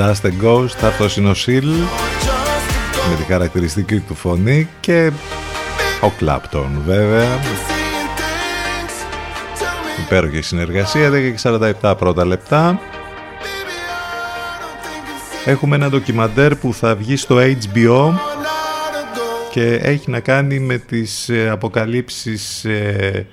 Just 0.00 0.24
a 0.24 0.44
Ghost, 0.44 0.84
αυτός 0.84 1.16
είναι 1.16 1.28
ο 1.28 1.34
Σιλ 1.34 1.68
με 3.10 3.16
τη 3.16 3.22
χαρακτηριστική 3.22 3.98
του 4.00 4.14
φωνή 4.14 4.68
και 4.80 5.10
ο 6.00 6.10
Κλάπτον 6.10 6.82
βέβαια. 6.86 7.38
Υπέροχη 10.06 10.40
συνεργασία, 10.40 11.10
10 11.10 11.12
και 11.12 11.50
47 11.82 11.94
πρώτα 11.98 12.24
λεπτά. 12.24 12.80
Έχουμε 15.44 15.76
ένα 15.76 15.88
ντοκιμαντέρ 15.88 16.56
που 16.56 16.74
θα 16.74 16.94
βγει 16.94 17.16
στο 17.16 17.36
HBO 17.38 18.12
και 19.50 19.74
έχει 19.74 20.10
να 20.10 20.20
κάνει 20.20 20.58
με 20.58 20.78
τις 20.78 21.28
ε, 21.28 21.48
αποκαλύψεις 21.48 22.64
ε, 22.64 22.96
ε, 22.98 23.26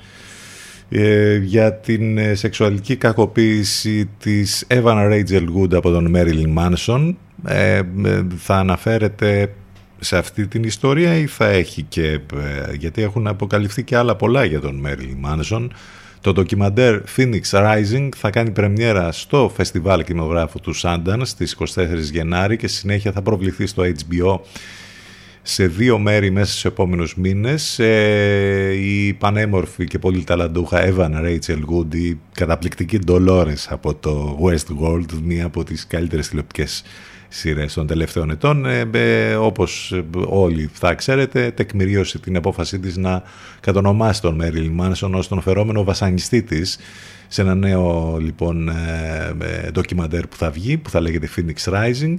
για 1.43 1.73
την 1.73 2.17
ε, 2.17 2.35
σεξουαλική 2.35 2.95
κακοποίηση 2.95 4.09
της 4.19 4.65
Evan 4.67 5.11
Rachel 5.11 5.45
Wood 5.55 5.73
από 5.73 5.91
τον 5.91 6.13
Marilyn 6.15 6.55
Manson. 6.57 7.13
Ε, 7.45 7.75
ε, 7.77 8.25
θα 8.37 8.55
αναφέρεται 8.55 9.53
σε 9.99 10.17
αυτή 10.17 10.47
την 10.47 10.63
ιστορία 10.63 11.15
ή 11.15 11.25
θα 11.25 11.47
έχει 11.47 11.81
και... 11.81 12.11
ε, 12.11 12.73
γιατί 12.77 13.01
έχουν 13.01 13.27
αποκαλυφθεί 13.27 13.83
και 13.83 13.97
άλλα 13.97 14.15
πολλά 14.15 14.43
για 14.43 14.59
τον 14.59 14.85
Marilyn 14.85 15.29
Manson. 15.29 15.67
Το 16.21 16.33
ντοκιμαντέρ 16.33 17.01
Phoenix 17.17 17.41
Rising 17.51 18.09
θα 18.15 18.29
κάνει 18.29 18.51
πρεμιέρα 18.51 19.11
στο 19.11 19.51
φεστιβάλ 19.55 20.03
κινηματογράφου 20.03 20.59
του 20.59 20.75
Sundance 20.75 21.21
στις 21.21 21.57
24 21.75 21.87
Γενάρη 22.11 22.57
και 22.57 22.67
στη 22.67 22.77
συνέχεια 22.77 23.11
θα 23.11 23.21
προβληθεί 23.21 23.65
στο 23.65 23.83
HBO 23.83 24.39
σε 25.49 25.67
δύο 25.67 25.99
μέρη 25.99 26.31
μέσα 26.31 26.51
στους 26.51 26.65
επόμενους 26.65 27.15
μήνες 27.15 27.79
ε, 27.79 28.73
η 28.73 29.13
πανέμορφη 29.13 29.85
και 29.85 29.99
πολύ 29.99 30.23
ταλαντούχα 30.23 30.93
Evan 30.93 31.11
Rachel 31.11 31.59
Wood 31.69 31.95
η 31.95 32.19
καταπληκτική 32.33 32.99
Dolores 33.07 33.65
από 33.69 33.95
το 33.95 34.39
Westworld 34.43 35.19
μία 35.23 35.45
από 35.45 35.63
τις 35.63 35.87
καλύτερες 35.87 36.27
τηλεοπτικές 36.27 36.83
σειρές 37.27 37.73
των 37.73 37.87
τελευταίων 37.87 38.29
ετών. 38.29 38.65
Ε, 38.65 38.89
ε, 38.91 39.35
όπως 39.35 40.01
όλοι 40.27 40.69
θα 40.73 40.93
ξέρετε 40.93 41.51
τεκμηρίωσε 41.51 42.19
την 42.19 42.37
απόφασή 42.37 42.79
της 42.79 42.97
να 42.97 43.23
κατονομάσει 43.59 44.21
τον 44.21 44.41
Marilyn 44.41 44.81
Manson 44.81 45.11
ως 45.13 45.27
τον 45.27 45.41
φερόμενο 45.41 45.83
βασανιστή 45.83 46.43
της 46.43 46.77
σε 47.27 47.41
ένα 47.41 47.55
νέο 47.55 48.17
λοιπόν 48.19 48.69
ε, 48.69 49.35
ε, 49.41 49.71
ντοκιμαντέρ 49.71 50.27
που 50.27 50.37
θα 50.37 50.49
βγει 50.49 50.77
που 50.77 50.89
θα 50.89 51.01
λέγεται 51.01 51.29
Phoenix 51.35 51.73
Rising 51.73 52.17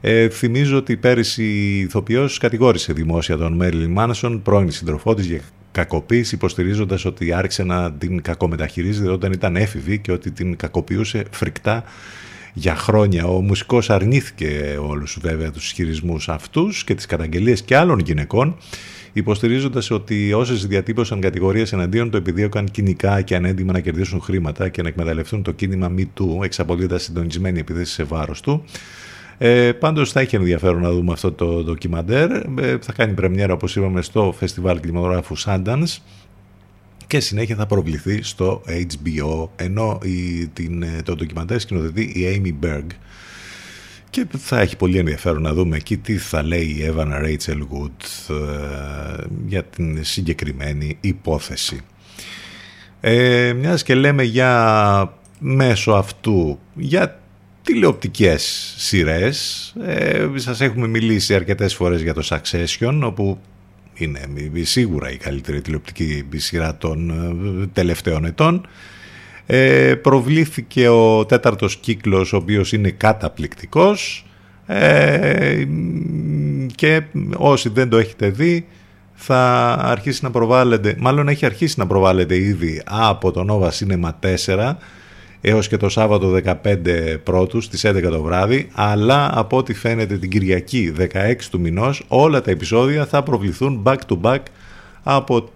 ε, 0.00 0.28
θυμίζω 0.28 0.76
ότι 0.76 0.96
πέρυσι 0.96 1.44
η 1.44 1.80
ηθοποιός 1.80 2.38
κατηγόρησε 2.38 2.92
δημόσια 2.92 3.36
τον 3.36 3.60
Marilyn 3.62 3.94
Manson, 3.96 4.40
πρώην 4.42 4.70
σύντροφό 4.70 5.14
της 5.14 5.26
για 5.26 5.40
κακοποίηση, 5.72 6.34
υποστηρίζοντας 6.34 7.04
ότι 7.04 7.32
άρχισε 7.32 7.62
να 7.62 7.92
την 7.92 8.22
κακομεταχειρίζεται 8.22 9.10
όταν 9.10 9.32
ήταν 9.32 9.56
έφηβη 9.56 9.98
και 9.98 10.12
ότι 10.12 10.30
την 10.30 10.56
κακοποιούσε 10.56 11.24
φρικτά 11.30 11.84
για 12.52 12.76
χρόνια. 12.76 13.24
Ο 13.24 13.40
μουσικός 13.40 13.90
αρνήθηκε 13.90 14.78
όλους 14.80 15.18
βέβαια 15.20 15.50
τους 15.50 15.64
ισχυρισμούς 15.66 16.28
αυτούς 16.28 16.84
και 16.84 16.94
τις 16.94 17.06
καταγγελίες 17.06 17.62
και 17.62 17.76
άλλων 17.76 17.98
γυναικών, 17.98 18.56
υποστηρίζοντας 19.12 19.90
ότι 19.90 20.32
όσες 20.32 20.66
διατύπωσαν 20.66 21.20
κατηγορίες 21.20 21.72
εναντίον 21.72 22.10
του 22.10 22.16
επιδίωκαν 22.16 22.64
κοινικά 22.70 23.22
και 23.22 23.34
ανέντιμα 23.34 23.72
να 23.72 23.80
κερδίσουν 23.80 24.20
χρήματα 24.20 24.68
και 24.68 24.82
να 24.82 24.88
εκμεταλλευτούν 24.88 25.42
το 25.42 25.52
κίνημα 25.52 25.92
MeToo, 25.98 26.44
εξαπολύοντας 26.44 27.02
συντονισμένη 27.02 27.58
επίθεση 27.58 27.92
σε 27.92 28.02
βάρος 28.02 28.40
του. 28.40 28.64
Ε, 29.38 29.72
πάντως 29.72 30.12
θα 30.12 30.20
έχει 30.20 30.36
ενδιαφέρον 30.36 30.82
να 30.82 30.90
δούμε 30.90 31.12
αυτό 31.12 31.32
το 31.32 31.62
ντοκιμαντέρ. 31.62 32.30
Ε, 32.30 32.78
θα 32.80 32.92
κάνει 32.92 33.12
πρεμιέρα 33.12 33.52
όπως 33.52 33.76
είπαμε 33.76 34.02
στο 34.02 34.34
φεστιβάλ 34.38 34.80
κινηματογράφου 34.80 35.38
Sundance 35.38 35.96
και 37.06 37.20
συνέχεια 37.20 37.56
θα 37.56 37.66
προβληθεί 37.66 38.22
στο 38.22 38.62
HBO 38.66 39.48
ενώ 39.56 39.98
η, 40.02 40.46
την, 40.46 40.82
ε, 40.82 41.02
το 41.04 41.14
ντοκιμαντέρ 41.14 41.60
σκηνοθετεί 41.60 42.02
η 42.02 42.42
Amy 42.42 42.66
Berg 42.66 42.86
και 44.10 44.26
θα 44.38 44.60
έχει 44.60 44.76
πολύ 44.76 44.98
ενδιαφέρον 44.98 45.42
να 45.42 45.52
δούμε 45.52 45.76
εκεί 45.76 45.96
τι 45.96 46.16
θα 46.16 46.42
λέει 46.42 46.64
η 46.64 46.92
Evan 46.94 47.24
Rachel 47.24 47.58
Wood 47.58 48.34
ε, 48.34 49.24
για 49.46 49.64
την 49.64 50.04
συγκεκριμένη 50.04 50.98
υπόθεση. 51.00 51.80
Ε, 53.00 53.52
μιας 53.52 53.82
και 53.82 53.94
λέμε 53.94 54.22
για 54.22 55.12
μέσω 55.38 55.92
αυτού 55.92 56.58
για 56.74 57.20
τηλεοπτικές 57.68 58.74
σειρές. 58.76 59.74
Ε, 59.86 60.26
σας 60.34 60.60
έχουμε 60.60 60.86
μιλήσει 60.86 61.34
αρκετές 61.34 61.74
φορές 61.74 62.02
για 62.02 62.14
το 62.14 62.28
Succession, 62.28 63.00
όπου 63.02 63.38
είναι 63.94 64.20
σίγουρα 64.62 65.10
η 65.10 65.16
καλύτερη 65.16 65.60
τηλεοπτική 65.60 66.24
σειρά 66.36 66.76
των 66.76 67.10
ε, 67.62 67.66
τελευταίων 67.72 68.24
ετών. 68.24 68.66
Ε, 69.46 69.94
προβλήθηκε 69.94 70.88
ο 70.88 71.26
τέταρτος 71.26 71.76
κύκλος, 71.76 72.32
ο 72.32 72.36
οποίος 72.36 72.72
είναι 72.72 72.90
καταπληκτικός 72.90 74.26
ε, 74.66 75.64
και 76.74 77.02
όσοι 77.36 77.68
δεν 77.68 77.88
το 77.88 77.96
έχετε 77.96 78.28
δει 78.28 78.66
θα 79.14 79.72
αρχίσει 79.80 80.24
να 80.24 80.30
προβάλλεται, 80.30 80.96
μάλλον 80.98 81.28
έχει 81.28 81.46
αρχίσει 81.46 81.78
να 81.78 81.86
προβάλλεται 81.86 82.36
ήδη 82.36 82.82
από 82.84 83.30
το 83.30 83.44
Nova 83.48 83.70
Cinema 83.70 84.10
4 84.46 84.74
έως 85.40 85.68
και 85.68 85.76
το 85.76 85.88
Σάββατο 85.88 86.40
15 86.44 86.56
πρώτους 87.22 87.64
στις 87.64 87.86
11 87.86 88.02
το 88.10 88.22
βράδυ 88.22 88.68
αλλά 88.72 89.30
από 89.38 89.56
ό,τι 89.56 89.74
φαίνεται 89.74 90.18
την 90.18 90.30
Κυριακή 90.30 90.92
16 90.98 91.06
του 91.50 91.60
μηνός 91.60 92.04
όλα 92.08 92.40
τα 92.40 92.50
επεισόδια 92.50 93.06
θα 93.06 93.22
προβληθούν 93.22 93.82
back 93.84 93.96
to 94.08 94.20
back 94.22 94.40
από 95.02 95.48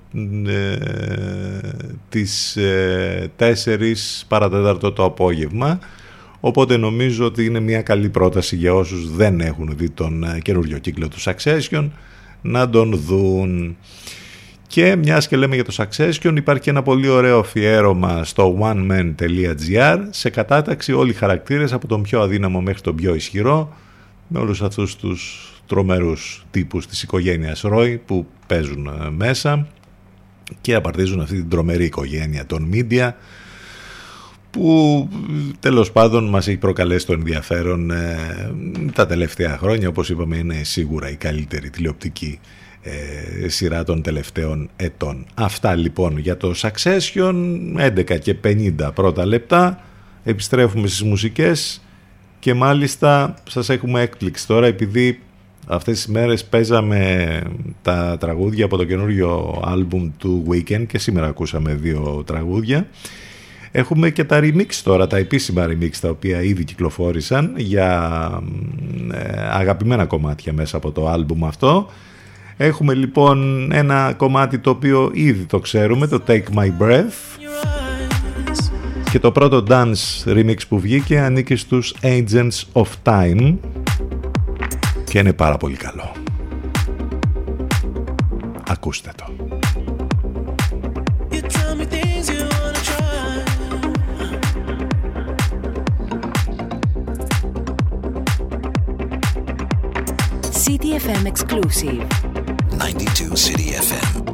ε, 0.47 0.77
τις 2.09 2.57
ε, 2.57 3.31
4 3.39 3.55
παρατέταρτο 4.29 4.93
το 4.93 5.05
απόγευμα 5.05 5.79
οπότε 6.41 6.77
νομίζω 6.77 7.25
ότι 7.25 7.45
είναι 7.45 7.61
μια 7.61 7.83
καλή 7.83 8.09
πρόταση 8.09 8.57
για 8.57 8.75
όσους 8.75 9.11
δεν 9.11 9.41
έχουν 9.41 9.75
δει 9.77 9.91
τον 9.91 10.25
ε, 10.25 10.39
καινούριο 10.43 10.79
κύκλο 10.79 11.09
του 11.09 11.21
Succession 11.21 11.89
να 12.43 12.71
τον 12.71 12.97
δουν. 12.97 13.77
Και 14.73 14.97
μιας 14.97 15.29
και 15.29 15.37
λέμε 15.37 15.55
για 15.55 15.65
το 15.65 15.75
Succession 15.77 16.35
υπάρχει 16.37 16.69
ένα 16.69 16.83
πολύ 16.83 17.09
ωραίο 17.09 17.39
αφιέρωμα 17.39 18.25
στο 18.25 18.59
oneman.gr 18.61 19.99
σε 20.11 20.31
κατάταξη 20.31 20.93
όλοι 20.93 21.11
οι 21.11 21.15
χαρακτήρες 21.15 21.73
από 21.73 21.87
τον 21.87 22.03
πιο 22.03 22.21
αδύναμο 22.21 22.61
μέχρι 22.61 22.81
τον 22.81 22.95
πιο 22.95 23.15
ισχυρό 23.15 23.77
με 24.29 24.39
όλους 24.39 24.63
αυτούς 24.63 24.97
τους 24.97 25.53
τρομερούς 25.67 26.45
τύπους 26.51 26.87
της 26.87 27.03
οικογένειας 27.03 27.61
Ρόι 27.61 27.97
που 27.97 28.27
παίζουν 28.47 28.87
ε, 28.87 29.11
μέσα 29.11 29.67
και 30.61 30.75
απαρτίζουν 30.75 31.21
αυτή 31.21 31.37
την 31.37 31.49
τρομερή 31.49 31.85
οικογένεια 31.85 32.47
των 32.47 32.71
media 32.73 33.11
που 34.51 35.09
τέλος 35.61 35.93
πάντων 35.93 36.29
μας 36.29 36.49
έχει 36.49 36.57
προκαλέσει 36.59 37.07
το 37.07 37.13
ενδιαφέρον 37.13 37.91
ε, 37.91 38.17
τα 38.93 39.07
τελευταία 39.07 39.59
χρόνια. 39.59 39.89
Όπως 39.89 40.11
είπαμε 40.11 40.37
είναι 40.37 40.61
σίγουρα 40.63 41.11
η 41.11 41.17
καλύτερη 41.17 41.71
τηλεοπτική 41.71 42.41
ε, 42.83 43.49
σειρά 43.49 43.85
των 43.85 44.03
τελευταίων 44.03 44.71
ετών. 44.77 45.27
Αυτά 45.35 45.75
λοιπόν 45.75 46.19
για 46.19 46.37
το 46.37 46.55
Succession, 46.57 47.35
11 47.79 48.19
και 48.21 48.37
50 48.45 48.91
πρώτα 48.95 49.27
λεπτά, 49.27 49.81
επιστρέφουμε 50.25 50.87
στις 50.87 51.03
μουσικές 51.03 51.83
και 52.39 52.55
μάλιστα 52.55 53.35
σας 53.49 53.69
έχουμε 53.69 54.01
έκπληξη 54.01 54.47
τώρα 54.47 54.67
επειδή 54.67 55.21
αυτές 55.67 55.95
τις 55.97 56.07
μέρες 56.07 56.45
παίζαμε 56.45 57.43
τα 57.83 58.17
τραγούδια 58.21 58.65
από 58.65 58.77
το 58.77 58.85
καινούριο 58.85 59.61
άλμπουμ 59.65 60.11
του 60.19 60.47
Weekend 60.51 60.87
και 60.87 60.99
σήμερα 60.99 61.27
ακούσαμε 61.27 61.75
δύο 61.75 62.23
τραγούδια. 62.27 62.87
Έχουμε 63.73 64.11
και 64.11 64.25
τα 64.25 64.41
remix 64.43 64.75
τώρα, 64.85 65.07
τα 65.07 65.17
επίσημα 65.17 65.67
remix 65.67 65.91
τα 66.01 66.09
οποία 66.09 66.43
ήδη 66.43 66.65
κυκλοφόρησαν 66.65 67.55
για 67.57 68.11
ε, 69.13 69.19
αγαπημένα 69.51 70.07
κομμάτια 70.07 70.53
μέσα 70.53 70.77
από 70.77 70.91
το 70.91 71.09
άλμπουμ 71.09 71.45
αυτό. 71.45 71.91
Έχουμε 72.57 72.95
λοιπόν 72.95 73.69
ένα 73.73 74.15
κομμάτι 74.17 74.59
το 74.59 74.71
οποίο 74.71 75.11
ήδη 75.15 75.45
το 75.45 75.59
ξέρουμε, 75.59 76.07
το 76.07 76.23
Take 76.27 76.45
My 76.57 76.71
Breath. 76.83 77.41
Και 79.11 79.19
το 79.19 79.33
πρώτο 79.33 79.65
dance 79.69 80.25
remix 80.27 80.57
που 80.69 80.79
βγήκε 80.81 81.21
ανήκει 81.21 81.57
στους 81.57 81.95
Agents 82.03 82.63
of 82.73 82.85
Time 83.05 83.55
και 85.05 85.19
είναι 85.19 85.33
πάρα 85.33 85.57
πολύ 85.57 85.77
καλό. 85.77 86.13
Ακούστε 88.69 89.11
το. 89.17 89.25
You 91.31 91.41
tell 91.41 91.75
me 91.79 91.85
things 91.95 92.29
you 92.33 92.41
wanna 92.53 92.83
try. 92.91 93.03
CTFM 100.63 101.25
exclusive. 101.33 102.32
92 102.83 103.37
City 103.37 103.71
FM. 103.79 104.32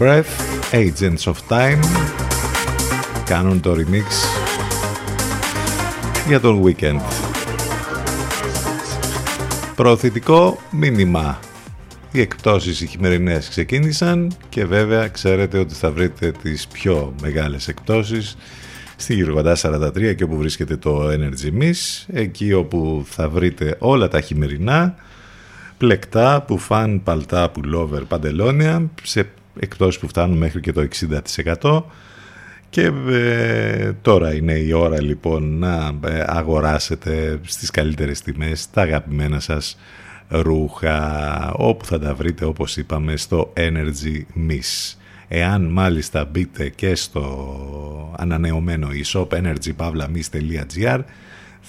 Breath, 0.00 0.24
Agents 0.72 1.24
of 1.24 1.34
Time 1.48 1.78
κάνουν 3.24 3.60
το 3.60 3.72
remix 3.72 4.04
για 6.26 6.40
τον 6.40 6.62
Weekend. 6.64 7.00
Προωθητικό 9.76 10.60
μήνυμα. 10.70 11.38
Οι 12.12 12.20
εκπτώσεις 12.20 12.80
οι 12.80 12.86
χειμερινές 12.86 13.48
ξεκίνησαν 13.48 14.32
και 14.48 14.64
βέβαια 14.64 15.08
ξέρετε 15.08 15.58
ότι 15.58 15.74
θα 15.74 15.90
βρείτε 15.90 16.32
τις 16.42 16.66
πιο 16.66 17.14
μεγάλες 17.20 17.68
εκπτώσεις 17.68 18.36
στη 18.96 19.14
Γυροκοντά 19.14 19.56
43 19.62 20.14
και 20.16 20.24
όπου 20.24 20.36
βρίσκεται 20.36 20.76
το 20.76 21.08
Energy 21.08 21.62
Miss, 21.62 22.04
εκεί 22.06 22.52
όπου 22.52 23.04
θα 23.08 23.28
βρείτε 23.28 23.76
όλα 23.78 24.08
τα 24.08 24.20
χειμερινά 24.20 24.94
πλεκτά, 25.78 26.42
πουφάν, 26.42 27.02
παλτά, 27.02 27.50
πουλόβερ, 27.50 28.02
παντελόνια 28.04 28.90
σε 29.02 29.30
εκπτώσεις 29.58 30.00
που 30.00 30.08
φτάνουν 30.08 30.38
μέχρι 30.38 30.60
και 30.60 30.72
το 30.72 30.88
60% 31.60 31.82
και 32.70 32.92
ε, 33.08 33.92
τώρα 34.02 34.34
είναι 34.34 34.52
η 34.52 34.72
ώρα 34.72 35.02
λοιπόν 35.02 35.58
να 35.58 35.98
ε, 36.04 36.24
αγοράσετε 36.26 37.40
στις 37.42 37.70
καλύτερες 37.70 38.20
τιμές 38.20 38.70
τα 38.70 38.82
αγαπημένα 38.82 39.40
σας 39.40 39.78
ρούχα 40.28 41.52
όπου 41.52 41.84
θα 41.84 41.98
τα 41.98 42.14
βρείτε 42.14 42.44
όπως 42.44 42.76
είπαμε 42.76 43.16
στο 43.16 43.52
Energy 43.56 44.22
Miss. 44.48 44.94
Εάν 45.28 45.62
μάλιστα 45.62 46.24
μπείτε 46.24 46.68
και 46.68 46.94
στο 46.94 48.14
ανανεωμένο 48.18 48.88
e-shop 49.04 49.28
energypavlamis.gr 49.28 51.00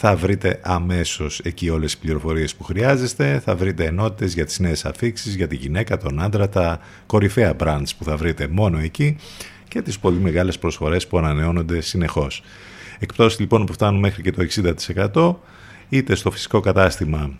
θα 0.03 0.15
βρείτε 0.15 0.59
αμέσως 0.61 1.39
εκεί 1.39 1.69
όλες 1.69 1.91
τις 1.91 2.01
πληροφορίες 2.01 2.55
που 2.55 2.63
χρειάζεστε, 2.63 3.41
θα 3.45 3.55
βρείτε 3.55 3.85
ενότητες 3.85 4.33
για 4.33 4.45
τις 4.45 4.59
νέες 4.59 4.85
αφήξεις, 4.85 5.35
για 5.35 5.47
τη 5.47 5.55
γυναίκα, 5.55 5.97
τον 5.97 6.21
άντρα, 6.21 6.49
τα 6.49 6.79
κορυφαία 7.05 7.55
brands 7.59 7.89
που 7.97 8.03
θα 8.03 8.17
βρείτε 8.17 8.47
μόνο 8.47 8.79
εκεί 8.79 9.17
και 9.67 9.81
τις 9.81 9.99
πολύ 9.99 10.19
μεγάλες 10.19 10.59
προσφορές 10.59 11.07
που 11.07 11.17
ανανεώνονται 11.17 11.81
συνεχώς. 11.81 12.43
Εκπτώσεις 12.99 13.39
λοιπόν 13.39 13.65
που 13.65 13.73
φτάνουν 13.73 13.99
μέχρι 13.99 14.21
και 14.21 14.31
το 14.31 14.45
60% 15.13 15.35
είτε 15.89 16.15
στο 16.15 16.31
φυσικό 16.31 16.59
κατάστημα 16.59 17.31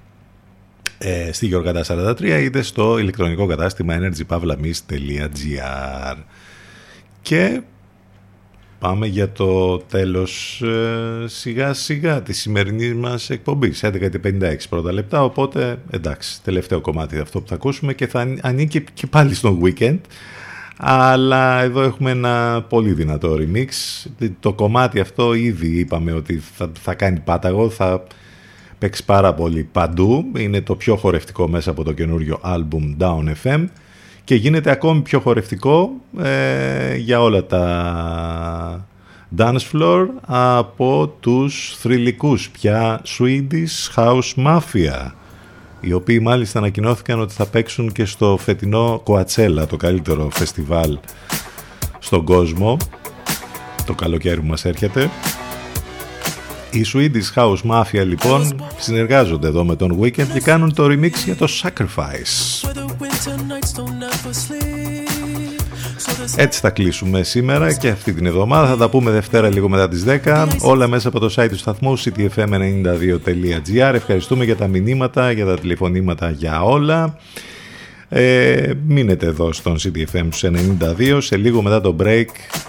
ε, 0.97 1.31
στη 1.31 1.45
Γεωργατά 1.45 2.15
43 2.17 2.21
είτε 2.21 2.61
στο 2.61 2.97
ηλεκτρονικό 2.97 3.45
κατάστημα 3.45 3.97
energypavlamis.gr 3.99 6.15
και 7.21 7.61
πάμε 8.81 9.07
για 9.07 9.31
το 9.31 9.77
τέλος 9.77 10.61
ε, 10.61 11.27
σιγά 11.27 11.73
σιγά 11.73 12.21
της 12.21 12.39
σημερινής 12.39 12.93
μας 12.93 13.29
εκπομπής 13.29 13.83
11.56 13.83 14.55
πρώτα 14.69 14.93
λεπτά 14.93 15.23
οπότε 15.23 15.77
εντάξει 15.89 16.43
τελευταίο 16.43 16.81
κομμάτι 16.81 17.17
αυτό 17.17 17.41
που 17.41 17.47
θα 17.47 17.55
ακούσουμε 17.55 17.93
και 17.93 18.07
θα 18.07 18.35
ανήκει 18.41 18.83
και 18.93 19.07
πάλι 19.07 19.33
στο 19.33 19.59
weekend 19.63 19.99
Αλλά 20.77 21.61
εδώ 21.61 21.81
έχουμε 21.81 22.11
ένα 22.11 22.65
πολύ 22.69 22.93
δυνατό 22.93 23.37
remix. 23.39 23.67
Το 24.39 24.53
κομμάτι 24.53 24.99
αυτό 24.99 25.33
ήδη 25.33 25.67
είπαμε 25.79 26.11
ότι 26.11 26.41
θα, 26.55 26.71
θα 26.81 26.93
κάνει 26.93 27.19
πάταγο, 27.19 27.69
θα 27.69 28.03
παίξει 28.77 29.05
πάρα 29.05 29.33
πολύ 29.33 29.63
παντού. 29.71 30.31
Είναι 30.37 30.61
το 30.61 30.75
πιο 30.75 30.95
χορευτικό 30.95 31.47
μέσα 31.47 31.71
από 31.71 31.83
το 31.83 31.91
καινούριο 31.91 32.39
album 32.43 32.95
Down 32.99 33.33
FM 33.43 33.65
και 34.23 34.35
γίνεται 34.35 34.71
ακόμη 34.71 35.01
πιο 35.01 35.19
χορευτικό 35.19 35.91
ε, 36.21 36.95
για 36.95 37.21
όλα 37.21 37.45
τα 37.45 38.85
dance 39.37 39.71
floor 39.71 40.05
από 40.25 41.15
τους 41.19 41.75
θρηλυκούς 41.79 42.49
πια 42.49 43.01
Swedish 43.17 43.95
House 43.95 44.33
Mafia 44.45 45.11
οι 45.81 45.93
οποίοι 45.93 46.19
μάλιστα 46.21 46.59
ανακοινώθηκαν 46.59 47.19
ότι 47.19 47.33
θα 47.33 47.45
παίξουν 47.45 47.91
και 47.91 48.05
στο 48.05 48.37
φετινό 48.39 49.03
Coachella, 49.05 49.65
το 49.69 49.77
καλύτερο 49.77 50.29
φεστιβάλ 50.33 50.97
στον 51.99 52.25
κόσμο. 52.25 52.77
Το 53.85 53.93
καλοκαίρι 53.93 54.39
που 54.39 54.47
μας 54.47 54.65
έρχεται. 54.65 55.09
Οι 56.71 56.85
Swedish 56.93 57.33
House 57.35 57.57
Mafia 57.71 58.05
λοιπόν 58.05 58.61
συνεργάζονται 58.77 59.47
εδώ 59.47 59.63
με 59.63 59.75
τον 59.75 59.99
Weekend 60.01 60.27
και 60.33 60.39
κάνουν 60.39 60.73
το 60.73 60.85
remix 60.85 61.13
για 61.25 61.35
το 61.35 61.47
Sacrifice 61.61 62.69
έτσι 66.41 66.59
θα 66.59 66.69
κλείσουμε 66.69 67.23
σήμερα 67.23 67.73
και 67.73 67.89
αυτή 67.89 68.13
την 68.13 68.25
εβδομάδα. 68.25 68.67
Θα 68.67 68.77
τα 68.77 68.89
πούμε 68.89 69.11
Δευτέρα 69.11 69.49
λίγο 69.49 69.69
μετά 69.69 69.89
τις 69.89 70.05
10. 70.07 70.47
Όλα 70.61 70.87
μέσα 70.87 71.07
από 71.07 71.19
το 71.19 71.33
site 71.35 71.49
του 71.49 71.57
σταθμού 71.57 71.99
ctfm92.gr. 71.99 73.93
Ευχαριστούμε 73.93 74.45
για 74.45 74.55
τα 74.55 74.67
μηνύματα, 74.67 75.31
για 75.31 75.45
τα 75.45 75.59
τηλεφωνήματα, 75.59 76.31
για 76.31 76.63
όλα. 76.63 77.17
Ε, 78.09 78.73
μείνετε 78.85 79.25
εδώ 79.25 79.53
στον 79.53 79.77
CTFM 79.79 80.29
92. 80.99 81.17
Σε 81.21 81.37
λίγο 81.37 81.61
μετά 81.61 81.81
το 81.81 81.95
break 81.99 82.25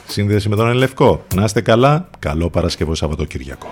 σύνδεση 0.07 0.49
με 0.49 0.57
τον 0.57 0.69
Ελευκό. 0.69 1.25
Να 1.35 1.45
είστε 1.45 1.61
καλά. 1.61 2.09
Καλό 2.19 2.51
Παρασκευό 2.51 2.95
Σαββατοκύριακο. 2.95 3.71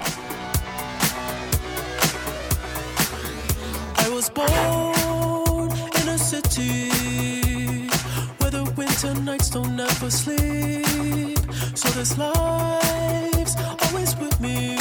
Don't 10.01 10.11
sleep. 10.11 11.39
So 11.75 11.89
this 11.91 12.17
life's 12.17 13.57
always 13.85 14.17
with 14.17 14.41
me. 14.41 14.77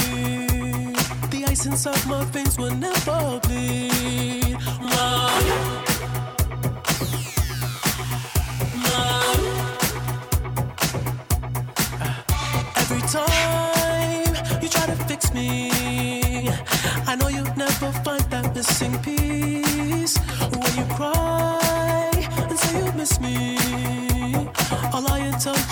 The 1.30 1.46
ice 1.48 1.66
inside 1.66 2.06
my 2.08 2.24
veins 2.26 2.58
will 2.58 2.76
never 2.76 3.40
bleed. 3.44 4.58
Every 12.78 13.02
time 13.02 14.62
you 14.62 14.70
try 14.70 14.86
to 14.86 14.96
fix 15.08 15.34
me, 15.34 16.50
I 17.08 17.16
know 17.16 17.28
you'll 17.28 17.56
never 17.56 17.92
find 18.04 18.24
that 18.32 18.56
missing 18.56 18.98
piece. 19.00 19.19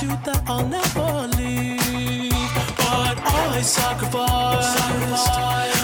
You 0.01 0.09
that 0.25 0.43
I'll 0.47 0.67
never 0.67 1.27
leave. 1.37 2.31
But 2.77 3.17
I 3.19 3.61
sacrificed 3.61 4.77
your 5.07 5.76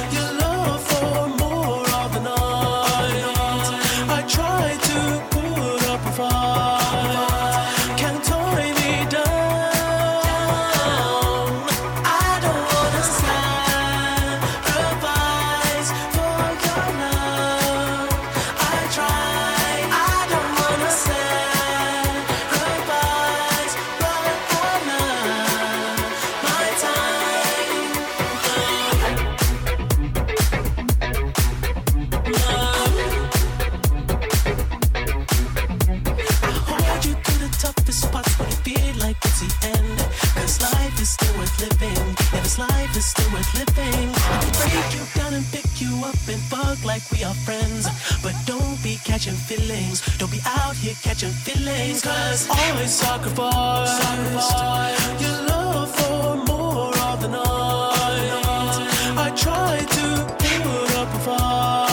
catching 49.13 49.35
feelings. 49.35 50.01
Don't 50.17 50.31
be 50.31 50.41
out 50.43 50.75
here 50.75 50.95
catching 51.03 51.29
feelings, 51.29 52.01
cause 52.01 52.49
always 52.49 52.91
sacrifice. 52.91 54.01
sacrifice. 54.01 55.21
Your 55.21 55.37
love 55.49 55.95
for 55.97 56.35
more 56.47 56.97
of 57.09 57.21
the 57.21 57.27
night. 57.27 58.79
I 59.25 59.29
try 59.35 59.77
to 59.97 60.05
put 60.39 60.97
up 60.97 61.13
a 61.13 61.19
fight. 61.19 61.92